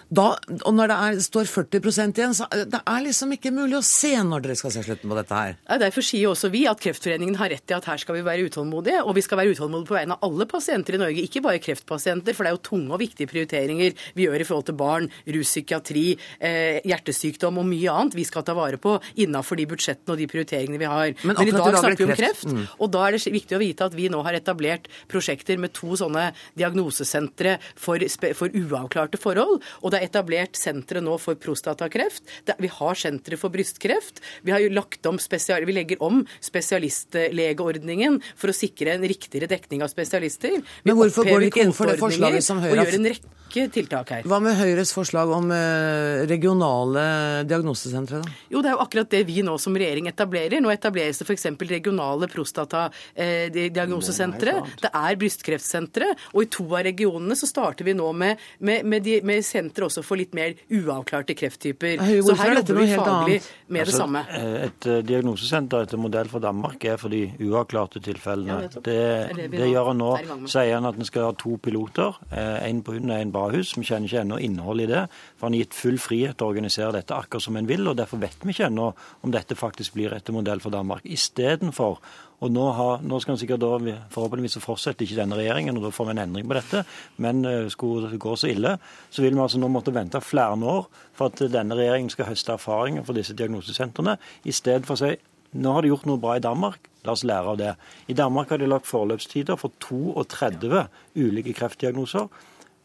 Da, 0.09 0.37
og 0.63 0.73
når 0.75 0.87
det 0.91 0.97
er, 1.03 1.17
står 1.25 1.49
40 1.51 1.79
igjen, 2.15 2.35
så 2.37 2.45
er 2.47 2.65
det 2.71 2.79
er 2.79 3.01
liksom 3.03 3.33
ikke 3.35 3.51
mulig 3.51 3.75
å 3.79 3.83
se 3.83 4.13
når 4.23 4.45
dere 4.45 4.55
skal 4.55 4.71
se 4.71 4.83
slutten 4.85 5.11
på 5.11 5.17
dette 5.17 5.35
her. 5.35 5.57
Ja, 5.67 5.77
derfor 5.81 6.05
sier 6.05 6.31
også 6.31 6.49
vi 6.53 6.63
at 6.69 6.79
Kreftforeningen 6.83 7.35
har 7.39 7.51
rett 7.51 7.67
i 7.71 7.75
at 7.75 7.87
her 7.89 7.99
skal 7.99 8.15
vi 8.15 8.23
være 8.23 8.47
utålmodige. 8.47 9.01
Og 9.03 9.17
vi 9.17 9.23
skal 9.25 9.41
være 9.41 9.55
utålmodige 9.57 9.89
på 9.89 9.97
vegne 9.97 10.15
av 10.15 10.23
alle 10.29 10.47
pasienter 10.47 10.95
i 10.95 11.01
Norge, 11.01 11.25
ikke 11.27 11.43
bare 11.43 11.59
kreftpasienter. 11.63 12.35
For 12.37 12.47
det 12.47 12.53
er 12.53 12.57
jo 12.57 12.63
tunge 12.69 12.95
og 12.95 13.01
viktige 13.03 13.27
prioriteringer 13.31 13.97
vi 14.15 14.27
gjør 14.27 14.43
i 14.43 14.47
forhold 14.47 14.69
til 14.69 14.77
barn, 14.79 15.09
ruspsykiatri, 15.27 16.05
eh, 16.39 16.79
hjertesykdom 16.87 17.59
og 17.59 17.67
mye 17.67 17.91
annet 17.91 18.15
vi 18.15 18.25
skal 18.27 18.45
ta 18.47 18.55
vare 18.57 18.79
på 18.81 18.95
innafor 19.19 19.59
de 19.59 19.67
budsjettene 19.67 20.15
og 20.15 20.21
de 20.21 20.29
prioriteringene 20.31 20.79
vi 20.79 20.87
har. 20.87 21.13
Men 21.23 21.35
Men, 21.35 21.47
i 21.47 21.51
dag 21.51 21.67
er 21.67 21.79
snakker 21.83 22.05
vi 22.05 22.09
om 22.11 22.15
kreft, 22.17 22.47
Mm. 22.47 22.67
og 22.79 22.91
da 22.91 23.07
er 23.07 23.11
det 23.11 23.23
viktig 23.27 23.57
å 23.57 23.59
vite 23.59 23.85
at 23.85 23.93
vi 23.93 24.07
nå 24.09 24.23
har 24.23 24.33
etablert 24.33 24.87
prosjekter 25.09 25.57
med 25.59 25.73
to 25.73 25.97
sånne 25.99 26.33
diagnosesentre 26.55 27.57
for, 27.75 27.99
for 28.33 28.47
uavklarte 28.49 29.19
forhold. 29.19 29.61
Og 29.83 29.91
det 29.91 29.96
er 29.97 30.05
etablert 30.07 30.57
sentre 30.59 31.01
nå 31.03 31.17
for 31.21 31.39
prostatakreft. 31.41 32.25
Det, 32.47 32.57
vi 32.61 32.69
har 32.71 32.99
sentre 32.99 33.39
for 33.39 33.53
brystkreft. 33.53 34.21
Vi 34.47 34.53
har 34.53 34.61
jo 34.63 34.69
lagt 34.73 35.05
om 35.09 35.17
spesial, 35.21 35.65
vi 35.67 35.77
legger 35.77 35.97
om 36.03 36.23
spesialistlegeordningen 36.43 38.21
for 38.35 38.47
å 38.51 38.55
sikre 38.55 38.95
en 38.95 39.07
riktigere 39.07 39.49
dekning 39.51 39.83
av 39.85 39.89
spesialister. 39.93 40.59
Vi 40.61 40.87
Men 40.87 40.95
hvorfor 40.99 41.23
går 41.27 41.37
det 41.39 41.47
ikke 41.51 41.65
inn 41.67 41.75
for 41.75 41.85
det 41.89 41.99
forslaget 42.01 42.43
som 42.45 42.57
Høyre 42.63 42.83
har 42.83 42.91
en 42.97 43.09
rekke 43.11 43.37
tiltak 43.73 44.11
her. 44.11 44.21
Hva 44.27 44.39
med 44.43 44.57
Høyres 44.59 44.91
forslag 44.95 45.29
om 45.33 45.51
eh, 45.55 46.25
regionale 46.29 47.03
diagnosesentre, 47.47 48.17
da? 48.21 48.27
Jo, 48.51 48.61
det 48.61 48.69
er 48.69 48.73
jo 48.75 48.83
akkurat 48.83 49.09
det 49.13 49.23
vi 49.27 49.37
nå 49.45 49.57
som 49.61 49.77
regjering 49.77 50.07
etablerer. 50.11 50.61
Nå 50.63 50.69
etableres 50.73 51.17
det 51.21 51.25
f.eks. 51.27 51.45
regionale 51.69 52.25
prostatadiagnosesentre. 52.31 54.53
Det 54.83 54.91
er 54.91 55.19
brystkreftsentre. 55.21 56.07
Og 56.35 56.41
i 56.43 56.51
to 56.57 56.65
av 56.67 56.83
regionene 56.87 57.35
så 57.39 57.47
starter 57.49 57.83
vi 57.87 57.93
nå 57.97 58.09
med, 58.13 58.33
med, 58.59 58.79
med, 58.85 58.99
de, 59.07 59.15
med 59.25 59.45
sentre 59.47 59.83
også 59.87 60.03
for 60.05 60.19
litt 60.19 60.33
mer 60.37 60.53
uavklarte 60.69 61.33
krefttyper. 61.37 61.97
Høy, 62.03 62.21
Så 62.21 62.35
her 62.37 62.51
er 62.51 62.59
jobber 62.61 62.81
vi 62.81 62.87
faglig 62.95 63.37
med 63.41 63.49
med 63.67 63.79
det 63.79 63.87
Altså, 63.87 63.97
samme. 64.03 64.25
eh, 64.29 64.65
Et 64.67 64.85
eh, 64.87 65.01
diagnosesenter 65.07 65.83
etter 65.87 65.97
modell 65.97 66.27
fra 66.31 66.39
Danmark 66.43 66.83
er 66.85 66.97
for 66.97 67.09
de 67.09 67.23
uavklarte 67.41 67.99
tilfellene. 68.03 68.61
Ja, 68.63 68.67
det, 68.67 68.83
Det 68.83 69.35
det 69.37 69.51
det 69.57 69.69
gjør 69.71 69.87
han 69.93 69.97
nå. 69.97 70.11
er. 70.19 70.47
Sier 70.47 70.73
han 70.75 70.85
at 70.85 70.95
han 70.95 71.05
skal 71.05 71.25
ha 71.29 71.31
to 71.33 71.57
piloter, 71.57 72.17
én 72.31 72.83
på 72.83 72.93
hund 72.97 73.11
og 73.11 73.17
én 73.21 73.31
Bahus. 73.31 73.73
Vi 73.77 73.83
kjenner 73.87 74.07
ikke 74.07 74.21
ennå 74.25 74.39
innholdet 74.43 74.89
i 74.89 74.93
det. 74.93 75.03
For 75.37 75.47
han 75.47 75.53
har 75.53 75.63
gitt 75.65 75.73
full 75.73 75.97
frihet 75.97 76.37
til 76.37 76.47
å 76.47 76.49
organisere 76.53 76.91
dette 76.93 77.15
akkurat 77.15 77.41
som 77.41 77.55
en 77.57 77.67
vil. 77.67 77.87
og 77.87 77.95
Derfor 77.97 78.17
vet 78.19 78.37
vi 78.43 78.51
ikke 78.53 78.67
ennå 78.69 78.93
om 79.23 79.31
dette 79.31 79.55
faktisk 79.55 79.93
blir 79.93 80.13
etter 80.13 80.33
modell 80.33 80.59
for 80.59 80.69
Danmark. 80.71 81.03
Istedenfor 81.05 81.99
og 82.37 82.51
nå, 82.53 82.65
har, 82.77 82.99
nå 83.01 83.17
skal 83.21 83.33
han 83.33 83.39
sikkert 83.41 83.63
da, 83.63 83.95
Forhåpentligvis 84.13 84.57
så 84.59 84.61
fortsetter 84.61 85.07
ikke 85.07 85.17
denne 85.17 85.37
regjeringen, 85.39 85.77
og 85.79 85.87
da 85.87 85.93
får 85.93 86.09
vi 86.09 86.13
en 86.13 86.21
endring 86.21 86.49
på 86.49 86.57
dette. 86.57 86.83
Men 87.23 87.41
eh, 87.49 87.69
skulle 87.73 88.11
det 88.11 88.19
gå 88.21 88.35
så 88.37 88.51
ille, 88.51 88.75
så 89.09 89.23
vil 89.23 89.33
vi 89.33 89.41
altså 89.41 89.61
nå 89.61 89.69
måtte 89.73 89.95
vente 89.95 90.21
flere 90.21 90.53
år 90.57 90.85
for 91.17 91.31
at 91.31 91.41
denne 91.53 91.77
regjeringen 91.77 92.13
skal 92.13 92.29
høste 92.29 92.53
erfaringer 92.53 93.07
for 93.07 93.17
disse 93.17 93.33
diagnosesentrene, 93.37 94.19
i 94.45 94.53
stedet 94.53 94.85
for 94.85 94.97
å 94.97 95.01
si 95.01 95.15
nå 95.57 95.71
har 95.73 95.81
de 95.81 95.89
gjort 95.89 96.05
noe 96.09 96.19
bra 96.21 96.35
i 96.37 96.43
Danmark, 96.43 96.89
la 97.07 97.13
oss 97.15 97.23
lære 97.25 97.53
av 97.53 97.57
det. 97.57 97.71
I 98.11 98.15
Danmark 98.17 98.51
har 98.51 98.59
de 98.59 98.67
lagt 98.67 98.89
forløpstider 98.89 99.57
for 99.57 99.71
32 99.79 100.83
ulike 101.15 101.55
kreftdiagnoser. 101.55 102.27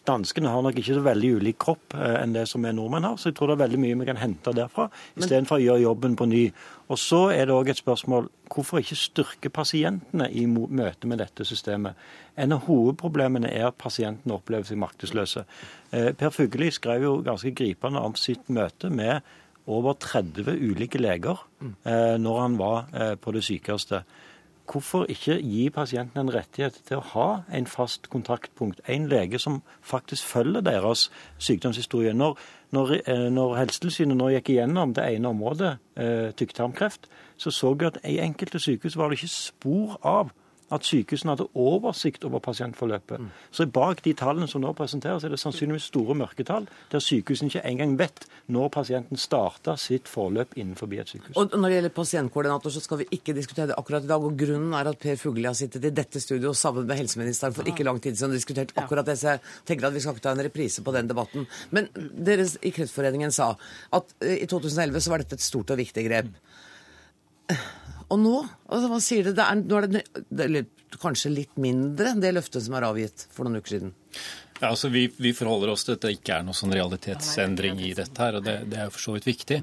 Danskene 0.02 0.50
har 0.50 0.62
nok 0.64 0.78
ikke 0.80 0.96
så 0.96 1.02
veldig 1.04 1.28
ulik 1.38 1.58
kropp 1.62 1.94
eh, 1.94 2.16
enn 2.18 2.32
det 2.34 2.48
som 2.50 2.64
vi 2.66 2.72
nordmenn 2.74 3.04
har, 3.06 3.18
så 3.20 3.30
jeg 3.30 3.36
tror 3.38 3.52
det 3.52 3.54
er 3.54 3.62
veldig 3.62 3.78
mye 3.84 3.98
vi 4.00 4.06
kan 4.08 4.18
hente 4.18 4.54
derfra, 4.56 4.88
istedenfor 5.14 5.60
å 5.60 5.62
gjøre 5.62 5.84
jobben 5.84 6.16
på 6.18 6.26
ny. 6.26 6.40
Og 6.90 6.98
så 6.98 7.20
er 7.30 7.46
det 7.46 7.54
òg 7.54 7.70
et 7.70 7.78
spørsmål 7.78 8.26
hvorfor 8.52 8.82
ikke 8.82 8.98
styrke 8.98 9.52
pasientene 9.54 10.26
i 10.34 10.48
møte 10.50 11.08
med 11.10 11.22
dette 11.22 11.46
systemet. 11.46 11.94
En 12.34 12.56
av 12.56 12.66
hovedproblemene 12.66 13.52
er 13.52 13.68
at 13.68 13.78
pasientene 13.78 14.34
opplever 14.34 14.66
seg 14.66 14.82
maktesløse. 14.82 15.44
Eh, 15.94 16.10
Per 16.18 16.34
Fugelli 16.34 16.72
skrev 16.74 17.06
jo 17.06 17.14
ganske 17.22 17.54
gripende 17.54 18.02
om 18.02 18.18
sitt 18.18 18.50
møte 18.50 18.90
med 18.90 19.22
over 19.70 19.94
30 20.02 20.50
ulike 20.58 20.98
leger 20.98 21.46
eh, 21.62 22.18
når 22.18 22.42
han 22.42 22.58
var 22.58 22.90
på 23.22 23.38
det 23.38 23.46
sykeste. 23.46 24.02
Hvorfor 24.70 25.06
ikke 25.10 25.40
gi 25.42 25.70
pasienten 25.70 26.20
en 26.20 26.34
rettighet 26.34 26.76
til 26.86 27.00
å 27.00 27.06
ha 27.12 27.28
en 27.52 27.66
fast 27.66 28.06
kontaktpunkt, 28.12 28.80
en 28.88 29.08
lege 29.10 29.40
som 29.42 29.60
faktisk 29.82 30.24
følger 30.24 30.62
deres 30.64 31.08
sykdomshistorie? 31.42 32.14
Når, 32.14 32.38
når, 32.70 32.92
eh, 33.06 33.26
når 33.32 33.56
Helsetilsynet 33.58 34.16
nå 34.16 34.30
gikk 34.36 34.52
igjennom 34.54 34.94
det 34.94 35.08
ene 35.08 35.32
området, 35.34 35.72
eh, 35.96 36.30
tykktarmkreft, 36.38 37.10
så 37.36 37.50
så 37.50 37.74
vi 37.74 37.86
at 37.90 37.98
i 38.04 38.20
enkelte 38.22 38.58
sykehus 38.62 38.96
var 38.96 39.10
det 39.10 39.18
ikke 39.18 39.34
spor 39.34 39.98
av 40.02 40.30
at 40.72 40.86
sykehusene 40.86 41.34
hadde 41.34 41.48
oversikt 41.58 42.24
over 42.28 42.42
pasientforløpet. 42.44 43.26
Så 43.52 43.66
bak 43.70 44.02
de 44.04 44.14
tallene 44.16 44.48
som 44.50 44.62
nå 44.64 44.72
presenteres, 44.76 45.24
er 45.24 45.34
det 45.34 45.40
sannsynligvis 45.42 45.90
store 45.92 46.16
mørketall, 46.18 46.68
der 46.92 47.04
sykehusene 47.04 47.52
ikke 47.52 47.64
engang 47.68 47.96
vet 48.00 48.26
når 48.52 48.70
pasienten 48.74 49.20
starta 49.20 49.76
sitt 49.80 50.10
forløp 50.10 50.56
innenfor 50.56 50.90
et 50.96 51.12
sykehus. 51.12 51.36
Og 51.36 51.54
når 51.56 51.68
det 51.68 51.76
gjelder 51.76 51.94
pasientkoordinator, 51.96 52.74
så 52.74 52.82
skal 52.84 53.02
vi 53.02 53.08
ikke 53.18 53.36
diskutere 53.36 53.70
det 53.70 53.78
akkurat 53.78 54.04
i 54.04 54.10
dag. 54.10 54.24
Og 54.24 54.36
grunnen 54.38 54.74
er 54.78 54.90
at 54.90 55.00
Per 55.02 55.20
Fugelli 55.20 55.48
har 55.48 55.58
sittet 55.58 55.84
i 55.88 55.94
dette 55.94 56.20
studioet 56.22 56.58
sammen 56.58 56.88
med 56.88 57.00
helseministeren 57.00 57.56
for 57.56 57.68
ikke 57.68 57.86
lang 57.86 58.00
tid 58.02 58.16
siden 58.16 58.32
og 58.32 58.40
diskutert 58.40 58.74
akkurat 58.80 59.06
det. 59.08 59.18
Så 59.20 59.34
jeg 59.34 59.44
tenker 59.68 59.88
at 59.88 59.96
vi 59.96 60.04
skal 60.04 60.16
ikke 60.16 60.26
ta 60.28 60.34
en 60.36 60.44
reprise 60.48 60.84
på 60.84 60.96
den 60.96 61.10
debatten. 61.10 61.46
Men 61.70 61.88
dere 61.96 62.48
i 62.62 62.72
Kreftforeningen 62.74 63.34
sa 63.34 63.52
at 63.92 64.16
eh, 64.24 64.42
i 64.42 64.50
2011 64.50 65.04
så 65.04 65.12
var 65.12 65.22
dette 65.22 65.38
et 65.38 65.44
stort 65.44 65.72
og 65.72 65.80
viktig 65.80 66.06
grep. 66.08 66.32
Og 68.12 68.20
nå? 68.20 68.36
Altså, 68.68 68.88
hva 68.92 69.00
sier 69.02 69.28
det? 69.28 69.36
det 69.38 69.44
er, 69.46 69.60
nå 69.62 69.78
er 69.78 69.88
det, 69.88 70.02
det 70.28 70.48
er 70.48 70.98
kanskje 71.00 71.32
litt 71.32 71.54
mindre 71.60 72.14
det 72.20 72.34
løftet 72.36 72.64
som 72.66 72.76
er 72.76 72.88
avgitt 72.88 73.26
for 73.32 73.48
noen 73.48 73.62
uker 73.62 73.76
siden. 73.76 73.94
Ja, 74.62 74.68
altså 74.68 74.92
vi, 74.94 75.08
vi 75.16 75.32
forholder 75.34 75.72
oss 75.72 75.82
til 75.82 75.96
at 75.96 76.04
det 76.04 76.12
ikke 76.20 76.36
er 76.36 76.44
noen 76.46 76.54
sånn 76.54 76.70
realitetsendring 76.70 77.80
i 77.82 77.88
dette 77.98 78.22
her, 78.22 78.36
og 78.38 78.44
det, 78.46 78.52
det 78.70 78.76
er 78.78 78.84
jo 78.86 78.92
for 78.94 79.02
så 79.02 79.14
vidt 79.16 79.24
viktig. 79.26 79.56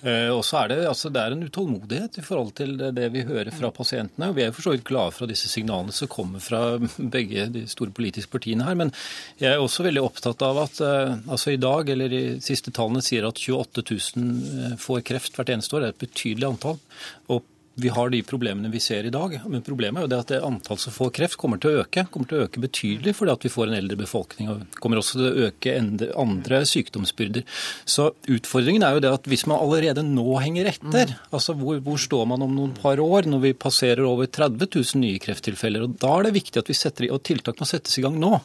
Eh, 0.00 0.30
og 0.32 0.40
så 0.48 0.62
er 0.62 0.70
det, 0.70 0.78
altså, 0.88 1.10
det 1.12 1.20
er 1.20 1.34
en 1.34 1.44
utålmodighet 1.44 2.16
i 2.16 2.24
forhold 2.24 2.54
til 2.56 2.72
det, 2.80 2.88
det 2.96 3.10
vi 3.12 3.26
hører 3.28 3.52
fra 3.52 3.68
pasientene. 3.76 4.30
og 4.30 4.38
Vi 4.38 4.46
er 4.46 4.48
jo 4.48 4.54
for 4.56 4.64
så 4.64 4.72
vidt 4.72 4.86
glade 4.88 5.12
for 5.12 5.28
disse 5.28 5.50
signalene 5.52 5.92
som 5.92 6.08
kommer 6.08 6.40
fra 6.40 6.62
begge 7.16 7.44
de 7.52 7.66
store 7.68 7.92
politiske 7.98 8.32
partiene 8.32 8.64
her. 8.64 8.78
Men 8.80 8.94
jeg 9.36 9.50
er 9.50 9.60
også 9.60 9.84
veldig 9.84 10.06
opptatt 10.06 10.46
av 10.48 10.62
at 10.62 10.80
eh, 10.88 11.18
altså 11.26 11.52
i 11.52 11.60
dag, 11.60 11.92
eller 11.92 12.16
i 12.16 12.24
siste 12.48 12.72
tallene 12.72 13.04
sier 13.04 13.28
at 13.28 13.36
28 13.36 13.84
000 14.16 14.80
får 14.80 15.04
kreft 15.12 15.36
hvert 15.36 15.52
eneste 15.52 15.76
år. 15.76 15.84
Det 15.84 15.92
er 15.92 15.98
et 15.98 16.06
betydelig 16.06 16.48
antall. 16.48 16.80
og 17.28 17.44
vi 17.78 17.90
har 17.92 18.10
de 18.10 18.22
problemene 18.24 18.70
vi 18.72 18.80
ser 18.80 19.04
i 19.04 19.12
dag. 19.12 19.34
Men 19.46 19.64
problemet 19.64 20.00
er 20.00 20.06
jo 20.06 20.10
det 20.12 20.20
at 20.22 20.30
det 20.32 20.40
antall 20.46 20.78
som 20.80 20.94
får 20.94 21.12
kreft, 21.18 21.36
kommer 21.40 21.60
til 21.60 21.74
å 21.74 21.82
øke. 21.82 22.06
kommer 22.12 22.30
til 22.30 22.38
å 22.38 22.46
øke 22.46 22.62
betydelig 22.62 23.12
fordi 23.18 23.34
at 23.34 23.44
vi 23.44 23.52
får 23.52 23.68
en 23.68 23.78
eldre 23.78 23.98
befolkning. 24.00 24.48
og 24.48 24.80
kommer 24.80 25.00
også 25.00 25.18
til 25.18 25.28
å 25.28 25.48
øke 25.50 25.76
andre 26.16 26.62
sykdomsbyrder. 26.72 27.44
Så 27.84 28.08
utfordringen 28.32 28.86
er 28.86 28.96
jo 28.96 29.04
det 29.04 29.12
at 29.12 29.28
hvis 29.28 29.46
man 29.50 29.60
allerede 29.60 30.06
nå 30.08 30.38
henger 30.40 30.72
etter, 30.72 31.16
altså 31.30 31.56
hvor, 31.58 31.82
hvor 31.84 32.00
står 32.00 32.24
man 32.32 32.46
om 32.46 32.56
noen 32.56 32.76
par 32.80 33.00
år 33.02 33.28
når 33.28 33.44
vi 33.44 33.56
passerer 33.66 34.06
over 34.08 34.26
30 34.26 34.72
000 34.72 35.02
nye 35.04 35.20
krefttilfeller? 35.20 35.84
og 35.84 36.00
Da 36.00 36.16
er 36.16 36.30
det 36.30 36.38
viktig 36.40 36.62
at 36.62 36.72
vi 36.72 36.80
setter 36.80 37.08
i, 37.08 37.12
og 37.12 37.24
tiltak 37.28 37.60
må 37.60 37.68
settes 37.68 38.00
i 38.00 38.06
gang 38.06 38.16
nå. 38.20 38.38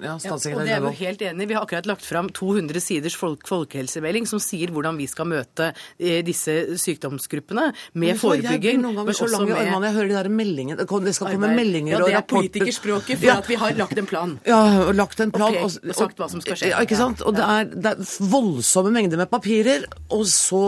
Ja, 0.00 0.04
Ja, 0.04 0.14
og 0.14 0.20
statssekretær 0.24 0.64
det 0.66 0.72
er 0.74 0.80
vi 0.84 0.92
helt 1.04 1.20
enig. 1.22 1.46
Vi 1.48 1.54
har 1.54 1.62
akkurat 1.66 1.86
lagt 1.86 2.02
fram 2.04 2.28
200 2.34 2.80
siders 2.82 3.14
folk 3.16 3.46
folkehelsemelding 3.48 4.26
som 4.26 4.40
sier 4.42 4.68
hvordan 4.74 4.96
vi 4.98 5.06
skal 5.06 5.26
møte 5.30 5.68
eh, 5.98 6.22
disse 6.26 6.76
sykdomsgruppene 6.82 7.68
med 7.94 8.08
hva, 8.08 8.12
Jeg 8.14 8.18
forebygging. 8.22 8.60
blir 8.60 8.82
noen 8.82 8.96
ganger 9.00 9.18
så 9.18 9.28
lang 9.30 9.48
i 9.48 9.52
armene. 9.54 9.86
Jeg 9.90 9.94
hører 9.98 10.08
de 10.08 10.16
der 10.18 10.28
meldingene. 10.28 10.76
Det 11.04 11.14
skal 11.14 11.30
komme 11.34 11.50
og 11.50 11.56
meldinger 11.58 11.94
ja, 11.94 12.00
det 12.04 12.14
er 12.18 12.26
politikerspråket 12.30 13.18
for 13.20 13.26
Ja. 13.28 13.36
at 13.38 13.46
vi 13.48 13.54
har 13.60 13.72
lagt 13.78 13.98
en 13.98 14.06
plan. 14.06 14.34
Ja, 14.46 14.60
og 14.88 14.94
lagt 14.94 15.20
en 15.20 15.30
plan. 15.34 15.54
Og 15.62 15.70
og 15.84 15.94
sagt 15.94 16.18
hva 16.18 16.28
som 16.30 16.40
skal 16.40 16.56
skje. 16.56 16.70
Ja, 16.72 16.80
ikke 16.84 16.96
sant? 16.98 17.22
Og 17.22 17.34
det 17.36 17.44
er, 17.44 17.64
det 17.70 17.92
er 17.94 18.04
voldsomme 18.30 18.90
mengder 18.94 19.16
med 19.20 19.30
papirer, 19.30 19.84
og 20.10 20.24
så 20.26 20.62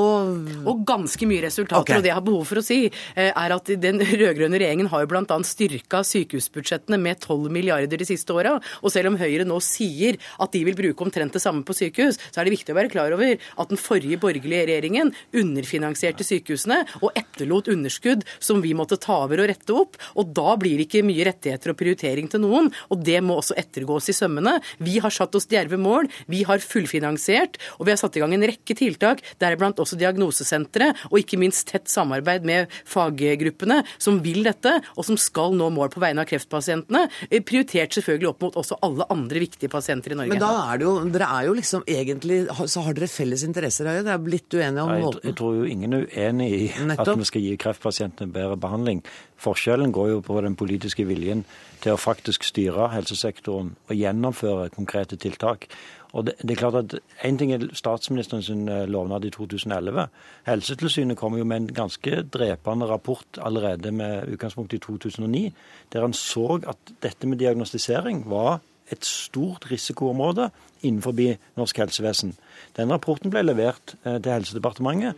Og 0.67 0.85
ganske 0.87 1.27
mye 1.27 1.43
resultater. 1.45 1.81
Okay. 1.83 1.97
Og 1.99 2.03
det 2.03 2.11
jeg 2.11 2.15
har 2.19 2.25
behov 2.27 2.45
for 2.47 2.57
å 2.61 2.65
si, 2.65 2.91
eh, 3.17 3.33
er 3.35 3.53
at 3.55 3.65
den 3.81 3.99
rød-grønne 4.01 4.59
regjeringen 4.61 4.89
har 4.89 5.03
jo 5.05 5.07
bl.a. 5.11 5.39
styrka 5.47 6.03
sykehusbudsjettene 6.07 6.99
med 7.01 7.21
12 7.21 7.51
milliarder 7.51 7.97
de 7.99 8.05
siste 8.09 8.31
åra. 8.35 8.57
Og 8.83 8.91
selv 8.93 9.13
om 9.13 9.16
Høyre 9.21 9.47
nå 9.49 9.59
sier 9.65 10.19
at 10.43 10.53
de 10.55 10.63
vil 10.67 10.77
bruke 10.79 11.07
omtrent 11.07 11.35
det 11.37 11.43
samme 11.43 11.65
på 11.67 11.77
sykehus, 11.77 12.19
så 12.31 12.41
er 12.41 12.49
det 12.49 12.57
viktig 12.57 12.75
å 12.75 12.79
være 12.79 12.93
klar 12.93 13.15
over 13.17 13.37
at 13.37 13.73
den 13.73 13.81
forrige 13.81 14.21
borgerlige 14.23 14.67
regjeringen 14.71 15.13
underfinansierte 15.37 16.27
sykehusene 16.27 16.83
og 17.01 17.11
etterlot 17.19 17.71
underskudd 17.73 18.25
som 18.39 18.63
vi 18.65 18.75
måtte 18.77 18.99
ta 19.01 19.23
over 19.25 19.43
og 19.43 19.51
rette 19.51 19.77
opp. 19.77 19.99
Og 20.17 20.33
da 20.37 20.57
blir 20.61 20.79
det 20.79 20.89
ikke 20.89 21.05
mye 21.07 21.27
rettigheter 21.29 21.73
og 21.73 21.79
prioritering 21.81 22.31
til 22.33 22.43
noen. 22.45 22.71
Og 22.93 23.03
det 23.07 23.21
må 23.25 23.39
også 23.41 23.57
ettergås 23.59 24.11
i 24.13 24.17
sømmene. 24.17 24.59
Vi 24.83 24.99
har 25.03 25.15
satt 25.15 25.35
oss 25.39 25.49
djerve 25.51 25.79
mål. 25.81 26.11
Vi 26.31 26.43
har 26.49 26.63
fullfinansiert, 26.63 27.59
og 27.79 27.87
vi 27.87 27.95
har 27.95 28.01
satt 28.01 28.17
i 28.19 28.23
gang 28.23 28.35
en 28.37 28.47
rekke 28.49 28.77
tiltak, 28.79 29.23
deriblant 29.43 29.81
også 29.83 29.99
diagnosesenteret, 30.01 31.07
og 31.11 31.21
ikke 31.21 31.41
minst 31.41 31.67
tett 31.71 31.91
samarbeid 31.93 32.47
med 32.47 32.73
faggruppene 32.89 33.83
som 33.99 34.21
vil 34.25 34.43
dette, 34.47 34.73
og 34.97 35.07
som 35.09 35.19
skal 35.21 35.57
nå 35.57 35.71
mål 35.75 35.93
på 35.95 36.03
vegne 36.03 36.25
av 36.25 36.31
kreftpasientene. 36.31 37.07
eh, 37.31 37.43
Prioritert 37.47 37.95
selvfølgelig 37.97 38.31
opp 38.33 38.47
mot 38.47 38.59
også 38.59 38.79
alle 38.83 39.06
alle 39.07 39.17
andre 39.17 39.41
viktige 39.43 39.69
pasienter 39.69 40.13
i 40.13 40.19
Norge. 40.19 40.31
Men 40.31 40.41
da 40.43 40.73
er 40.73 40.79
det 40.79 40.87
jo 40.87 40.95
Dere 41.17 41.29
er 41.39 41.47
jo 41.47 41.55
liksom 41.57 41.85
egentlig 41.87 42.39
Så 42.69 42.83
har 42.83 42.95
dere 42.95 43.09
felles 43.09 43.43
interesser, 43.47 43.87
Høie. 43.87 44.03
Det 44.03 44.13
er 44.13 44.23
blitt 44.23 44.55
uenige 44.55 44.83
om 44.83 44.91
Jeg, 44.93 45.03
måten. 45.03 45.21
jeg 45.25 45.37
tror 45.37 45.55
jo 45.55 45.65
ingen 45.65 45.93
er 45.93 46.07
uenig 46.07 46.49
i 46.53 46.73
Nettopp. 46.87 47.09
at 47.09 47.19
vi 47.19 47.25
skal 47.25 47.41
gi 47.41 47.57
kreftpasientene 47.57 48.33
bedre 48.33 48.57
behandling. 48.57 49.03
Forskjellen 49.37 49.93
går 49.93 50.11
jo 50.11 50.21
på 50.21 50.41
den 50.43 50.57
politiske 50.57 51.05
viljen 51.07 51.45
til 51.83 51.93
å 51.93 52.01
faktisk 52.01 52.45
styre 52.45 52.91
helsesektoren 52.95 53.77
og 53.89 53.95
gjennomføre 53.97 54.71
konkrete 54.75 55.17
tiltak. 55.17 55.69
Og 56.17 56.25
det, 56.27 56.37
det 56.41 56.55
er 56.55 56.61
klart 56.61 56.79
at 56.81 56.95
En 57.27 57.39
ting 57.39 57.53
er 57.53 57.67
statsministerens 57.77 58.49
eh, 58.51 58.87
lovnad 58.89 59.25
i 59.25 59.31
2011. 59.35 60.07
Helsetilsynet 60.47 61.19
kom 61.19 61.37
jo 61.37 61.45
med 61.45 61.57
en 61.57 61.75
ganske 61.75 62.23
drepende 62.33 62.89
rapport 62.89 63.41
allerede 63.43 63.93
med 63.93 64.29
utgangspunkt 64.33 64.73
i 64.73 64.79
2009, 64.79 65.53
der 65.93 66.07
han 66.07 66.13
så 66.17 66.61
at 66.67 66.95
dette 67.03 67.27
med 67.27 67.39
diagnostisering 67.39 68.25
var 68.31 68.61
et 68.93 69.05
stort 69.05 69.67
risikoområde 69.71 70.51
innenfor 70.87 71.17
norsk 71.59 71.81
helsevesen. 71.83 72.35
Den 72.77 72.93
rapporten 72.93 73.33
ble 73.33 73.43
levert 73.43 73.97
eh, 74.05 74.19
til 74.21 74.33
Helsedepartementet, 74.33 75.17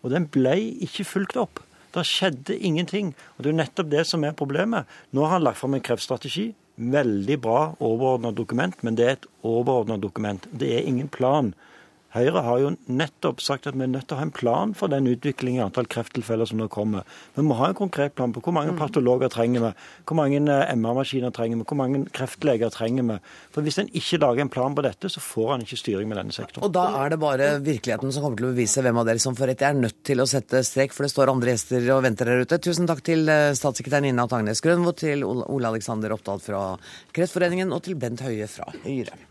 og 0.00 0.14
den 0.14 0.28
ble 0.32 0.56
ikke 0.86 1.04
fulgt 1.04 1.36
opp. 1.40 1.60
Det 1.94 2.06
skjedde 2.06 2.56
ingenting. 2.56 3.14
Og 3.36 3.42
Det 3.42 3.50
er 3.50 3.52
jo 3.52 3.60
nettopp 3.60 3.90
det 3.90 4.06
som 4.06 4.24
er 4.24 4.36
problemet. 4.36 4.86
Nå 5.12 5.24
har 5.24 5.38
han 5.38 5.44
lagt 5.44 5.58
fram 5.58 5.74
en 5.74 5.84
kreftstrategi. 5.84 6.52
Veldig 6.80 7.36
bra 7.42 7.74
overordna 7.80 8.30
dokument, 8.32 8.76
men 8.82 8.96
det 8.96 9.06
er 9.06 9.18
et 9.18 9.26
overordna 9.42 9.98
dokument. 10.00 10.46
Det 10.52 10.70
er 10.76 10.86
ingen 10.86 11.08
plan. 11.08 11.52
Høyre 12.10 12.42
har 12.42 12.58
jo 12.58 12.70
nettopp 12.90 13.42
sagt 13.44 13.68
at 13.70 13.76
vi 13.78 13.84
er 13.86 13.90
nødt 13.92 14.08
til 14.10 14.16
å 14.16 14.20
ha 14.20 14.26
en 14.26 14.32
plan 14.34 14.72
for 14.74 14.90
den 14.90 15.06
utviklingen 15.06 15.60
i 15.60 15.64
antall 15.64 15.86
krefttilfeller 15.90 16.48
som 16.50 16.58
nå 16.58 16.66
kommer. 16.72 17.06
Vi 17.36 17.44
må 17.46 17.54
ha 17.60 17.68
en 17.70 17.78
konkret 17.78 18.16
plan 18.18 18.34
på 18.34 18.42
hvor 18.42 18.56
mange 18.56 18.74
patologer 18.78 19.30
trenger 19.30 19.62
vi, 19.62 19.70
hvor 20.10 20.18
mange 20.18 20.40
eh, 20.42 20.72
MR-maskiner 20.74 21.30
trenger 21.36 21.60
vi, 21.60 21.68
hvor 21.70 21.78
mange 21.78 22.02
kreftleger 22.16 22.74
trenger 22.74 23.06
vi. 23.12 23.20
For 23.54 23.66
Hvis 23.66 23.78
en 23.82 23.92
ikke 23.94 24.18
lager 24.24 24.44
en 24.44 24.52
plan 24.52 24.74
på 24.74 24.84
dette, 24.86 25.12
så 25.12 25.22
får 25.22 25.54
han 25.54 25.64
ikke 25.66 25.78
styring 25.78 26.10
med 26.10 26.18
denne 26.18 26.34
sektoren. 26.34 26.66
Og 26.66 26.74
da 26.74 26.88
er 27.04 27.14
det 27.14 27.20
bare 27.22 27.50
virkeligheten 27.62 28.10
som 28.10 28.26
kommer 28.26 28.42
til 28.42 28.50
å 28.50 28.52
bevise 28.56 28.82
hvem 28.82 29.00
av 29.04 29.06
dere 29.06 29.22
som 29.22 29.38
får 29.38 29.52
rett. 29.52 29.62
Jeg 29.62 29.76
er 29.76 29.82
nødt 29.86 30.02
til 30.10 30.24
å 30.24 30.28
sette 30.34 30.64
strek, 30.66 30.96
for 30.96 31.06
det 31.06 31.14
står 31.14 31.30
andre 31.30 31.54
gjester 31.54 31.90
og 31.94 32.04
venter 32.08 32.32
der 32.32 32.42
ute. 32.42 32.58
Tusen 32.58 32.90
takk 32.90 33.06
til 33.06 33.26
eh, 33.30 33.52
statssekretær 33.54 34.02
Nina 34.02 34.26
Tangnes 34.30 34.66
Grønvold, 34.66 34.98
til 35.06 35.22
Ole 35.26 35.46
Ole 35.46 35.70
Alexander 35.70 36.18
Oppdal 36.18 36.42
fra 36.42 36.64
Kreftforeningen 37.14 37.70
og 37.70 37.84
til 37.86 38.00
Bent 38.00 38.26
Høie 38.26 38.50
fra 38.50 38.72
Høyre. 38.82 39.29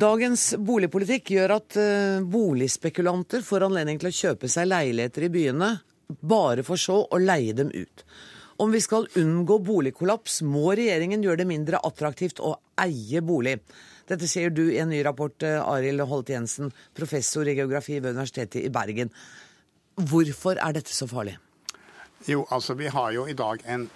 Dagens 0.00 0.54
boligpolitikk 0.56 1.32
gjør 1.34 1.52
at 1.58 1.76
eh, 1.76 2.22
boligspekulanter 2.24 3.42
får 3.44 3.66
anledning 3.66 3.98
til 4.00 4.08
å 4.08 4.14
kjøpe 4.16 4.48
seg 4.48 4.70
leiligheter 4.70 5.26
i 5.26 5.30
byene, 5.34 5.68
bare 6.24 6.62
for 6.64 6.80
så 6.80 7.02
å 7.04 7.18
leie 7.20 7.52
dem 7.58 7.72
ut. 7.74 8.04
Om 8.62 8.72
vi 8.72 8.80
skal 8.80 9.08
unngå 9.20 9.58
boligkollaps, 9.66 10.38
må 10.46 10.70
regjeringen 10.78 11.26
gjøre 11.26 11.42
det 11.42 11.48
mindre 11.50 11.82
attraktivt 11.84 12.40
å 12.40 12.54
eie 12.80 13.20
bolig. 13.20 13.58
Dette 14.08 14.30
sier 14.30 14.54
du 14.54 14.62
i 14.70 14.78
en 14.80 14.88
ny 14.94 15.02
rapport, 15.04 15.36
eh, 15.44 15.58
Arild 15.60 16.06
Holt 16.08 16.32
Jensen, 16.32 16.72
professor 16.96 17.50
i 17.50 17.58
geografi 17.58 17.98
ved 17.98 18.14
Universitetet 18.14 18.62
i 18.62 18.72
Bergen. 18.72 19.12
Hvorfor 20.00 20.56
er 20.56 20.78
dette 20.78 20.96
så 20.96 21.10
farlig? 21.10 21.36
Jo, 22.30 22.46
altså 22.48 22.78
vi 22.78 22.88
har 22.88 23.12
jo 23.16 23.26
i 23.28 23.36
dag 23.36 23.60
en 23.66 23.90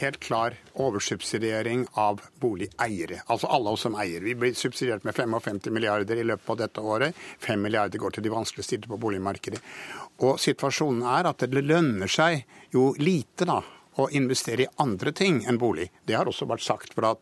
helt 0.00 0.20
klar 0.20 0.54
oversubsidiering 0.74 1.86
av 1.98 2.20
boligeiere. 2.40 3.22
Altså 3.26 3.50
alle 3.50 3.74
oss 3.74 3.86
som 3.86 3.96
eier. 3.98 4.22
Vi 4.24 4.34
blir 4.38 4.54
subsidiert 4.54 5.04
med 5.04 5.14
55 5.16 5.60
milliarder 5.70 6.20
i 6.20 6.26
løpet 6.26 6.50
av 6.50 6.60
dette 6.62 6.80
året. 6.80 7.18
5 7.40 7.62
milliarder 7.62 7.98
går 7.98 8.16
til 8.16 8.26
de 8.26 8.32
vanskeligstilte 8.32 8.90
på 8.90 9.00
boligmarkedet. 9.00 9.60
Og 10.26 10.40
situasjonen 10.40 11.04
er 11.08 11.30
at 11.30 11.44
det 11.46 11.64
lønner 11.64 12.10
seg 12.10 12.44
jo 12.74 12.90
lite 12.98 13.48
da 13.48 13.60
å 14.00 14.06
investere 14.16 14.64
i 14.64 14.70
andre 14.82 15.12
ting 15.16 15.42
enn 15.48 15.58
bolig. 15.60 15.88
Det 16.06 16.16
har 16.16 16.28
også 16.28 16.48
vært 16.48 16.64
sagt 16.64 16.94
fra, 16.96 17.12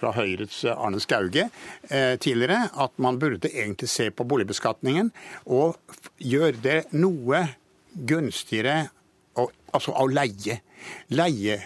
fra 0.00 0.12
Høyres 0.16 0.62
Arne 0.72 1.00
Skauge 1.02 1.46
eh, 1.46 2.16
tidligere, 2.22 2.70
at 2.72 2.96
man 3.02 3.20
burde 3.22 3.52
egentlig 3.52 3.90
se 3.92 4.08
på 4.10 4.26
boligbeskatningen 4.28 5.12
og 5.52 5.76
gjøre 6.18 6.62
det 6.64 6.80
noe 6.96 7.44
gunstigere 7.96 8.86
å, 9.36 9.48
altså 9.76 9.94
å 9.96 10.08
leie. 10.10 10.60
Leie 11.12 11.60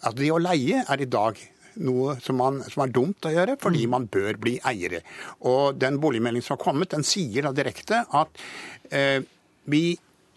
altså 0.00 0.16
Det 0.20 0.30
å 0.34 0.38
leie 0.42 0.84
er 0.88 1.02
i 1.04 1.08
dag 1.10 1.38
noe 1.84 2.14
som, 2.22 2.36
man, 2.38 2.60
som 2.70 2.84
er 2.84 2.92
dumt 2.94 3.26
å 3.26 3.32
gjøre, 3.34 3.56
fordi 3.58 3.86
man 3.90 4.04
bør 4.06 4.36
bli 4.38 4.56
eiere. 4.70 5.00
Og 5.50 5.74
den 5.82 5.96
boligmeldingen 6.02 6.44
som 6.46 6.54
har 6.56 6.62
kommet, 6.62 6.92
den 6.94 7.02
sier 7.06 7.42
da 7.48 7.50
direkte 7.56 8.04
at 8.14 8.38
eh, 8.94 9.18
vi 9.66 9.80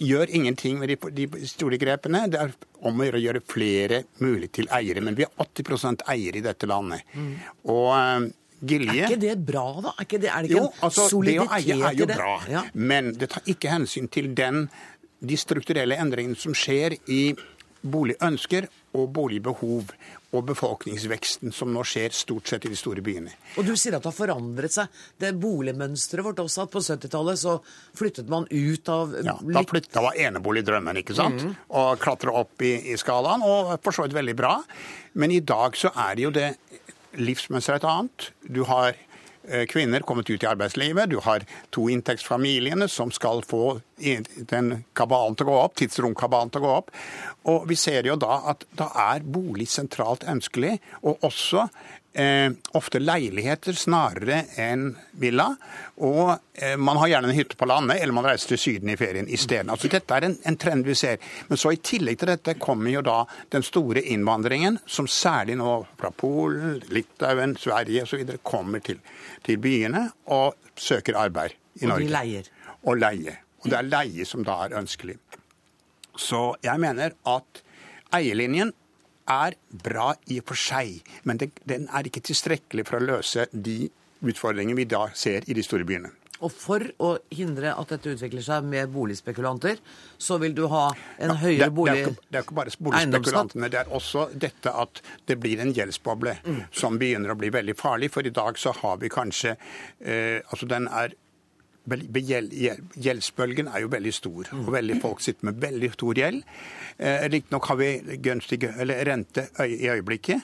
gjør 0.01 0.29
ingenting 0.33 0.79
med 0.81 0.89
de, 0.93 0.97
de 1.13 1.45
store 1.49 1.77
grepene. 1.81 2.23
Det 2.33 2.41
er 2.41 2.51
om 2.89 2.99
å 3.01 3.05
gjøre 3.09 3.41
flere 3.45 4.03
mulig 4.21 4.49
til 4.57 4.67
eiere. 4.73 5.01
Men 5.05 5.17
vi 5.17 5.25
er 5.27 5.31
80% 5.45 6.03
eiere 6.09 6.41
i 6.41 6.43
dette 6.45 6.69
landet. 6.69 7.05
Og 7.69 7.93
eh, 7.93 8.27
Gilje 8.57 8.89
Er 8.89 9.11
ikke 9.11 9.21
det 9.21 9.35
bra, 9.45 9.63
da? 9.85 9.91
Er, 9.93 10.05
ikke 10.07 10.17
det, 10.23 10.29
er 10.33 10.41
det 10.41 10.49
ikke 10.49 10.57
jo, 10.57 10.69
en 10.71 10.85
altså, 10.87 11.03
det 11.21 11.35
å 11.43 11.43
eie 11.59 11.75
er 11.77 11.97
jo 11.99 12.07
det? 12.09 12.15
bra, 12.17 12.31
Ja. 12.49 12.63
men 12.73 13.11
det 13.13 13.27
tar 13.35 13.45
ikke 13.53 13.69
hensyn 13.69 14.07
til 14.09 14.31
den, 14.33 14.63
de 15.21 15.37
strukturelle 15.37 15.97
endringene 16.01 16.37
som 16.41 16.55
skjer 16.57 16.95
i 17.13 17.19
boligønsker 17.81 18.67
og 18.97 19.09
boligbehov 19.13 19.91
og 20.35 20.43
befolkningsveksten 20.49 21.53
som 21.55 21.71
nå 21.71 21.83
skjer 21.87 22.15
stort 22.15 22.49
sett 22.49 22.65
i 22.67 22.71
de 22.71 22.77
store 22.79 23.03
byene. 23.05 23.31
Og 23.57 23.67
du 23.67 23.73
sier 23.79 23.95
at 23.95 24.03
det 24.03 24.11
har 24.11 24.17
forandret 24.17 24.75
seg. 24.75 24.99
Det 25.21 25.31
boligmønsteret 25.39 26.25
vårt 26.25 26.41
også, 26.43 26.65
at 26.65 26.73
på 26.73 26.83
70-tallet 26.83 27.39
så 27.39 27.55
flyttet 27.97 28.31
man 28.31 28.47
ut 28.51 28.91
av 28.91 29.15
Ja, 29.21 29.37
da, 29.39 29.63
flyttet, 29.67 29.93
da 29.95 30.03
var 30.09 30.19
enebolig 30.19 30.65
drømmen, 30.67 30.99
ikke 31.03 31.15
sant? 31.17 31.45
Og 31.69 32.01
klatra 32.03 32.35
opp 32.41 32.65
i, 32.65 32.75
i 32.91 32.97
skalaen, 32.99 33.45
og 33.45 33.77
for 33.85 33.95
så 33.95 34.07
vidt 34.07 34.17
veldig 34.17 34.37
bra. 34.37 34.57
Men 35.17 35.33
i 35.33 35.39
dag 35.39 35.77
så 35.79 35.93
er 35.95 36.19
det 36.19 36.27
jo 36.27 36.33
det 36.35 36.49
livsmønsteret 37.17 37.81
et 37.81 37.89
annet. 37.89 38.31
Du 38.43 38.63
har 38.67 38.97
kvinner 39.71 40.03
kommet 40.03 40.29
ut 40.29 40.43
i 40.43 40.49
arbeidslivet, 40.49 41.09
du 41.09 41.21
har 41.23 41.45
to 41.71 41.87
inntektsfamiliene 41.91 42.89
som 42.91 43.13
skal 43.15 43.43
få 43.47 43.79
den 44.51 44.73
kabalen 44.97 45.37
til 45.37 45.47
å 45.47 45.53
gå 45.53 45.59
opp, 45.61 45.77
tidsromkabalen 45.79 46.51
til 46.53 46.63
å 46.63 46.67
gå 46.67 46.73
opp. 46.81 46.91
Og 47.47 47.67
vi 47.69 47.77
ser 47.79 48.09
jo 48.09 48.17
da 48.19 48.41
at 48.51 48.67
da 48.77 48.89
er 49.07 49.23
bolig 49.23 49.69
sentralt 49.71 50.27
ønskelig, 50.27 50.77
og 51.01 51.23
også 51.27 51.67
eh, 52.13 52.51
ofte 52.71 52.99
leiligheter 52.99 53.73
snarere 53.77 54.43
enn 54.59 54.89
villa. 55.11 55.47
Og 56.05 56.31
eh, 56.53 56.75
man 56.77 56.99
har 57.01 57.11
gjerne 57.11 57.31
en 57.31 57.37
hytte 57.37 57.57
på 57.59 57.67
landet, 57.69 58.01
eller 58.01 58.15
man 58.17 58.27
reiser 58.27 58.53
til 58.53 58.61
Syden 58.61 58.91
i 58.93 58.97
ferien 58.99 59.29
isteden. 59.29 59.71
Altså, 59.73 59.89
dette 59.91 60.17
er 60.17 60.27
en, 60.27 60.37
en 60.47 60.59
trend 60.59 60.87
vi 60.87 60.95
ser. 60.97 61.21
Men 61.49 61.61
så 61.61 61.73
i 61.73 61.81
tillegg 61.81 62.19
til 62.21 62.31
dette 62.33 62.57
kommer 62.61 62.93
jo 62.93 63.03
da 63.05 63.19
den 63.53 63.65
store 63.65 64.03
innvandringen, 64.13 64.79
som 64.85 65.09
særlig 65.11 65.57
nå 65.59 65.79
fra 65.99 66.11
Polen, 66.11 66.79
Litauen, 66.93 67.57
Sverige 67.59 68.07
osv. 68.07 68.37
kommer 68.43 68.83
til, 68.85 69.01
til 69.45 69.61
byene 69.61 70.07
og 70.33 70.57
søker 70.77 71.17
arbeid 71.19 71.57
i 71.81 71.89
Og 71.89 71.99
de 72.01 72.09
leier. 72.09 72.49
Og 72.87 72.97
leie. 72.97 73.37
Og 73.63 73.71
det 73.71 73.77
er 73.77 73.89
leie 73.89 74.25
som 74.25 74.43
da 74.45 74.61
er 74.65 74.77
ønskelig. 74.79 75.17
Så 76.17 76.55
jeg 76.63 76.81
mener 76.81 77.13
at 77.29 77.63
eierlinjen 78.15 78.73
er 79.27 79.57
bra 79.83 80.13
i 80.31 80.39
og 80.41 80.47
for 80.51 80.59
seg, 80.59 81.01
men 81.27 81.37
det, 81.41 81.51
den 81.67 81.87
er 81.91 82.07
ikke 82.07 82.23
tilstrekkelig 82.29 82.85
for 82.87 82.99
å 83.01 83.05
løse 83.05 83.47
de 83.51 83.89
utfordringene 84.25 84.77
vi 84.79 84.87
da 84.89 85.07
ser 85.13 85.45
i 85.47 85.53
de 85.57 85.63
store 85.65 85.85
byene. 85.87 86.13
Og 86.45 86.51
for 86.53 86.83
å 87.01 87.15
hindre 87.33 87.71
at 87.73 87.89
dette 87.89 88.11
utvikler 88.13 88.43
seg 88.45 88.65
med 88.69 88.91
boligspekulanter, 88.93 89.79
så 90.21 90.37
vil 90.37 90.53
du 90.53 90.67
ha 90.69 90.83
en 91.17 91.33
høyere 91.41 91.71
bolig... 91.73 91.95
det, 91.95 92.03
er 92.03 92.11
ikke, 92.11 92.27
det 92.29 92.37
er 92.37 92.45
ikke 92.45 92.57
bare 92.59 92.73
boligspekulantene, 92.87 93.69
det 93.73 93.79
er 93.81 93.89
også 93.97 94.27
dette 94.37 94.73
at 94.83 95.01
det 95.25 95.39
blir 95.41 95.63
en 95.65 95.73
gjeldsboble 95.73 96.35
Mm. 96.45 96.59
som 96.71 96.99
begynner 97.01 97.33
å 97.33 97.37
bli 97.41 97.49
veldig 97.49 97.73
farlig. 97.79 98.11
For 98.13 98.25
i 98.25 98.33
dag 98.33 98.57
så 98.61 98.69
har 98.83 98.99
vi 99.01 99.09
kanskje 99.09 99.55
eh, 99.99 100.37
Altså 100.53 100.69
den 100.69 100.85
er 100.87 101.15
Gjeldsbølgen 101.87 103.69
er 103.71 103.83
jo 103.85 103.87
veldig 103.91 104.13
stor, 104.13 104.47
Mm. 104.51 104.67
og 104.67 104.73
veldig 104.73 105.01
folk 105.01 105.21
sitter 105.23 105.45
med 105.45 105.61
veldig 105.61 105.93
stor 105.93 106.13
gjeld. 106.15 106.43
Eh, 106.97 107.29
Riktignok 107.29 107.65
har 107.65 107.75
vi 107.75 108.17
gunstig 108.17 108.63
eller 108.63 109.05
rente 109.05 109.47
i 109.63 109.87
øyeblikket, 109.87 110.41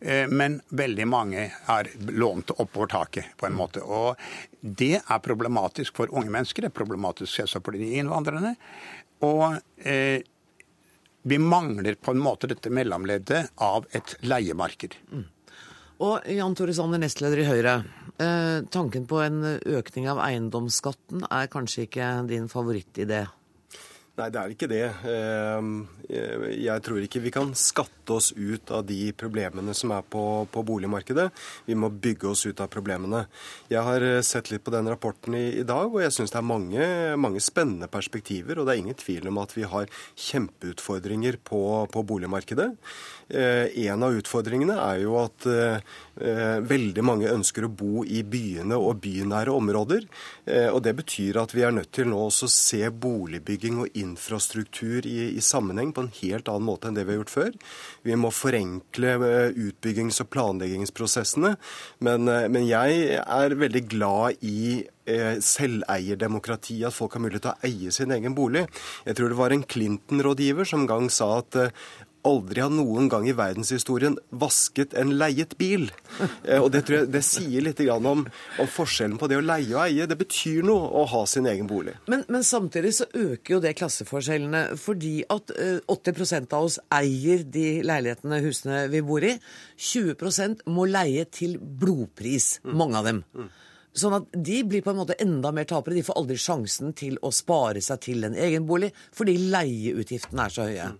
eh, 0.00 0.26
men 0.26 0.60
veldig 0.70 1.06
mange 1.06 1.50
er 1.68 1.90
lånt 2.08 2.50
oppover 2.58 2.86
taket 2.86 3.36
på 3.36 3.46
en 3.46 3.54
måte. 3.54 3.82
Og 3.82 4.16
det 4.62 5.02
er 5.02 5.18
problematisk 5.18 5.96
for 5.96 6.06
unge 6.12 6.30
mennesker, 6.30 6.62
det 6.62 6.72
er 6.72 6.84
problematisk 6.84 7.32
selvsagt 7.34 7.64
for 7.64 7.72
de 7.72 7.92
innvandrerne. 7.98 8.56
Og 9.22 9.60
eh, 9.84 10.22
vi 11.26 11.38
mangler 11.38 11.94
på 11.98 12.12
en 12.14 12.22
måte 12.22 12.46
dette 12.46 12.70
mellomleddet 12.70 13.50
av 13.58 13.86
et 13.92 14.16
leiemarked. 14.22 14.94
Og 15.96 16.26
Jan 16.28 16.54
Tore 16.56 16.74
Sanner, 16.76 17.00
nestleder 17.00 17.40
i 17.40 17.46
Høyre. 17.48 17.78
Eh, 18.20 18.66
tanken 18.72 19.06
på 19.08 19.20
en 19.24 19.40
økning 19.56 20.10
av 20.12 20.20
eiendomsskatten 20.24 21.24
er 21.30 21.48
kanskje 21.52 21.86
ikke 21.86 22.10
din 22.28 22.50
favorittidé? 22.52 23.24
Nei, 24.16 24.30
det 24.32 24.40
er 24.40 24.52
ikke 24.52 24.68
det. 24.70 24.84
Ehm, 25.12 25.72
jeg 26.08 26.82
tror 26.86 27.02
ikke 27.04 27.20
vi 27.20 27.32
kan 27.34 27.50
skatte 27.58 28.14
oss 28.14 28.30
ut 28.32 28.70
av 28.72 28.86
de 28.88 29.10
problemene 29.12 29.74
som 29.76 29.92
er 29.92 30.06
på, 30.08 30.22
på, 30.48 30.62
boligmarkedet. 30.64 31.26
Vi 31.66 31.76
må 31.76 31.90
bygge 31.92 32.30
oss 32.30 32.46
ut 32.48 32.62
av 32.64 32.70
problemene. 32.72 33.26
Jeg 33.68 33.84
har 33.84 34.06
eh, 34.06 34.22
sett 34.24 34.48
litt 34.48 34.64
på 34.64 34.72
den 34.72 34.88
rapporten 34.88 35.36
i, 35.36 35.44
i 35.60 35.66
dag, 35.68 35.92
og 35.92 36.00
jeg 36.00 36.14
syns 36.16 36.32
det 36.32 36.40
er 36.40 36.48
mange, 36.48 36.88
mange, 37.20 37.44
spennende 37.44 37.90
perspektiver. 37.92 38.56
Og 38.56 38.64
det 38.64 38.76
er 38.76 38.82
ingen 38.86 38.96
tvil 38.96 39.28
om 39.28 39.42
at 39.42 39.52
vi 39.52 39.68
har 39.68 39.92
kjempeutfordringer 40.30 41.36
på, 41.44 41.60
på 41.92 42.06
boligmarkedet. 42.08 42.70
Eh, 43.28 43.72
en 43.88 44.04
av 44.06 44.14
utfordringene 44.16 44.76
er 44.78 45.02
jo 45.02 45.16
at 45.20 45.46
eh, 45.50 45.80
veldig 46.16 47.02
mange 47.04 47.32
ønsker 47.32 47.66
å 47.66 47.72
bo 47.72 48.04
i 48.06 48.22
byene 48.24 48.78
og 48.78 49.02
bynære 49.04 49.52
områder. 49.52 50.06
Og 50.72 50.78
det 50.86 50.94
betyr 50.96 51.36
at 51.42 51.52
vi 51.52 51.64
er 51.66 51.74
nødt 51.74 51.90
til 51.92 52.08
nå 52.08 52.20
også 52.28 52.46
å 52.46 52.52
se 52.52 52.88
boligbygging 52.88 53.80
og 53.82 53.98
infrastruktur 53.98 55.06
i, 55.08 55.32
i, 55.36 55.42
sammenheng 55.44 55.92
på 55.92 56.04
en 56.04 56.12
helt 56.20 56.48
annen 56.48 56.66
måte 56.66 56.88
enn 56.88 56.96
det 56.96 57.06
vi 57.06 57.14
har 57.14 57.20
gjort 57.20 57.34
før. 57.34 57.52
Vi 58.06 58.16
må 58.18 58.32
forenkle 58.34 59.14
eh, 59.16 59.56
utbyggings- 59.68 60.22
og 60.24 60.30
planleggingsprosessene. 60.34 61.56
Men, 62.06 62.28
eh, 62.30 62.46
men 62.52 62.68
jeg 62.68 63.18
er 63.22 63.56
veldig 63.58 63.82
glad 63.90 64.46
i 64.46 64.84
eh, 65.06 65.38
selveierdemokrati, 65.42 66.80
at 66.86 66.96
folk 66.96 67.16
har 67.16 67.24
mulighet 67.24 67.46
til 67.48 67.54
å 67.54 67.70
eie 67.70 67.94
sin 67.94 68.14
egen 68.14 68.36
bolig. 68.38 68.66
Jeg 69.06 69.18
tror 69.18 69.32
det 69.32 69.40
var 69.40 69.54
en 69.54 69.66
Clinton-rådgiver 69.74 70.68
som 70.68 70.84
en 70.84 70.90
gang 70.90 71.10
sa 71.12 71.36
at 71.40 71.60
aldri 72.26 72.62
har 72.64 72.72
noen 72.72 73.08
gang 73.12 73.26
i 73.28 73.34
verdenshistorien 73.36 74.18
vasket 74.30 74.96
en 74.98 75.14
leiet 75.20 75.56
bil. 75.60 75.88
Eh, 76.46 76.62
og 76.62 76.70
Det 76.72 76.84
jeg 76.88 77.08
det 77.10 77.22
sier 77.26 77.64
litt 77.64 77.80
om, 77.90 78.22
om, 78.22 78.68
forskjellen 78.70 79.16
på 79.18 79.26
det 79.30 79.38
å 79.40 79.44
leie 79.44 79.72
og 79.74 79.80
eie. 79.82 80.06
Det 80.08 80.16
betyr 80.18 80.64
noe 80.66 80.86
å 81.00 81.02
ha 81.10 81.22
sin 81.28 81.48
egen 81.50 81.66
bolig. 81.68 81.96
Men, 82.10 82.22
men 82.32 82.44
samtidig 82.46 82.92
så 82.98 83.06
øker 83.10 83.56
jo 83.56 83.58
det 83.62 83.74
klasseforskjellene, 83.78 84.62
fordi 84.80 85.24
at 85.32 85.50
80 85.50 86.22
eh, 86.22 86.46
av 86.46 86.68
oss 86.68 86.78
eier 86.94 87.42
de 87.42 87.66
leilighetene, 87.86 88.40
husene 88.46 88.84
vi 88.92 89.02
bor 89.06 89.26
i. 89.26 89.34
20% 89.90 90.66
må 90.72 90.86
leie 90.88 91.26
til 91.30 91.58
blodpris, 91.58 92.60
mange 92.64 93.00
av 93.00 93.10
dem. 93.10 93.22
Sånn 93.96 94.18
at 94.18 94.28
de 94.34 94.60
blir 94.68 94.84
på 94.84 94.92
en 94.92 95.00
måte 95.00 95.16
enda 95.22 95.52
mer 95.56 95.66
tapere. 95.68 95.96
De 95.96 96.04
får 96.04 96.18
aldri 96.20 96.36
sjansen 96.40 96.92
til 96.96 97.16
å 97.24 97.32
spare 97.34 97.80
seg 97.84 98.02
til 98.04 98.28
en 98.28 98.36
egen 98.36 98.68
bolig, 98.68 98.92
fordi 99.16 99.38
leieutgiftene 99.52 100.46
er 100.46 100.56
så 100.56 100.68
høye. 100.68 100.90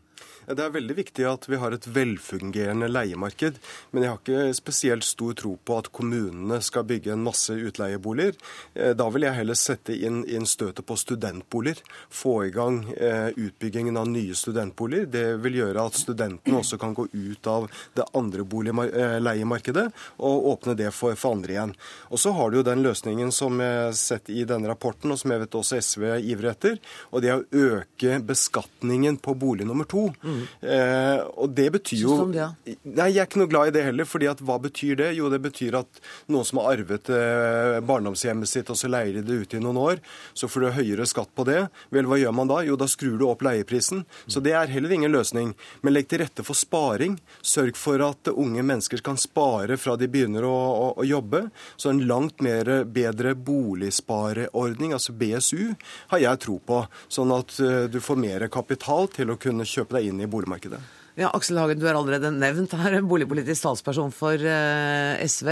Det 0.47 0.62
er 0.62 0.70
veldig 0.70 0.94
viktig 0.94 1.24
at 1.26 1.49
vi 1.51 1.59
har 1.59 1.74
et 1.74 1.86
velfungerende 1.90 2.86
leiemarked, 2.86 3.57
men 3.90 4.05
jeg 4.05 4.12
har 4.12 4.20
ikke 4.20 4.55
spesielt 4.55 5.07
stor 5.07 5.34
tro 5.34 5.57
på 5.59 5.78
at 5.80 5.88
kommunene 5.94 6.61
skal 6.62 6.86
bygge 6.86 7.16
en 7.16 7.24
masse 7.26 7.51
utleieboliger. 7.51 8.38
Eh, 8.74 8.92
da 8.94 9.09
vil 9.11 9.26
jeg 9.26 9.38
heller 9.40 9.59
sette 9.59 9.97
inn, 9.97 10.20
inn 10.30 10.47
støtet 10.47 10.86
på 10.86 10.94
studentboliger. 11.01 11.82
Få 12.14 12.36
i 12.47 12.53
gang 12.55 12.84
eh, 12.94 13.32
utbyggingen 13.34 13.99
av 13.99 14.07
nye 14.12 14.36
studentboliger. 14.38 15.09
Det 15.11 15.24
vil 15.42 15.59
gjøre 15.62 15.88
at 15.90 15.99
studentene 15.99 16.61
også 16.62 16.78
kan 16.78 16.94
gå 16.94 17.09
ut 17.11 17.51
av 17.51 17.66
det 17.99 18.07
andre 18.14 18.47
eh, 18.86 19.82
og 20.16 20.49
åpne 20.53 20.76
det 20.78 20.92
for, 20.94 21.18
for 21.18 21.34
andre 21.34 21.57
igjen. 21.57 21.74
Og 22.14 22.22
så 22.22 22.30
har 22.38 22.51
du 22.51 22.61
jo 22.61 22.66
den 22.70 22.86
løsningen 22.86 23.34
som 23.34 23.59
jeg 23.61 23.82
har 23.82 23.99
sett 23.99 24.30
i 24.30 24.47
denne 24.47 24.70
rapporten, 24.70 25.11
og 25.11 25.18
som 25.18 25.34
jeg 25.34 25.42
vet 25.42 25.59
også 25.59 25.82
SV 25.82 26.07
ivrer 26.22 26.53
etter, 26.55 26.78
og 27.11 27.24
det 27.24 27.32
er 27.32 27.42
å 27.42 27.66
øke 27.80 28.20
beskatningen 28.26 29.18
på 29.18 29.34
bolig 29.34 29.66
nummer 29.66 29.88
to. 29.90 30.09
Mm. 30.22 30.36
Eh, 30.61 31.20
og 31.37 31.53
det 31.57 31.68
betyr 31.78 32.03
jo 32.03 32.18
det, 32.30 32.41
ja. 32.41 32.51
Nei, 32.84 33.09
jeg 33.12 33.22
er 33.22 33.28
ikke 33.28 33.43
noe 33.43 33.51
glad 33.51 33.70
i 33.70 33.74
det 33.76 33.84
heller. 33.89 34.09
fordi 34.09 34.28
at 34.30 34.43
hva 34.45 34.59
betyr 34.62 34.97
det? 35.01 35.11
Jo, 35.18 35.30
det 35.32 35.41
betyr 35.45 35.78
at 35.80 36.01
noen 36.32 36.47
som 36.47 36.61
har 36.61 36.76
arvet 36.76 37.11
eh, 37.12 37.78
barndomshjemmet 37.87 38.51
sitt, 38.51 38.70
og 38.72 38.78
så 38.78 38.91
leier 38.91 39.18
de 39.18 39.24
det 39.26 39.41
ut 39.43 39.57
i 39.57 39.62
noen 39.62 39.80
år, 39.80 40.03
så 40.34 40.49
får 40.51 40.66
du 40.66 40.70
høyere 40.78 41.07
skatt 41.09 41.32
på 41.37 41.47
det. 41.49 41.66
Vel, 41.95 42.09
hva 42.11 42.18
gjør 42.20 42.34
man 42.37 42.51
da? 42.51 42.62
Jo, 42.66 42.78
da 42.80 42.89
skrur 42.91 43.18
du 43.20 43.26
opp 43.28 43.45
leieprisen. 43.47 44.05
Så 44.26 44.43
det 44.45 44.55
er 44.57 44.72
heller 44.72 44.93
ingen 44.95 45.14
løsning. 45.14 45.55
Men 45.82 45.97
legg 45.97 46.11
til 46.11 46.22
rette 46.24 46.45
for 46.47 46.59
sparing. 46.59 47.18
Sørg 47.43 47.78
for 47.78 48.03
at 48.07 48.30
unge 48.32 48.64
mennesker 48.66 49.03
kan 49.05 49.18
spare 49.20 49.78
fra 49.80 49.97
de 50.01 50.09
begynner 50.11 50.47
å, 50.47 50.55
å, 50.55 50.87
å 51.01 51.07
jobbe. 51.07 51.47
Så 51.76 51.93
en 51.93 52.05
langt 52.09 52.43
mer 52.45 52.84
bedre 52.84 53.34
boligspareordning, 53.34 54.95
altså 54.97 55.14
BSU, 55.16 55.74
har 56.12 56.22
jeg 56.22 56.43
tro 56.45 56.59
på. 56.66 56.82
Sånn 57.12 57.32
at 57.34 57.57
uh, 57.62 57.84
du 57.91 58.01
får 58.03 58.20
mer 58.20 58.47
kapital 58.53 59.11
til 59.12 59.32
å 59.32 59.39
kunne 59.41 59.66
kjøpe 59.68 59.99
deg 59.99 60.11
inn 60.11 60.22
i 60.24 60.26
i 60.27 60.31
boligmarkedet. 60.31 60.81
Ja, 61.16 61.31
Aksel 61.33 61.57
Hagen, 61.57 61.81
du 61.81 61.87
er 61.89 61.97
allerede 61.97 62.29
nevnt 62.29 62.74
her, 62.77 62.99
boligpolitisk 63.09 63.64
talsperson 63.64 64.11
for 64.12 64.37
eh, 64.37 65.22
SV. 65.24 65.49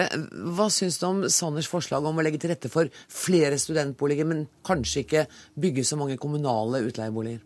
Hva 0.52 0.66
syns 0.68 0.98
du 1.00 1.06
om 1.08 1.22
Sanners 1.32 1.70
forslag 1.72 2.04
om 2.04 2.20
å 2.20 2.24
legge 2.26 2.42
til 2.42 2.52
rette 2.52 2.68
for 2.68 2.90
flere 3.08 3.56
studentboliger, 3.60 4.28
men 4.28 4.44
kanskje 4.66 5.06
ikke 5.06 5.24
bygge 5.64 5.86
så 5.88 5.96
mange 5.96 6.18
kommunale 6.20 6.82
utleieboliger? 6.84 7.40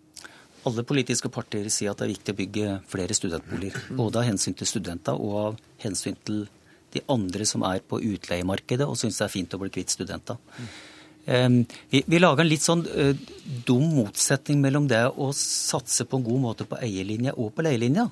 Alle 0.67 0.83
politiske 0.83 1.31
partier 1.31 1.71
sier 1.71 1.93
at 1.93 2.03
det 2.03 2.09
er 2.09 2.15
viktig 2.17 2.35
å 2.35 2.39
bygge 2.41 2.77
flere 2.91 3.15
studentboliger. 3.15 3.87
Både 4.03 4.19
av 4.19 4.27
hensyn 4.27 4.59
til 4.59 4.67
studenter 4.67 5.15
og 5.15 5.39
av 5.45 5.63
hensyn 5.85 6.19
til 6.27 6.49
de 6.97 7.05
andre 7.13 7.47
som 7.47 7.63
er 7.69 7.85
på 7.87 8.01
utleiemarkedet 8.03 8.89
og 8.89 8.99
syns 8.99 9.21
det 9.21 9.29
er 9.29 9.35
fint 9.37 9.55
å 9.55 9.63
bli 9.63 9.71
kvitt 9.79 9.95
studenter. 9.95 10.43
Vi, 11.29 12.01
vi 12.09 12.19
lager 12.19 12.41
en 12.41 12.49
litt 12.49 12.65
sånn 12.65 12.87
uh, 12.89 13.11
dum 13.69 13.85
motsetning 13.99 14.63
mellom 14.63 14.87
det 14.89 15.03
å 15.13 15.27
satse 15.37 16.07
på 16.09 16.17
en 16.17 16.25
god 16.25 16.41
måte 16.41 16.67
på 16.69 16.79
eierlinja 16.81 17.35
og 17.37 17.51
på 17.53 17.67
leielinja. 17.67 18.07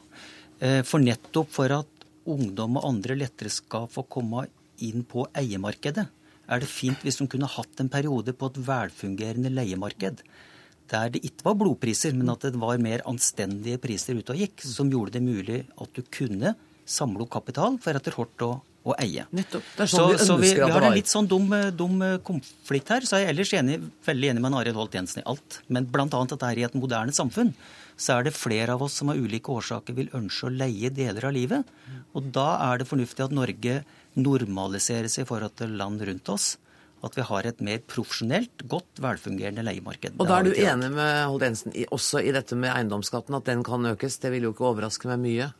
Uh, 0.61 0.83
for 0.85 1.01
nettopp 1.01 1.49
for 1.55 1.73
at 1.79 2.05
ungdom 2.29 2.77
og 2.77 2.89
andre 2.91 3.17
lettere 3.17 3.53
skal 3.53 3.89
få 3.89 4.05
komme 4.11 4.45
inn 4.85 5.07
på 5.09 5.25
eiemarkedet, 5.33 6.05
er 6.47 6.61
det 6.62 6.69
fint 6.69 7.01
hvis 7.03 7.17
de 7.23 7.29
kunne 7.31 7.49
hatt 7.49 7.81
en 7.81 7.91
periode 7.91 8.35
på 8.37 8.51
et 8.51 8.61
velfungerende 8.69 9.51
leiemarked. 9.55 10.21
Der 10.93 11.11
det 11.11 11.25
ikke 11.27 11.49
var 11.49 11.59
blodpriser, 11.59 12.14
men 12.14 12.31
at 12.31 12.45
det 12.47 12.61
var 12.62 12.79
mer 12.83 13.03
anstendige 13.09 13.81
priser 13.83 14.21
ute 14.21 14.35
og 14.35 14.45
gikk, 14.45 14.62
som 14.62 14.93
gjorde 14.93 15.17
det 15.17 15.25
mulig 15.25 15.62
at 15.75 15.97
du 15.97 16.05
kunne 16.05 16.55
samle 16.87 17.25
opp 17.25 17.33
kapital 17.41 17.81
for 17.83 17.99
etter 17.99 18.14
hvert 18.14 18.45
å 18.47 18.53
å 18.87 18.95
eie. 19.03 19.24
Nettopp. 19.34 19.64
Det 19.76 19.87
er 19.87 19.91
sånn 19.91 20.05
så, 20.05 20.12
vi 20.12 20.28
så 20.28 20.37
vi, 20.41 20.53
vi 20.61 20.74
har 20.76 20.87
en 20.89 20.95
litt 20.95 21.11
sånn 21.11 21.26
dum, 21.30 21.51
dum, 21.74 21.99
konflikt 22.26 22.93
her. 22.95 23.07
Så 23.09 23.18
er 23.18 23.26
jeg 23.26 23.34
ellers 23.34 23.55
enig, 23.59 23.80
veldig 24.07 24.30
enig 24.32 24.45
med 24.45 24.61
Arild 24.61 24.78
Holt 24.78 24.95
Jensen 24.95 25.24
i 25.24 25.26
alt. 25.26 25.61
Men 25.66 25.89
bl.a. 25.91 26.07
at 26.07 26.37
det 26.37 26.53
er 26.53 26.62
i 26.62 26.68
et 26.68 26.78
moderne 26.78 27.14
samfunn 27.16 27.53
så 27.97 28.18
er 28.18 28.26
det 28.26 28.37
flere 28.37 28.74
av 28.76 28.84
oss 28.84 28.99
som 29.01 29.09
av 29.09 29.16
ulike 29.18 29.53
årsaker 29.53 29.97
vil 29.97 30.12
ønske 30.16 30.49
å 30.49 30.53
leie 30.53 30.93
deler 30.93 31.28
av 31.28 31.32
livet. 31.32 31.64
Og 32.16 32.28
da 32.34 32.49
er 32.68 32.82
det 32.82 32.89
fornuftig 32.91 33.24
at 33.24 33.34
Norge 33.34 33.80
normaliserer 34.20 35.09
seg 35.12 35.24
i 35.24 35.28
forhold 35.28 35.57
til 35.57 35.76
land 35.80 36.05
rundt 36.05 36.28
oss. 36.32 36.55
At 37.05 37.16
vi 37.16 37.24
har 37.28 37.47
et 37.49 37.61
mer 37.64 37.80
profesjonelt, 37.89 38.64
godt, 38.68 39.01
velfungerende 39.05 39.64
leiemarked. 39.64 40.16
Og 40.20 40.28
da 40.28 40.41
er 40.41 40.49
du 40.49 40.57
enig 40.57 40.91
med 40.93 41.12
Holt 41.28 41.45
Jensen 41.45 41.76
også 41.93 42.20
i 42.24 42.32
dette 42.37 42.57
med 42.59 42.72
eiendomsskatten, 42.72 43.37
at 43.37 43.49
den 43.49 43.64
kan 43.64 43.84
økes? 43.93 44.20
Det 44.20 44.32
vil 44.32 44.49
jo 44.49 44.53
ikke 44.55 44.68
overraske 44.72 45.09
meg 45.12 45.22
mye? 45.24 45.51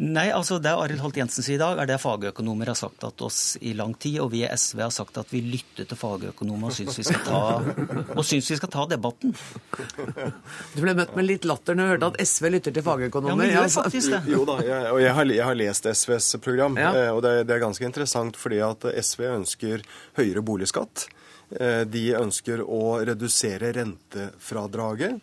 Nei, 0.00 0.30
altså 0.32 0.56
Det 0.62 0.70
Arild 0.72 1.02
Holt 1.04 1.18
Jensen 1.20 1.44
sier 1.44 1.58
i 1.58 1.60
dag, 1.60 1.76
er 1.82 1.88
det 1.90 1.98
fagøkonomer 2.00 2.70
har 2.72 2.78
sagt 2.78 3.02
at 3.04 3.20
oss 3.20 3.58
i 3.60 3.74
lang 3.76 3.92
tid. 4.00 4.16
Og 4.24 4.30
vi 4.32 4.40
i 4.46 4.48
SV 4.48 4.80
har 4.86 4.94
sagt 4.94 5.18
at 5.20 5.28
vi 5.28 5.42
lytter 5.44 5.84
til 5.88 6.00
fagøkonomer 6.00 6.70
og 6.70 6.76
syns 6.76 6.96
vi 6.96 7.04
skal 7.04 7.20
ta, 7.26 7.42
og 8.16 8.22
syns 8.24 8.48
vi 8.48 8.56
skal 8.56 8.72
ta 8.72 8.86
debatten. 8.88 9.36
Du 10.72 10.80
ble 10.80 10.96
møtt 10.96 11.12
med 11.18 11.28
litt 11.28 11.44
latter 11.48 11.76
når 11.76 11.84
du 11.84 11.92
hørte 11.94 12.10
at 12.14 12.32
SV 12.32 12.48
lytter 12.56 12.76
til 12.78 12.86
fagøkonomer. 12.86 13.44
Ja, 13.44 13.60
men 13.60 13.68
gjør 13.68 13.74
faktisk 13.76 14.16
det. 14.16 14.22
Jo 14.32 14.46
da, 14.48 14.56
jeg, 14.64 14.88
og 14.94 15.04
jeg 15.04 15.14
har, 15.18 15.34
jeg 15.36 15.48
har, 15.50 15.60
lest 15.60 15.90
SVs 15.92 16.32
program, 16.40 16.80
ja. 16.80 16.94
Eh, 16.96 17.12
og 17.12 17.20
det, 17.26 17.34
det 17.50 17.58
er 17.58 17.64
ganske 17.66 17.84
interessant 17.84 18.40
fordi 18.40 18.64
at 18.64 18.88
SV 19.04 19.26
ønsker 19.34 19.84
høyere 20.16 20.44
boligskatt. 20.46 21.10
Eh, 21.50 21.82
de 21.82 22.04
ønsker 22.14 22.62
å 22.62 23.00
redusere 23.02 23.72
rentefradraget. 23.74 25.18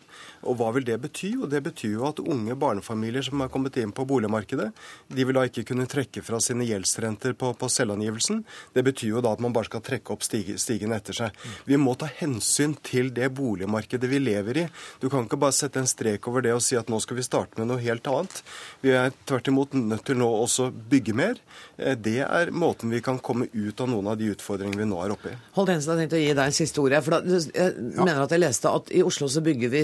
Og 0.48 0.58
hva 0.60 0.72
vil 0.76 0.86
det 0.88 0.98
bety? 1.04 1.34
Og 1.42 1.50
det 1.52 1.62
betyr 1.66 1.98
jo 1.98 2.08
at 2.10 2.22
unge 2.24 2.56
barnefamilier 2.60 3.26
som 3.26 3.44
er 3.44 3.52
kommet 3.52 3.78
inn 3.82 3.94
på 3.96 4.06
boligmarkedet, 4.08 4.70
de 5.14 5.26
vil 5.28 5.38
da 5.38 5.46
ikke 5.48 5.66
kunne 5.68 5.88
trekke 5.90 6.24
fra 6.26 6.40
sine 6.44 6.66
gjeldsrenter 6.68 7.36
på, 7.38 7.52
på 7.60 7.70
selvangivelsen. 7.72 8.44
Det 8.76 8.84
betyr 8.88 9.18
jo 9.18 9.24
da 9.26 9.34
at 9.36 9.44
man 9.44 9.56
bare 9.56 9.70
skal 9.70 9.84
trekke 9.86 10.16
opp 10.16 10.26
stigen 10.26 10.96
etter 10.96 11.18
seg. 11.18 11.38
Vi 11.68 11.80
må 11.82 11.96
ta 12.00 12.10
hensyn 12.20 12.78
til 12.86 13.12
det 13.16 13.30
boligmarkedet 13.38 14.10
vi 14.12 14.22
lever 14.24 14.64
i. 14.64 14.68
Du 15.02 15.10
kan 15.12 15.28
ikke 15.28 15.40
bare 15.42 15.56
sette 15.56 15.82
en 15.82 15.90
strek 15.90 16.28
over 16.32 16.46
det 16.46 16.56
og 16.56 16.64
si 16.64 16.78
at 16.80 16.92
nå 16.92 17.00
skal 17.04 17.20
vi 17.20 17.28
starte 17.28 17.60
med 17.60 17.70
noe 17.72 17.84
helt 17.84 18.08
annet. 18.12 18.42
Vi 18.84 18.94
er 18.96 19.14
tvert 19.28 19.52
imot 19.52 19.76
nødt 19.78 20.06
til 20.08 20.20
nå 20.20 20.30
også 20.44 20.70
bygge 20.72 21.16
mer. 21.18 21.42
Eh, 21.78 21.98
det 21.98 22.22
er 22.26 22.52
måten 22.56 22.92
vi 22.94 23.02
kan 23.04 23.20
komme 23.24 23.50
ut 23.54 23.82
av 23.84 23.92
noen 23.92 24.12
av 24.12 24.20
de 24.20 24.32
utfordringene 24.34 24.84
vi 24.84 24.90
nå 24.90 25.00
er 25.04 25.14
oppe 25.16 25.34
i. 25.34 25.38
Hold 25.58 25.74
Hensen, 25.74 25.94
jeg 25.94 26.06
tenkte 26.06 26.20
å 26.20 26.24
gi 26.24 26.34
deg 26.34 26.44
en 26.46 26.58
siste 26.58 26.84
ord. 26.84 26.98
For 27.06 27.18
da, 27.18 27.38
jeg 27.48 27.74
ja. 27.76 28.04
mener 28.04 28.24
at 28.24 28.34
jeg 28.34 28.44
leste 28.44 28.72
at 28.80 28.92
i 28.96 29.04
Oslo 29.06 29.30
så 29.32 29.44
bygger 29.46 29.74
vi 29.74 29.84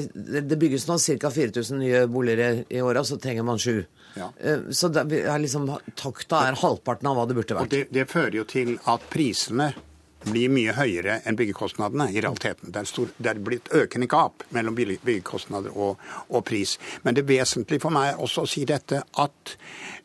det 0.54 0.60
bygges 0.62 0.86
nå 0.88 1.00
ca. 1.02 1.32
4000 1.34 1.82
nye 1.82 2.04
boliger 2.12 2.64
i 2.70 2.82
året, 2.82 3.02
og 3.02 3.10
så 3.10 3.18
trenger 3.22 3.46
man 3.48 3.62
sju. 3.62 3.82
Ja. 4.14 4.30
Eh, 4.40 4.70
så 4.70 4.92
det 4.94 5.08
er 5.24 5.42
liksom, 5.42 5.66
takta 6.00 6.46
er 6.48 6.60
halvparten 6.62 7.10
av 7.10 7.18
hva 7.18 7.26
det 7.30 7.40
burde 7.40 7.58
vært. 7.58 7.66
Og 7.66 7.74
det, 7.74 7.88
det 7.94 8.06
fører 8.12 8.38
jo 8.44 8.46
til 8.50 8.78
at 8.92 9.10
prisene 9.14 9.74
blir 10.24 10.52
mye 10.54 10.74
høyere 10.78 11.18
enn 11.28 11.38
byggekostnadene 11.40 12.08
i 12.14 12.22
realiteten. 12.22 12.72
Det 12.72 12.84
er, 12.84 12.88
stor, 12.88 13.12
det 13.18 13.32
er 13.34 13.42
blitt 13.44 13.72
økende 13.76 14.08
gap 14.12 14.46
mellom 14.56 14.78
byggekostnader 14.78 15.74
og, 15.76 16.02
og, 16.30 16.42
pris. 16.48 16.78
Men 17.04 17.18
det 17.18 17.26
er 17.26 17.32
vesentlig 17.34 17.82
for 17.84 17.96
meg 17.96 18.22
også 18.24 18.46
å 18.46 18.50
si 18.50 18.64
dette 18.70 19.02
at 19.24 19.56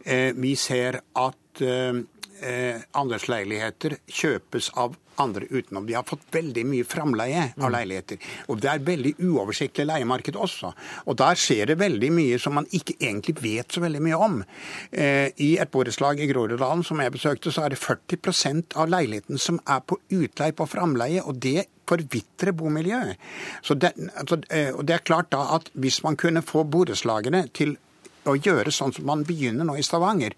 eh, 0.05 0.33
vi 0.35 0.55
ser 0.59 1.03
at 1.19 1.63
eh, 1.63 2.01
eh, 2.43 2.81
andelsleiligheter 2.99 3.99
kjøpes 4.07 4.73
av 4.79 4.97
andre 5.19 5.47
utenom. 5.51 5.87
De 5.87 5.97
har 5.97 6.07
fått 6.07 6.27
veldig 6.31 6.65
mye 6.69 6.87
framleie 6.87 7.49
av 7.59 7.73
leiligheter. 7.75 8.21
Og 8.53 8.61
det 8.63 8.71
er 8.71 8.85
veldig 8.87 9.15
uoversiktlig 9.19 9.89
leiemarked 9.89 10.39
også. 10.39 10.73
Og 11.07 11.19
der 11.19 11.39
skjer 11.39 11.73
det 11.73 11.79
veldig 11.81 12.11
mye 12.15 12.39
som 12.43 12.55
man 12.59 12.69
ikke 12.75 12.97
egentlig 13.01 13.39
vet 13.43 13.75
så 13.75 13.83
veldig 13.83 14.03
mye 14.05 14.21
om. 14.29 14.37
Eh, 14.93 15.35
I 15.35 15.51
et 15.59 15.73
borettslag 15.75 16.23
i 16.23 16.29
Groruddalen 16.31 16.85
som 16.87 17.03
jeg 17.03 17.15
besøkte, 17.17 17.55
så 17.55 17.67
er 17.67 17.75
det 17.75 17.83
40% 17.83 18.79
av 18.79 18.93
leilighetene 18.93 19.43
som 19.43 19.61
er 19.67 19.83
på 19.83 19.99
utleie 20.21 20.55
på 20.55 20.69
framleie. 20.71 21.23
og 21.25 21.37
det 21.43 21.67
forvitrer 21.89 22.53
bomiljøet. 22.53 23.17
Så 23.63 23.75
det, 23.75 23.95
altså, 24.17 24.41
eh, 24.51 24.75
og 24.75 24.85
det 24.87 24.95
er 24.95 25.07
klart 25.07 25.31
da 25.33 25.55
at 25.57 25.71
hvis 25.73 26.03
man 26.05 26.17
kunne 26.17 26.45
få 26.45 26.65
borettslagene 26.65 27.47
til 27.57 27.77
å 28.29 28.37
gjøre 28.37 28.73
sånn 28.75 28.93
som 28.93 29.07
man 29.09 29.25
begynner 29.25 29.65
nå 29.65 29.79
i 29.79 29.87
Stavanger, 29.87 30.37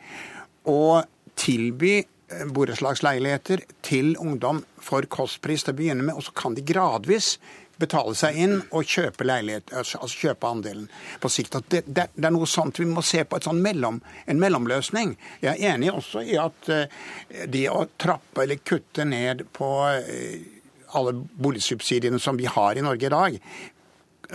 og 0.71 1.09
tilby 1.41 1.95
eh, 2.01 2.45
borettslagsleiligheter 2.53 3.65
til 3.87 4.15
ungdom 4.21 4.63
for 4.81 5.07
kostpris 5.11 5.67
til 5.67 5.75
å 5.75 5.81
begynne 5.81 6.07
med, 6.07 6.17
og 6.17 6.29
så 6.29 6.37
kan 6.37 6.57
de 6.57 6.65
gradvis 6.67 7.37
betale 7.81 8.13
seg 8.19 8.37
inn 8.37 8.59
og 8.77 8.85
kjøpe 8.89 9.25
leilighet, 9.25 9.73
altså 9.73 10.05
kjøpe 10.13 10.49
andelen 10.51 10.87
på 11.21 11.31
sikt. 11.33 11.57
Det, 11.73 11.83
det, 11.87 12.11
det, 12.15 12.27
er 12.29 12.35
noe 12.35 12.49
sånt 12.51 12.81
vi 12.81 12.89
må 12.89 13.01
se 13.07 13.25
på, 13.25 13.41
mellom, 13.57 14.03
en 14.27 14.43
mellomløsning. 14.43 15.15
Jeg 15.41 15.57
er 15.57 15.75
enig 15.75 15.93
også 15.95 16.21
i 16.29 16.37
at 16.41 16.69
uh, 16.69 17.01
det 17.49 17.67
å 17.73 17.87
trappe 18.01 18.45
eller 18.45 18.61
kutte 18.61 19.07
ned 19.09 19.47
på 19.57 19.71
uh, 19.89 20.59
alle 20.99 21.15
boligsubsidiene 21.17 22.21
som 22.21 22.37
vi 22.37 22.51
har 22.51 22.77
i 22.77 22.85
Norge 22.85 23.09
i 23.09 23.15
dag, 23.15 23.41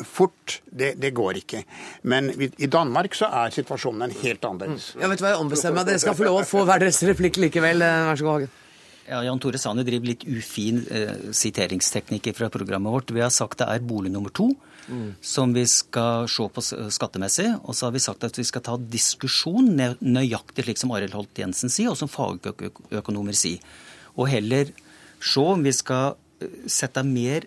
fort, 0.04 0.60
det, 0.66 0.96
det, 1.02 1.14
går 1.16 1.40
ikke. 1.42 1.64
Men 2.04 2.30
i 2.36 2.68
Danmark 2.72 3.16
så 3.16 3.30
er 3.44 3.56
situasjonen 3.56 4.08
en 4.08 4.20
helt 4.22 4.46
annerledes. 4.46 4.92
Mm. 4.96 5.02
Ja, 5.02 5.10
vet 5.12 5.22
du 5.22 5.26
hva 5.26 5.34
jeg 5.34 5.42
ombestemmer 5.46 5.82
meg? 5.82 5.90
Dere 5.90 6.04
skal 6.04 6.18
få 6.20 6.28
lov 6.28 6.42
å 6.42 6.46
få 6.50 6.68
hver 6.68 6.84
deres 6.84 7.02
replikk 7.08 7.40
likevel. 7.42 7.84
Eh, 7.86 8.06
vær 8.10 8.20
så 8.20 8.28
god, 8.28 8.38
Hagen. 8.40 8.62
Ja, 9.06 9.20
Jan 9.22 9.38
Tore 9.38 9.60
Sanner 9.62 9.86
driver 9.86 10.10
litt 10.10 10.24
ufin 10.26 10.80
eh, 10.90 11.30
siteringsteknikk 11.38 12.32
fra 12.34 12.50
programmet 12.50 12.90
vårt. 12.90 13.14
Vi 13.14 13.22
har 13.22 13.34
sagt 13.34 13.60
det 13.62 13.68
er 13.70 13.84
bolig 13.86 14.10
nummer 14.14 14.34
to 14.34 14.50
mm. 14.88 15.12
som 15.22 15.54
vi 15.54 15.66
skal 15.70 16.26
se 16.32 16.48
på 16.50 16.64
skattemessig. 16.66 17.52
Og 17.64 17.78
så 17.78 17.88
har 17.88 17.94
vi 17.94 18.02
sagt 18.02 18.26
at 18.26 18.40
vi 18.40 18.48
skal 18.48 18.66
ta 18.66 18.78
diskusjon 18.82 19.70
nøyaktig 20.02 20.66
slik 20.66 20.82
som 20.82 20.96
Arild 20.98 21.14
Holt 21.18 21.38
Jensen 21.38 21.70
sier, 21.70 21.92
og 21.94 22.00
som 22.00 22.10
fagøkonomer 22.10 23.38
sier. 23.38 23.62
Og 24.18 24.32
heller 24.32 24.74
se 25.22 25.44
om 25.54 25.62
vi 25.66 25.74
skal 25.76 26.18
eh, 26.42 26.64
sette 26.66 27.06
mer 27.06 27.46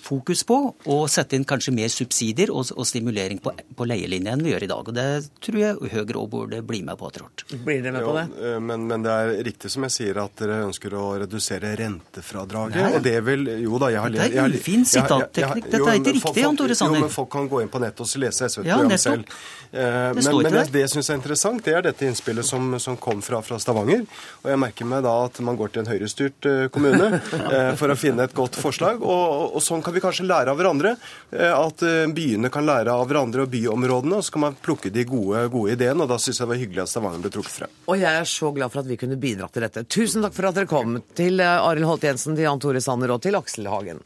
fokus 0.00 0.44
på 0.46 0.56
å 0.90 0.96
sette 1.10 1.36
inn 1.38 1.44
kanskje 1.48 1.72
mer 1.74 1.90
subsidier 1.92 2.50
og, 2.54 2.68
og 2.76 2.86
stimulering 2.88 3.40
på, 3.42 3.52
på 3.76 3.86
leielinja 3.88 4.34
enn 4.34 4.44
vi 4.44 4.52
gjør 4.52 4.66
i 4.66 4.70
dag. 4.70 4.88
Og 4.90 4.96
Det 4.96 5.06
tror 5.42 5.58
jeg 5.60 5.92
Høyre 5.94 6.20
òg 6.20 6.28
burde 6.30 6.60
bli 6.66 6.80
med 6.86 6.98
på 7.00 7.08
etter 7.10 7.24
hvert. 7.24 7.44
Blir 7.64 7.82
dere 7.82 7.94
med 7.96 8.06
på 8.06 8.14
det? 8.16 8.24
Jo, 8.30 8.50
eh, 8.50 8.60
men, 8.68 8.86
men, 8.90 9.04
det 9.04 9.14
er 9.14 9.32
riktig 9.48 9.70
som 9.72 9.86
jeg 9.86 9.94
sier 9.96 10.20
at 10.22 10.36
dere 10.40 10.60
ønsker 10.68 10.96
å 10.98 11.04
redusere 11.24 11.74
rentefradraget. 11.80 12.80
Nei. 12.80 12.92
Og 12.98 13.04
det 13.04 13.16
vil 13.26 13.50
Jo 13.64 13.80
da, 13.82 13.90
jeg 13.94 14.04
har 14.04 14.14
Det 14.14 14.28
er 14.44 14.56
ufin 14.58 14.86
sitatteknikk. 14.88 15.70
Dette 15.70 15.90
er 15.90 16.00
ikke 16.00 16.16
riktig, 16.18 16.44
Jan 16.44 16.60
Tore 16.60 16.78
Sanner. 16.78 17.00
Jo, 17.00 17.06
men 17.06 17.14
folk 17.14 17.30
kan 17.34 17.50
gå 17.50 17.62
inn 17.64 17.72
på 17.72 17.82
nettet 17.82 18.04
og 18.04 18.22
lese 18.22 18.48
SV-programmet 18.50 18.96
ja, 18.96 19.02
selv. 19.02 19.34
Eh, 19.70 19.80
det 19.80 20.24
men, 20.24 20.40
men 20.46 20.58
det, 20.58 20.64
syns 20.70 20.80
jeg 20.84 20.92
syns 20.94 21.10
er 21.10 21.20
interessant, 21.20 21.64
det 21.66 21.76
er 21.78 21.86
dette 21.88 22.08
innspillet 22.08 22.46
som, 22.46 22.76
som 22.82 22.98
kom 23.00 23.22
fra, 23.24 23.40
fra, 23.44 23.58
Stavanger. 23.62 24.04
Og 24.44 24.50
jeg 24.52 24.60
merker 24.60 24.88
meg 24.88 25.04
da 25.06 25.14
at 25.26 25.40
man 25.44 25.58
går 25.58 25.74
til 25.74 25.84
en 25.84 25.92
høyrestyrt 25.92 26.50
kommune 26.74 27.20
for 27.80 27.90
å 27.90 27.98
finne 27.98 28.28
et 28.28 28.36
godt 28.36 28.58
forslag. 28.60 29.02
og, 29.02 29.54
og 29.54 29.63
sånn 29.64 29.82
kan 29.84 29.94
vi 29.94 30.02
kanskje 30.04 30.26
lære 30.28 30.52
av 30.52 30.60
hverandre. 30.60 30.94
Eh, 31.32 31.50
at 31.50 31.84
eh, 31.86 32.04
byene 32.14 32.50
kan 32.52 32.66
lære 32.68 32.94
av 32.94 33.06
hverandre 33.10 33.46
og 33.46 33.52
byområdene, 33.52 34.20
og 34.20 34.26
så 34.26 34.36
kan 34.36 34.46
man 34.46 34.58
plukke 34.64 34.92
de 34.94 35.06
gode, 35.08 35.46
gode 35.52 35.76
ideene. 35.76 36.04
Og 36.04 36.10
da 36.12 36.20
syns 36.20 36.40
jeg 36.40 36.46
det 36.46 36.52
var 36.52 36.62
hyggelig 36.62 36.84
at 36.84 36.92
Stavanger 36.92 37.24
ble 37.24 37.34
trukket 37.34 37.58
frem. 37.58 37.76
Og 37.88 38.00
jeg 38.00 38.22
er 38.22 38.32
så 38.36 38.52
glad 38.56 38.74
for 38.74 38.84
at 38.84 38.90
vi 38.90 39.00
kunne 39.00 39.20
bidra 39.20 39.50
til 39.52 39.66
dette. 39.66 39.86
Tusen 39.88 40.24
takk 40.24 40.36
for 40.36 40.50
at 40.50 40.58
dere 40.60 40.70
kom. 40.70 40.98
Til 41.16 41.40
eh, 41.42 41.68
Arild 41.70 41.90
Holt 41.90 42.06
Jensen, 42.06 42.36
til 42.36 42.48
Jan 42.48 42.62
Tore 42.62 42.84
Sanner 42.84 43.16
og 43.16 43.24
til 43.24 43.40
Aksel 43.40 43.70
Hagen. 43.72 44.04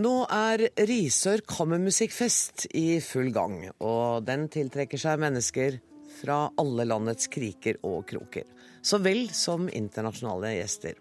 Nå 0.00 0.12
er 0.32 0.62
Risør 0.86 1.42
kammermusikkfest 1.50 2.68
i 2.78 3.00
full 3.04 3.32
gang, 3.34 3.56
og 3.82 4.22
den 4.24 4.46
tiltrekker 4.52 5.00
seg 5.00 5.18
mennesker 5.20 5.80
fra 6.20 6.50
alle 6.60 6.86
landets 6.88 7.30
kriker 7.32 7.80
og 7.86 8.04
kroker, 8.10 8.44
så 8.82 9.00
vel 9.02 9.26
som 9.34 9.68
internasjonale 9.68 10.54
gjester. 10.58 10.98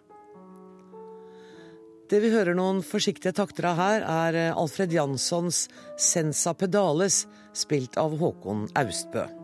Det 2.09 2.24
vi 2.24 2.32
hører 2.34 2.57
noen 2.57 2.80
forsiktige 2.82 3.36
takter 3.38 3.70
av 3.70 3.78
her, 3.78 4.01
er 4.01 4.55
Alfred 4.57 4.95
Janssons 4.95 5.67
'Sensa 5.95 6.55
Pedales', 6.57 7.28
spilt 7.53 7.97
av 8.01 8.17
Håkon 8.17 8.65
Austbø. 8.74 9.39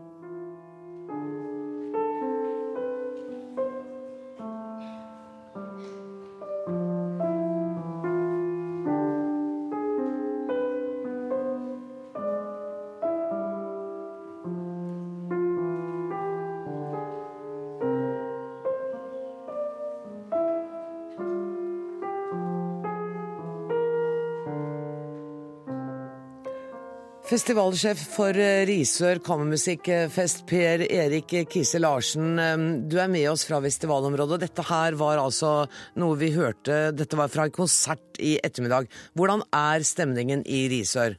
Festivalsjef 27.26 27.98
for 28.14 28.38
eh, 28.38 28.60
Risør 28.68 29.18
kammermusikkfest, 29.26 30.44
Per 30.46 30.84
Erik 30.86 31.32
Kise 31.50 31.80
Larsen. 31.82 32.36
Eh, 32.38 32.54
du 32.86 32.94
er 33.02 33.10
med 33.10 33.26
oss 33.32 33.42
fra 33.48 33.58
festivalområdet. 33.64 34.44
Dette 34.44 34.62
her 34.68 34.94
var 35.00 35.18
altså 35.18 35.64
noe 35.98 36.20
vi 36.20 36.30
hørte 36.36 36.92
Dette 36.94 37.18
var 37.18 37.32
fra 37.32 37.48
en 37.48 37.56
konsert 37.56 38.22
i 38.22 38.36
ettermiddag. 38.46 38.86
Hvordan 39.18 39.42
er 39.50 39.82
stemningen 39.82 40.46
i 40.46 40.62
Risør? 40.70 41.18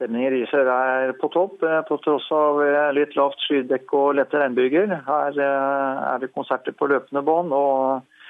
Stemningen 0.00 0.30
i 0.30 0.34
Risør 0.38 0.72
er 0.78 1.16
på 1.20 1.28
topp, 1.36 1.60
eh, 1.60 1.84
på 1.84 2.00
tross 2.00 2.32
av 2.32 2.64
litt 2.96 3.12
lavt 3.20 3.44
skydekke 3.44 4.04
og 4.06 4.16
lette 4.22 4.40
regnbyger. 4.40 5.02
Her 5.04 5.36
er 5.36 6.20
det 6.24 6.32
konserter 6.32 6.72
på 6.72 6.88
løpende 6.88 7.28
bånd 7.28 7.52
og 7.52 8.22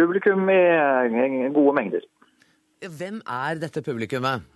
publikum 0.00 0.48
i 0.48 1.50
gode 1.52 1.76
mengder. 1.76 2.14
Hvem 2.80 3.20
er 3.20 3.60
dette 3.60 3.84
publikummet? 3.84 4.48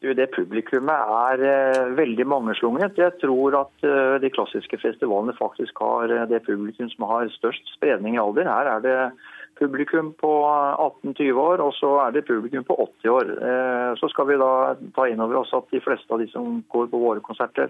Det 0.00 0.30
publikummet 0.32 0.96
er 1.12 1.42
uh, 1.44 1.90
veldig 1.96 2.24
mangeslungent. 2.24 2.96
Jeg 2.96 3.12
tror 3.20 3.56
at 3.58 3.84
uh, 3.84 4.16
de 4.22 4.30
klassiske 4.32 4.78
festivalene 4.80 5.34
faktisk 5.36 5.82
har 5.84 6.08
uh, 6.08 6.22
det 6.30 6.40
publikum 6.46 6.88
som 6.88 7.04
har 7.10 7.28
størst 7.34 7.68
spredning 7.74 8.16
i 8.16 8.22
alder. 8.22 8.48
Her 8.48 8.70
er 8.76 8.86
det 8.86 8.94
publikum 9.60 10.14
på 10.16 10.30
18-20 11.04 11.40
år, 11.42 11.60
og 11.60 11.74
så 11.76 11.90
er 12.06 12.14
det 12.16 12.24
publikum 12.24 12.64
på 12.64 12.78
80 12.80 13.10
år. 13.12 13.32
Så 14.00 14.08
skal 14.08 14.28
vi 14.30 14.38
da 14.40 14.52
ta 14.96 15.04
inn 15.10 15.20
over 15.20 15.42
oss 15.42 15.52
at 15.52 15.68
de 15.74 15.82
fleste 15.84 16.08
av 16.16 16.22
de 16.22 16.30
som 16.32 16.62
går 16.72 16.88
på 16.88 17.00
våre 17.02 17.20
konserter, 17.20 17.68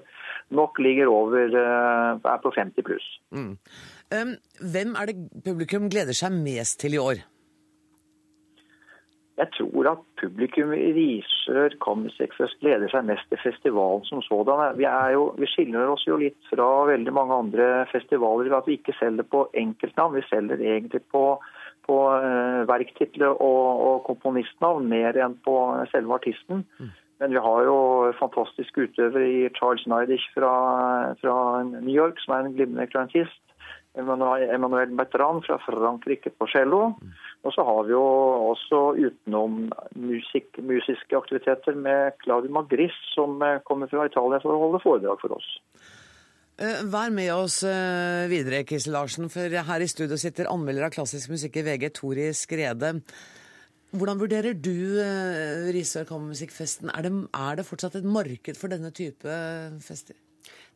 nok 0.54 0.78
ligger 0.78 1.10
over 1.10 1.56
er 1.58 2.44
på 2.44 2.54
50 2.54 2.86
pluss. 2.86 3.08
Mm. 3.34 3.56
Hvem 4.70 4.94
er 5.02 5.10
det 5.10 5.18
publikum 5.42 5.90
gleder 5.90 6.14
seg 6.14 6.36
mest 6.36 6.78
til 6.84 6.94
i 6.94 7.02
år? 7.02 7.24
Jeg 9.40 9.48
tror 9.56 9.86
at 9.88 10.00
publikum 10.20 10.72
i 10.76 10.90
Risør 10.92 11.72
Kammersekfest 11.80 12.60
leder 12.66 12.90
seg 12.92 13.06
mest 13.08 13.24
til 13.32 13.40
festivalen 13.40 14.04
som 14.04 14.20
sådan. 14.26 14.76
Vi, 14.76 14.84
jo, 15.14 15.30
vi, 15.40 15.48
skiller 15.48 15.88
oss 15.88 16.04
jo 16.04 16.18
litt 16.20 16.36
fra 16.50 16.66
veldig 16.90 17.14
mange 17.16 17.38
andre 17.46 17.68
festivaler 17.92 18.50
ved 18.50 18.58
at 18.58 18.68
vi 18.68 18.76
ikke 18.76 18.96
selger 18.98 19.24
på 19.32 19.46
enkeltnavn. 19.62 20.18
Vi 20.18 20.26
selger 20.28 20.60
egentlig 20.60 21.00
på, 21.14 21.24
på 21.88 21.98
uh, 22.12 22.68
verktitler 22.68 23.32
og, 23.32 23.64
og, 23.86 23.96
komponistnavn 24.10 24.90
mer 24.92 25.16
enn 25.16 25.38
på 25.46 25.56
selve 25.94 26.20
artisten. 26.20 26.66
Mm. 26.76 26.92
Men 27.24 27.36
vi 27.36 27.44
har 27.48 27.64
jo 27.64 27.78
fantastiske 28.20 28.88
utøvere 28.90 29.24
i 29.24 29.48
Charles 29.56 29.86
Nidich 29.88 30.24
fra, 30.36 30.52
fra 31.20 31.36
New 31.64 31.94
York, 31.94 32.20
som 32.20 32.36
er 32.36 32.44
en 32.44 32.58
glimrende 32.58 32.88
klantist. 32.92 33.40
Emmanuel 33.98 34.92
Bertrand 34.94 35.42
fra 35.46 35.58
Frankrike 35.64 36.30
på 36.30 36.46
cello. 36.52 36.92
Mm. 36.94 37.14
Og 37.42 37.54
så 37.54 37.64
har 37.66 37.86
vi 37.88 37.94
jo 37.94 38.04
også 38.52 38.80
utenom 39.00 39.64
musik, 39.98 40.60
musiske 40.62 41.16
aktiviteter 41.16 41.74
med 41.74 42.14
Claudio 42.22 42.52
Magris, 42.54 42.94
som 43.14 43.40
eh, 43.42 43.58
kommer 43.66 43.90
fra 43.90 44.06
Italia 44.06 44.38
for 44.42 44.54
å 44.54 44.60
holde 44.66 44.82
foredrag 44.84 45.18
for 45.22 45.34
oss. 45.38 45.48
Eh, 46.60 46.84
vær 46.92 47.10
med 47.16 47.32
oss 47.34 47.62
eh, 47.66 48.28
videre, 48.30 48.62
Kristel 48.68 48.94
Larsen, 48.94 49.30
for 49.32 49.58
her 49.72 49.82
i 49.82 49.90
studio 49.90 50.20
sitter 50.20 50.52
anmelder 50.52 50.86
av 50.86 50.94
klassisk 50.94 51.32
musikk 51.34 51.58
i 51.58 51.66
VG, 51.66 51.90
Tori 51.98 52.30
Skrede. 52.36 52.98
Hvordan 53.90 54.20
vurderer 54.20 54.54
du 54.54 55.00
Risør 55.74 56.04
kammermusikkfesten? 56.06 56.92
Er 56.94 57.08
er 57.10 57.56
det 57.58 57.66
fortsatt 57.66 57.96
et 57.98 58.06
marked 58.06 58.54
for 58.54 58.70
denne 58.70 58.92
type 58.94 59.38
fester? 59.82 60.14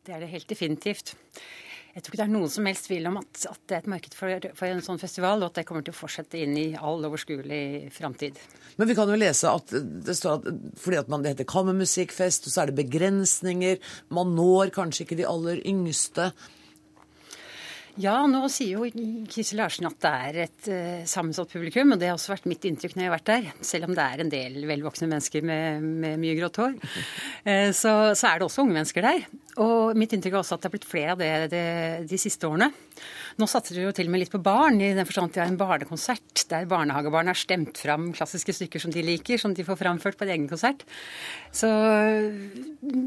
Det 0.03 0.13
er 0.17 0.19
det 0.19 0.33
helt 0.33 0.49
definitivt. 0.49 1.15
Jeg 1.95 2.03
tror 2.03 2.11
ikke 2.11 2.19
det 2.19 2.25
er 2.25 2.33
noen 2.33 2.51
som 2.51 2.65
helst 2.67 2.89
tvil 2.89 3.05
om 3.07 3.21
at, 3.21 3.29
at 3.47 3.59
det 3.71 3.75
er 3.77 3.83
et 3.85 3.93
marked 3.93 4.15
for, 4.17 4.47
for, 4.57 4.67
en 4.67 4.81
sånn 4.83 4.99
festival, 4.99 5.39
og 5.39 5.53
at 5.53 5.61
det 5.61 5.63
kommer 5.69 5.85
til 5.85 5.93
å 5.93 5.95
fortsette 5.95 6.41
inn 6.43 6.57
i 6.59 6.65
all 6.75 7.07
overskuelig 7.07 7.87
framtid. 7.95 8.41
Men 8.75 8.89
vi 8.89 8.97
kan 8.97 9.07
jo 9.07 9.15
lese 9.15 9.47
at 9.47 9.71
det 9.71 10.17
står 10.19 10.41
at 10.41 10.49
fordi 10.81 10.99
at 10.99 11.11
man, 11.11 11.23
det 11.23 11.31
heter 11.37 11.47
kammermusikkfest, 11.47 12.49
og 12.49 12.51
så 12.51 12.65
er 12.65 12.71
det 12.71 12.81
begrensninger. 12.81 13.79
Man 14.11 14.35
når 14.35 14.75
kanskje 14.75 15.07
ikke 15.07 15.19
de 15.21 15.29
aller 15.29 15.63
yngste. 15.63 16.33
Ja, 17.95 18.17
nå 18.27 18.41
sier 18.51 18.81
jo 18.81 19.05
Kristel 19.31 19.61
Larsen 19.61 19.87
at 19.87 20.01
det 20.03 20.09
er 20.11 20.37
et 20.43 20.67
uh, 20.67 21.05
sammensatt 21.07 21.53
publikum, 21.53 21.93
og 21.93 22.01
det 22.01 22.09
har 22.09 22.17
også 22.17 22.33
vært 22.33 22.49
mitt 22.51 22.65
inntrykk 22.67 22.97
når 22.97 23.05
jeg 23.05 23.07
har 23.07 23.15
vært 23.15 23.29
der. 23.29 23.47
Selv 23.63 23.87
om 23.87 23.95
det 23.95 24.03
er 24.03 24.23
en 24.23 24.31
del 24.33 24.57
velvoksne 24.67 25.07
mennesker 25.13 25.45
med, 25.47 25.85
med 26.03 26.19
mye 26.19 26.35
grått 26.35 26.59
hår, 26.59 26.75
uh, 26.75 27.69
så, 27.81 27.93
så, 28.11 28.27
er 28.27 28.41
det 28.41 28.49
også 28.49 28.65
unge 28.65 28.75
mennesker 28.75 29.07
der. 29.07 29.23
Og 29.63 29.95
mitt 29.95 30.11
inntrykk 30.11 30.35
er 30.35 30.41
også 30.41 30.57
at 30.57 30.65
det 30.65 30.69
har 30.69 30.75
blitt 30.75 30.89
flere 30.89 31.15
av 31.15 31.23
det, 31.23 31.31
det 31.55 31.63
de 32.11 32.19
siste 32.19 32.49
årene. 32.49 32.67
Nå 33.39 33.47
satser 33.51 33.79
de 33.79 33.87
jo 33.87 33.95
til 33.95 34.09
og 34.09 34.13
med 34.13 34.25
litt 34.25 34.35
på 34.35 34.43
barn, 34.43 34.81
i 34.83 34.91
den 34.95 35.07
forstand 35.07 35.31
at 35.31 35.37
de 35.37 35.43
har 35.45 35.53
en 35.53 35.59
barnekonsert 35.59 36.45
der 36.51 36.67
barnehagebarn 36.71 37.31
har 37.31 37.39
stemt 37.39 37.79
fram 37.79 38.11
klassiske 38.15 38.59
stykker 38.59 38.83
som 38.83 38.91
de 38.91 39.03
liker, 39.07 39.39
som 39.39 39.55
de 39.55 39.63
får 39.67 39.79
framført 39.79 40.19
på 40.19 40.27
en 40.27 40.35
egen 40.35 40.51
konsert. 40.51 40.83
Så 41.55 41.71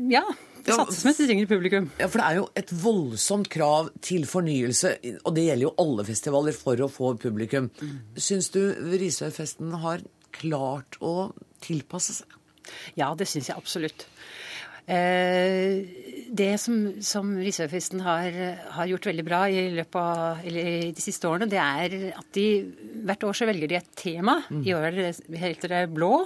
ja, 0.09 0.25
det 0.67 0.77
satses 0.77 1.05
mens 1.07 1.21
de 1.21 1.29
yngre 1.35 1.49
publikum. 1.51 1.89
Ja, 2.01 2.09
For 2.11 2.21
det 2.21 2.27
er 2.27 2.39
jo 2.41 2.47
et 2.59 2.73
voldsomt 2.83 3.51
krav 3.53 3.93
til 4.05 4.27
fornyelse, 4.29 4.95
og 5.23 5.37
det 5.37 5.47
gjelder 5.49 5.69
jo 5.69 5.75
alle 5.85 6.07
festivaler, 6.09 6.57
for 6.57 6.85
å 6.85 6.91
få 6.93 7.15
publikum. 7.21 7.71
Mm. 7.81 7.95
Syns 8.29 8.51
du 8.55 8.63
Risørfesten 8.99 9.75
har 9.85 10.05
klart 10.39 10.99
å 11.05 11.31
tilpasse 11.65 12.21
seg? 12.21 12.39
Ja, 12.99 13.15
det 13.17 13.29
syns 13.31 13.49
jeg 13.49 13.57
absolutt. 13.57 14.07
Eh, 14.89 15.85
det 16.33 16.55
som, 16.63 16.77
som 17.05 17.35
Risørfesten 17.37 18.01
har, 18.05 18.37
har, 18.73 18.89
gjort 18.89 19.09
veldig 19.11 19.25
bra 19.27 19.43
i 19.53 19.67
løpet 19.77 19.99
av 20.01 20.45
de 20.49 21.05
siste 21.05 21.29
årene, 21.29 21.49
det 21.51 21.61
er 21.61 22.15
at 22.17 22.29
de 22.37 22.47
hvert 23.09 23.27
år 23.29 23.37
så 23.37 23.49
velger 23.49 23.69
de 23.69 23.81
et 23.81 23.91
tema. 24.01 24.39
Mm. 24.49 24.63
I 24.65 24.77
år 24.77 25.01
heter 25.45 25.75
det 25.75 25.83
blå. 25.93 26.23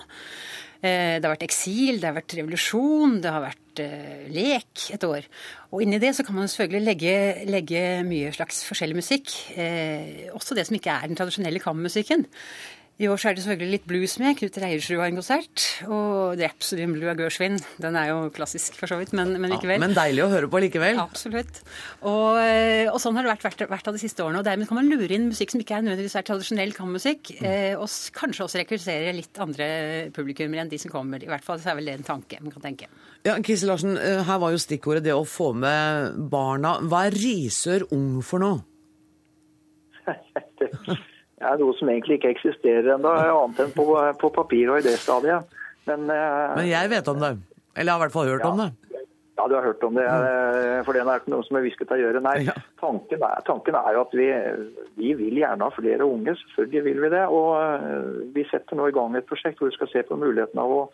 Eh, 0.82 1.16
det 1.20 1.22
har 1.22 1.36
vært 1.36 1.46
eksil, 1.46 2.00
det 2.02 2.08
har 2.08 2.16
vært 2.16 2.34
revolusjon, 2.34 3.20
det 3.22 3.30
har 3.30 3.44
vært 3.44 3.82
uh, 3.84 4.22
lek 4.34 4.88
et 4.96 5.04
år. 5.06 5.28
Og 5.70 5.84
inni 5.84 6.00
det 6.02 6.10
så 6.18 6.24
kan 6.26 6.34
man 6.40 6.50
selvfølgelig 6.50 6.88
legge, 6.88 7.14
legge 7.46 7.82
mye 8.08 8.32
slags 8.34 8.64
forskjellig 8.66 8.98
musikk. 8.98 9.30
Eh, 9.54 10.26
også 10.34 10.58
det 10.58 10.66
som 10.66 10.76
ikke 10.76 10.96
er 10.96 11.06
den 11.06 11.20
tradisjonelle 11.20 11.62
kammermusikken. 11.62 12.26
I 13.02 13.08
år 13.10 13.18
så 13.18 13.32
er 13.32 13.34
det 13.34 13.42
selvfølgelig 13.42 13.74
litt 13.74 13.86
blues 13.90 14.12
med. 14.22 14.36
Knut 14.38 14.56
Reiersrud 14.62 15.00
har 15.00 15.08
en 15.10 15.16
konsert. 15.18 15.64
Og 15.88 16.38
Rhapsody 16.38 16.84
in 16.84 16.92
Blue 16.94 17.10
av 17.10 17.18
Gershwin. 17.18 17.56
Den 17.82 17.96
er 17.98 18.12
jo 18.12 18.18
klassisk 18.34 18.76
for 18.78 18.86
så 18.86 18.98
vidt, 19.00 19.10
men, 19.18 19.32
men 19.42 19.50
likevel. 19.50 19.74
Ja, 19.80 19.82
men 19.82 19.96
deilig 19.96 20.22
å 20.22 20.28
høre 20.30 20.50
på 20.52 20.60
likevel. 20.62 21.00
Absolutt. 21.02 21.58
Og, 22.06 22.38
og 22.92 23.00
sånn 23.02 23.18
har 23.18 23.26
det 23.26 23.32
vært, 23.32 23.46
vært, 23.48 23.64
vært, 23.72 23.90
av 23.90 23.98
de 23.98 24.02
siste 24.04 24.22
årene. 24.22 24.38
Og 24.38 24.46
dermed 24.46 24.70
kan 24.70 24.78
man 24.78 24.86
lure 24.86 25.18
inn 25.18 25.26
musikk 25.32 25.50
som 25.50 25.64
ikke 25.64 25.80
er 25.80 25.86
nødvendigvis 25.88 26.14
er 26.20 26.28
tradisjonell 26.28 26.76
kammermusikk. 26.76 27.32
Mm. 27.40 27.48
Eh, 27.50 27.74
og 27.74 27.90
kanskje 28.20 28.46
også 28.46 28.62
rekruttere 28.62 29.16
litt 29.18 29.42
andre 29.42 29.66
publikummer 30.14 30.62
enn 30.62 30.70
de 30.70 30.78
som 30.78 30.94
kommer. 30.94 31.26
I 31.26 31.32
hvert 31.32 31.46
fall 31.48 31.58
så 31.58 31.72
er 31.72 31.80
vel 31.80 31.90
det 31.90 31.98
en 31.98 32.06
tanke 32.12 32.38
man 32.38 32.54
kan 32.54 32.68
tenke. 32.68 32.90
Ja, 33.26 33.34
Kisse 33.42 33.66
Larsen, 33.66 33.98
eh, 33.98 34.22
her 34.28 34.38
var 34.44 34.54
jo 34.54 34.62
stikkordet 34.62 35.02
det 35.08 35.16
å 35.16 35.26
få 35.26 35.50
med 35.58 36.22
barna. 36.30 36.78
Hva 36.86 37.08
er 37.08 37.18
Risør 37.18 37.88
ung 37.90 38.22
for 38.22 38.46
noe? 38.46 38.62
er 41.42 41.58
noe 41.60 41.74
som 41.78 41.90
egentlig 41.92 42.20
ikke 42.20 42.32
eksisterer 42.36 42.94
ennå, 42.96 43.12
annet 43.12 43.64
enn 43.66 43.74
på, 43.74 43.86
på, 44.20 44.32
papir 44.34 44.72
og 44.72 44.80
i 44.80 44.86
det 44.86 44.96
stadiet. 45.02 45.58
Men, 45.88 46.06
eh, 46.10 46.54
Men, 46.56 46.68
jeg 46.70 46.92
vet 46.92 47.10
om 47.10 47.20
det. 47.22 47.34
Eller 47.74 47.90
jeg 47.90 47.94
har 47.94 48.00
i 48.00 48.04
hvert 48.06 48.16
fall 48.16 48.30
hørt 48.30 48.46
ja. 48.46 48.52
om 48.52 48.62
det. 48.62 48.70
Ja, 49.42 49.48
du 49.48 49.54
har 49.56 49.64
hørt 49.64 49.82
om 49.82 49.94
det. 49.96 50.04
Mm. 50.04 50.84
For 50.84 50.94
det 50.94 51.02
er 51.02 51.22
ikke 51.22 51.32
noe 51.32 51.44
som 51.46 51.56
er 51.58 51.64
hvisket 51.64 51.92
av 51.94 51.98
gjøre. 51.98 52.20
Nei, 52.22 52.34
ja. 52.46 52.54
tanken, 52.82 53.22
er, 53.24 53.40
tanken, 53.46 53.78
er, 53.78 53.96
jo 53.96 54.02
at 54.04 54.12
vi, 54.14 54.28
vi, 55.00 55.14
vil 55.18 55.40
gjerne 55.40 55.66
ha 55.66 55.74
flere 55.74 56.06
unge. 56.06 56.36
Selvfølgelig 56.42 56.82
vil 56.86 57.00
vi 57.06 57.10
det. 57.14 57.24
Og 57.32 57.48
eh, 57.56 58.20
vi 58.36 58.44
setter 58.50 58.78
nå 58.78 58.90
i 58.90 58.94
gang 58.94 59.16
et 59.16 59.26
prosjekt 59.30 59.58
hvor 59.58 59.72
vi 59.72 59.78
skal 59.78 59.90
se 59.90 60.04
på 60.06 60.20
muligheten 60.20 60.60
av 60.62 60.76
å 60.76 60.84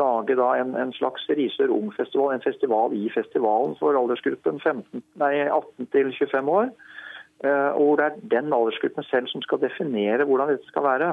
lage 0.00 0.34
en, 0.34 0.72
en, 0.80 0.94
slags 0.96 1.28
Risør 1.28 1.74
Ung-festival. 1.76 2.32
En 2.32 2.44
festival 2.44 2.96
i 2.96 3.10
festivalen 3.12 3.76
for 3.80 3.98
aldersgruppen 3.98 4.58
15, 4.64 5.04
nei, 5.20 5.34
18 5.44 5.92
til 5.92 6.10
25 6.16 6.52
år. 6.56 6.72
Eh, 7.42 7.70
og 7.74 7.82
hvor 7.82 7.96
det 7.98 8.06
er 8.06 8.20
den 8.36 8.54
aldersgruppen 8.54 9.04
selv 9.10 9.26
som 9.32 9.40
skal 9.42 9.58
definere 9.62 10.26
hvordan 10.28 10.50
dette 10.52 10.66
skal 10.70 10.84
være. 10.86 11.08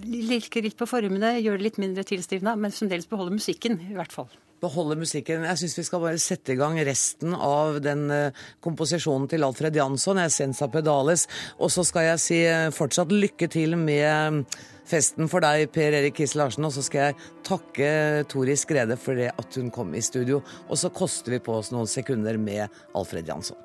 lirke 0.00 0.62
litt 0.64 0.78
på 0.78 0.88
formene, 0.88 1.36
gjør 1.40 1.58
det 1.58 1.66
litt 1.66 1.82
mindre 1.82 2.04
tilstivna, 2.06 2.56
men 2.58 2.74
fremdeles 2.74 3.08
beholde 3.10 3.34
musikken, 3.36 3.78
i 3.90 3.96
hvert 3.96 4.14
fall. 4.14 4.30
Beholde 4.62 4.94
musikken. 5.00 5.42
Jeg 5.48 5.58
syns 5.58 5.78
vi 5.78 5.84
skal 5.88 6.02
bare 6.04 6.20
sette 6.22 6.54
i 6.54 6.58
gang 6.58 6.76
resten 6.86 7.34
av 7.34 7.80
den 7.82 8.04
uh, 8.12 8.44
komposisjonen 8.62 9.26
til 9.30 9.42
Alfred 9.42 9.74
Jansson, 9.74 10.20
'Essenza 10.22 10.68
Pedales'. 10.70 11.26
Og 11.58 11.72
så 11.74 11.82
skal 11.84 12.12
jeg 12.12 12.22
si 12.22 12.38
uh, 12.46 12.70
fortsatt 12.70 13.10
lykke 13.10 13.50
til 13.50 13.74
med 13.80 14.46
festen 14.86 15.26
for 15.30 15.42
deg, 15.42 15.66
Per 15.74 15.98
Erik 15.98 16.14
Kisse 16.20 16.38
Larsen. 16.38 16.68
Og 16.68 16.76
så 16.76 16.86
skal 16.86 17.10
jeg 17.10 17.18
takke 17.48 17.90
Tori 18.30 18.54
Skrede 18.54 18.98
for 19.00 19.18
det 19.18 19.32
at 19.34 19.58
hun 19.58 19.74
kom 19.74 19.92
i 19.98 20.04
studio. 20.04 20.44
Og 20.68 20.78
så 20.78 20.94
koster 20.94 21.34
vi 21.34 21.42
på 21.42 21.58
oss 21.58 21.74
noen 21.74 21.90
sekunder 21.90 22.38
med 22.38 22.70
Alfred 22.94 23.26
Jansson. 23.26 23.58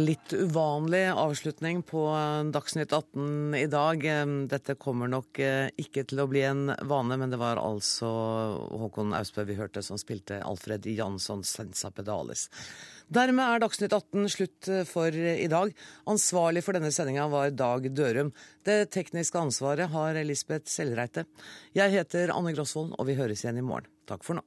Litt 0.00 0.32
uvanlig 0.32 1.02
avslutning 1.12 1.82
på 1.86 2.02
Dagsnytt 2.54 2.92
18 2.92 3.54
i 3.58 3.66
dag. 3.70 4.04
Dette 4.50 4.76
kommer 4.80 5.10
nok 5.10 5.40
eh, 5.42 5.68
ikke 5.80 6.04
til 6.08 6.22
å 6.22 6.28
bli 6.30 6.44
en 6.46 6.72
vane, 6.88 7.18
men 7.20 7.32
det 7.32 7.40
var 7.40 7.60
altså 7.60 8.08
Håkon 8.80 9.14
Austbø 9.18 9.44
vi 9.48 9.58
hørte 9.58 9.82
som 9.84 10.00
spilte 10.00 10.40
Alfred 10.44 10.86
Jansson 10.90 11.44
Sensa 11.44 11.90
Pedales. 11.94 12.46
Dermed 13.12 13.44
er 13.44 13.62
Dagsnytt 13.64 13.92
18 13.92 14.30
slutt 14.32 14.70
eh, 14.72 14.86
for 14.88 15.12
i 15.12 15.50
dag. 15.52 15.74
Ansvarlig 16.10 16.64
for 16.64 16.78
denne 16.78 16.92
sendinga 16.94 17.28
var 17.32 17.52
Dag 17.52 17.90
Dørum. 17.92 18.32
Det 18.64 18.92
tekniske 18.94 19.42
ansvaret 19.42 19.92
har 19.92 20.22
Elisabeth 20.22 20.70
Sellreite. 20.72 21.26
Jeg 21.76 21.92
heter 21.98 22.32
Anne 22.36 22.56
Grosvold, 22.56 22.96
og 22.96 23.10
vi 23.10 23.18
høres 23.20 23.44
igjen 23.44 23.60
i 23.60 23.66
morgen. 23.66 23.90
Takk 24.08 24.24
for 24.24 24.40
nå. 24.40 24.46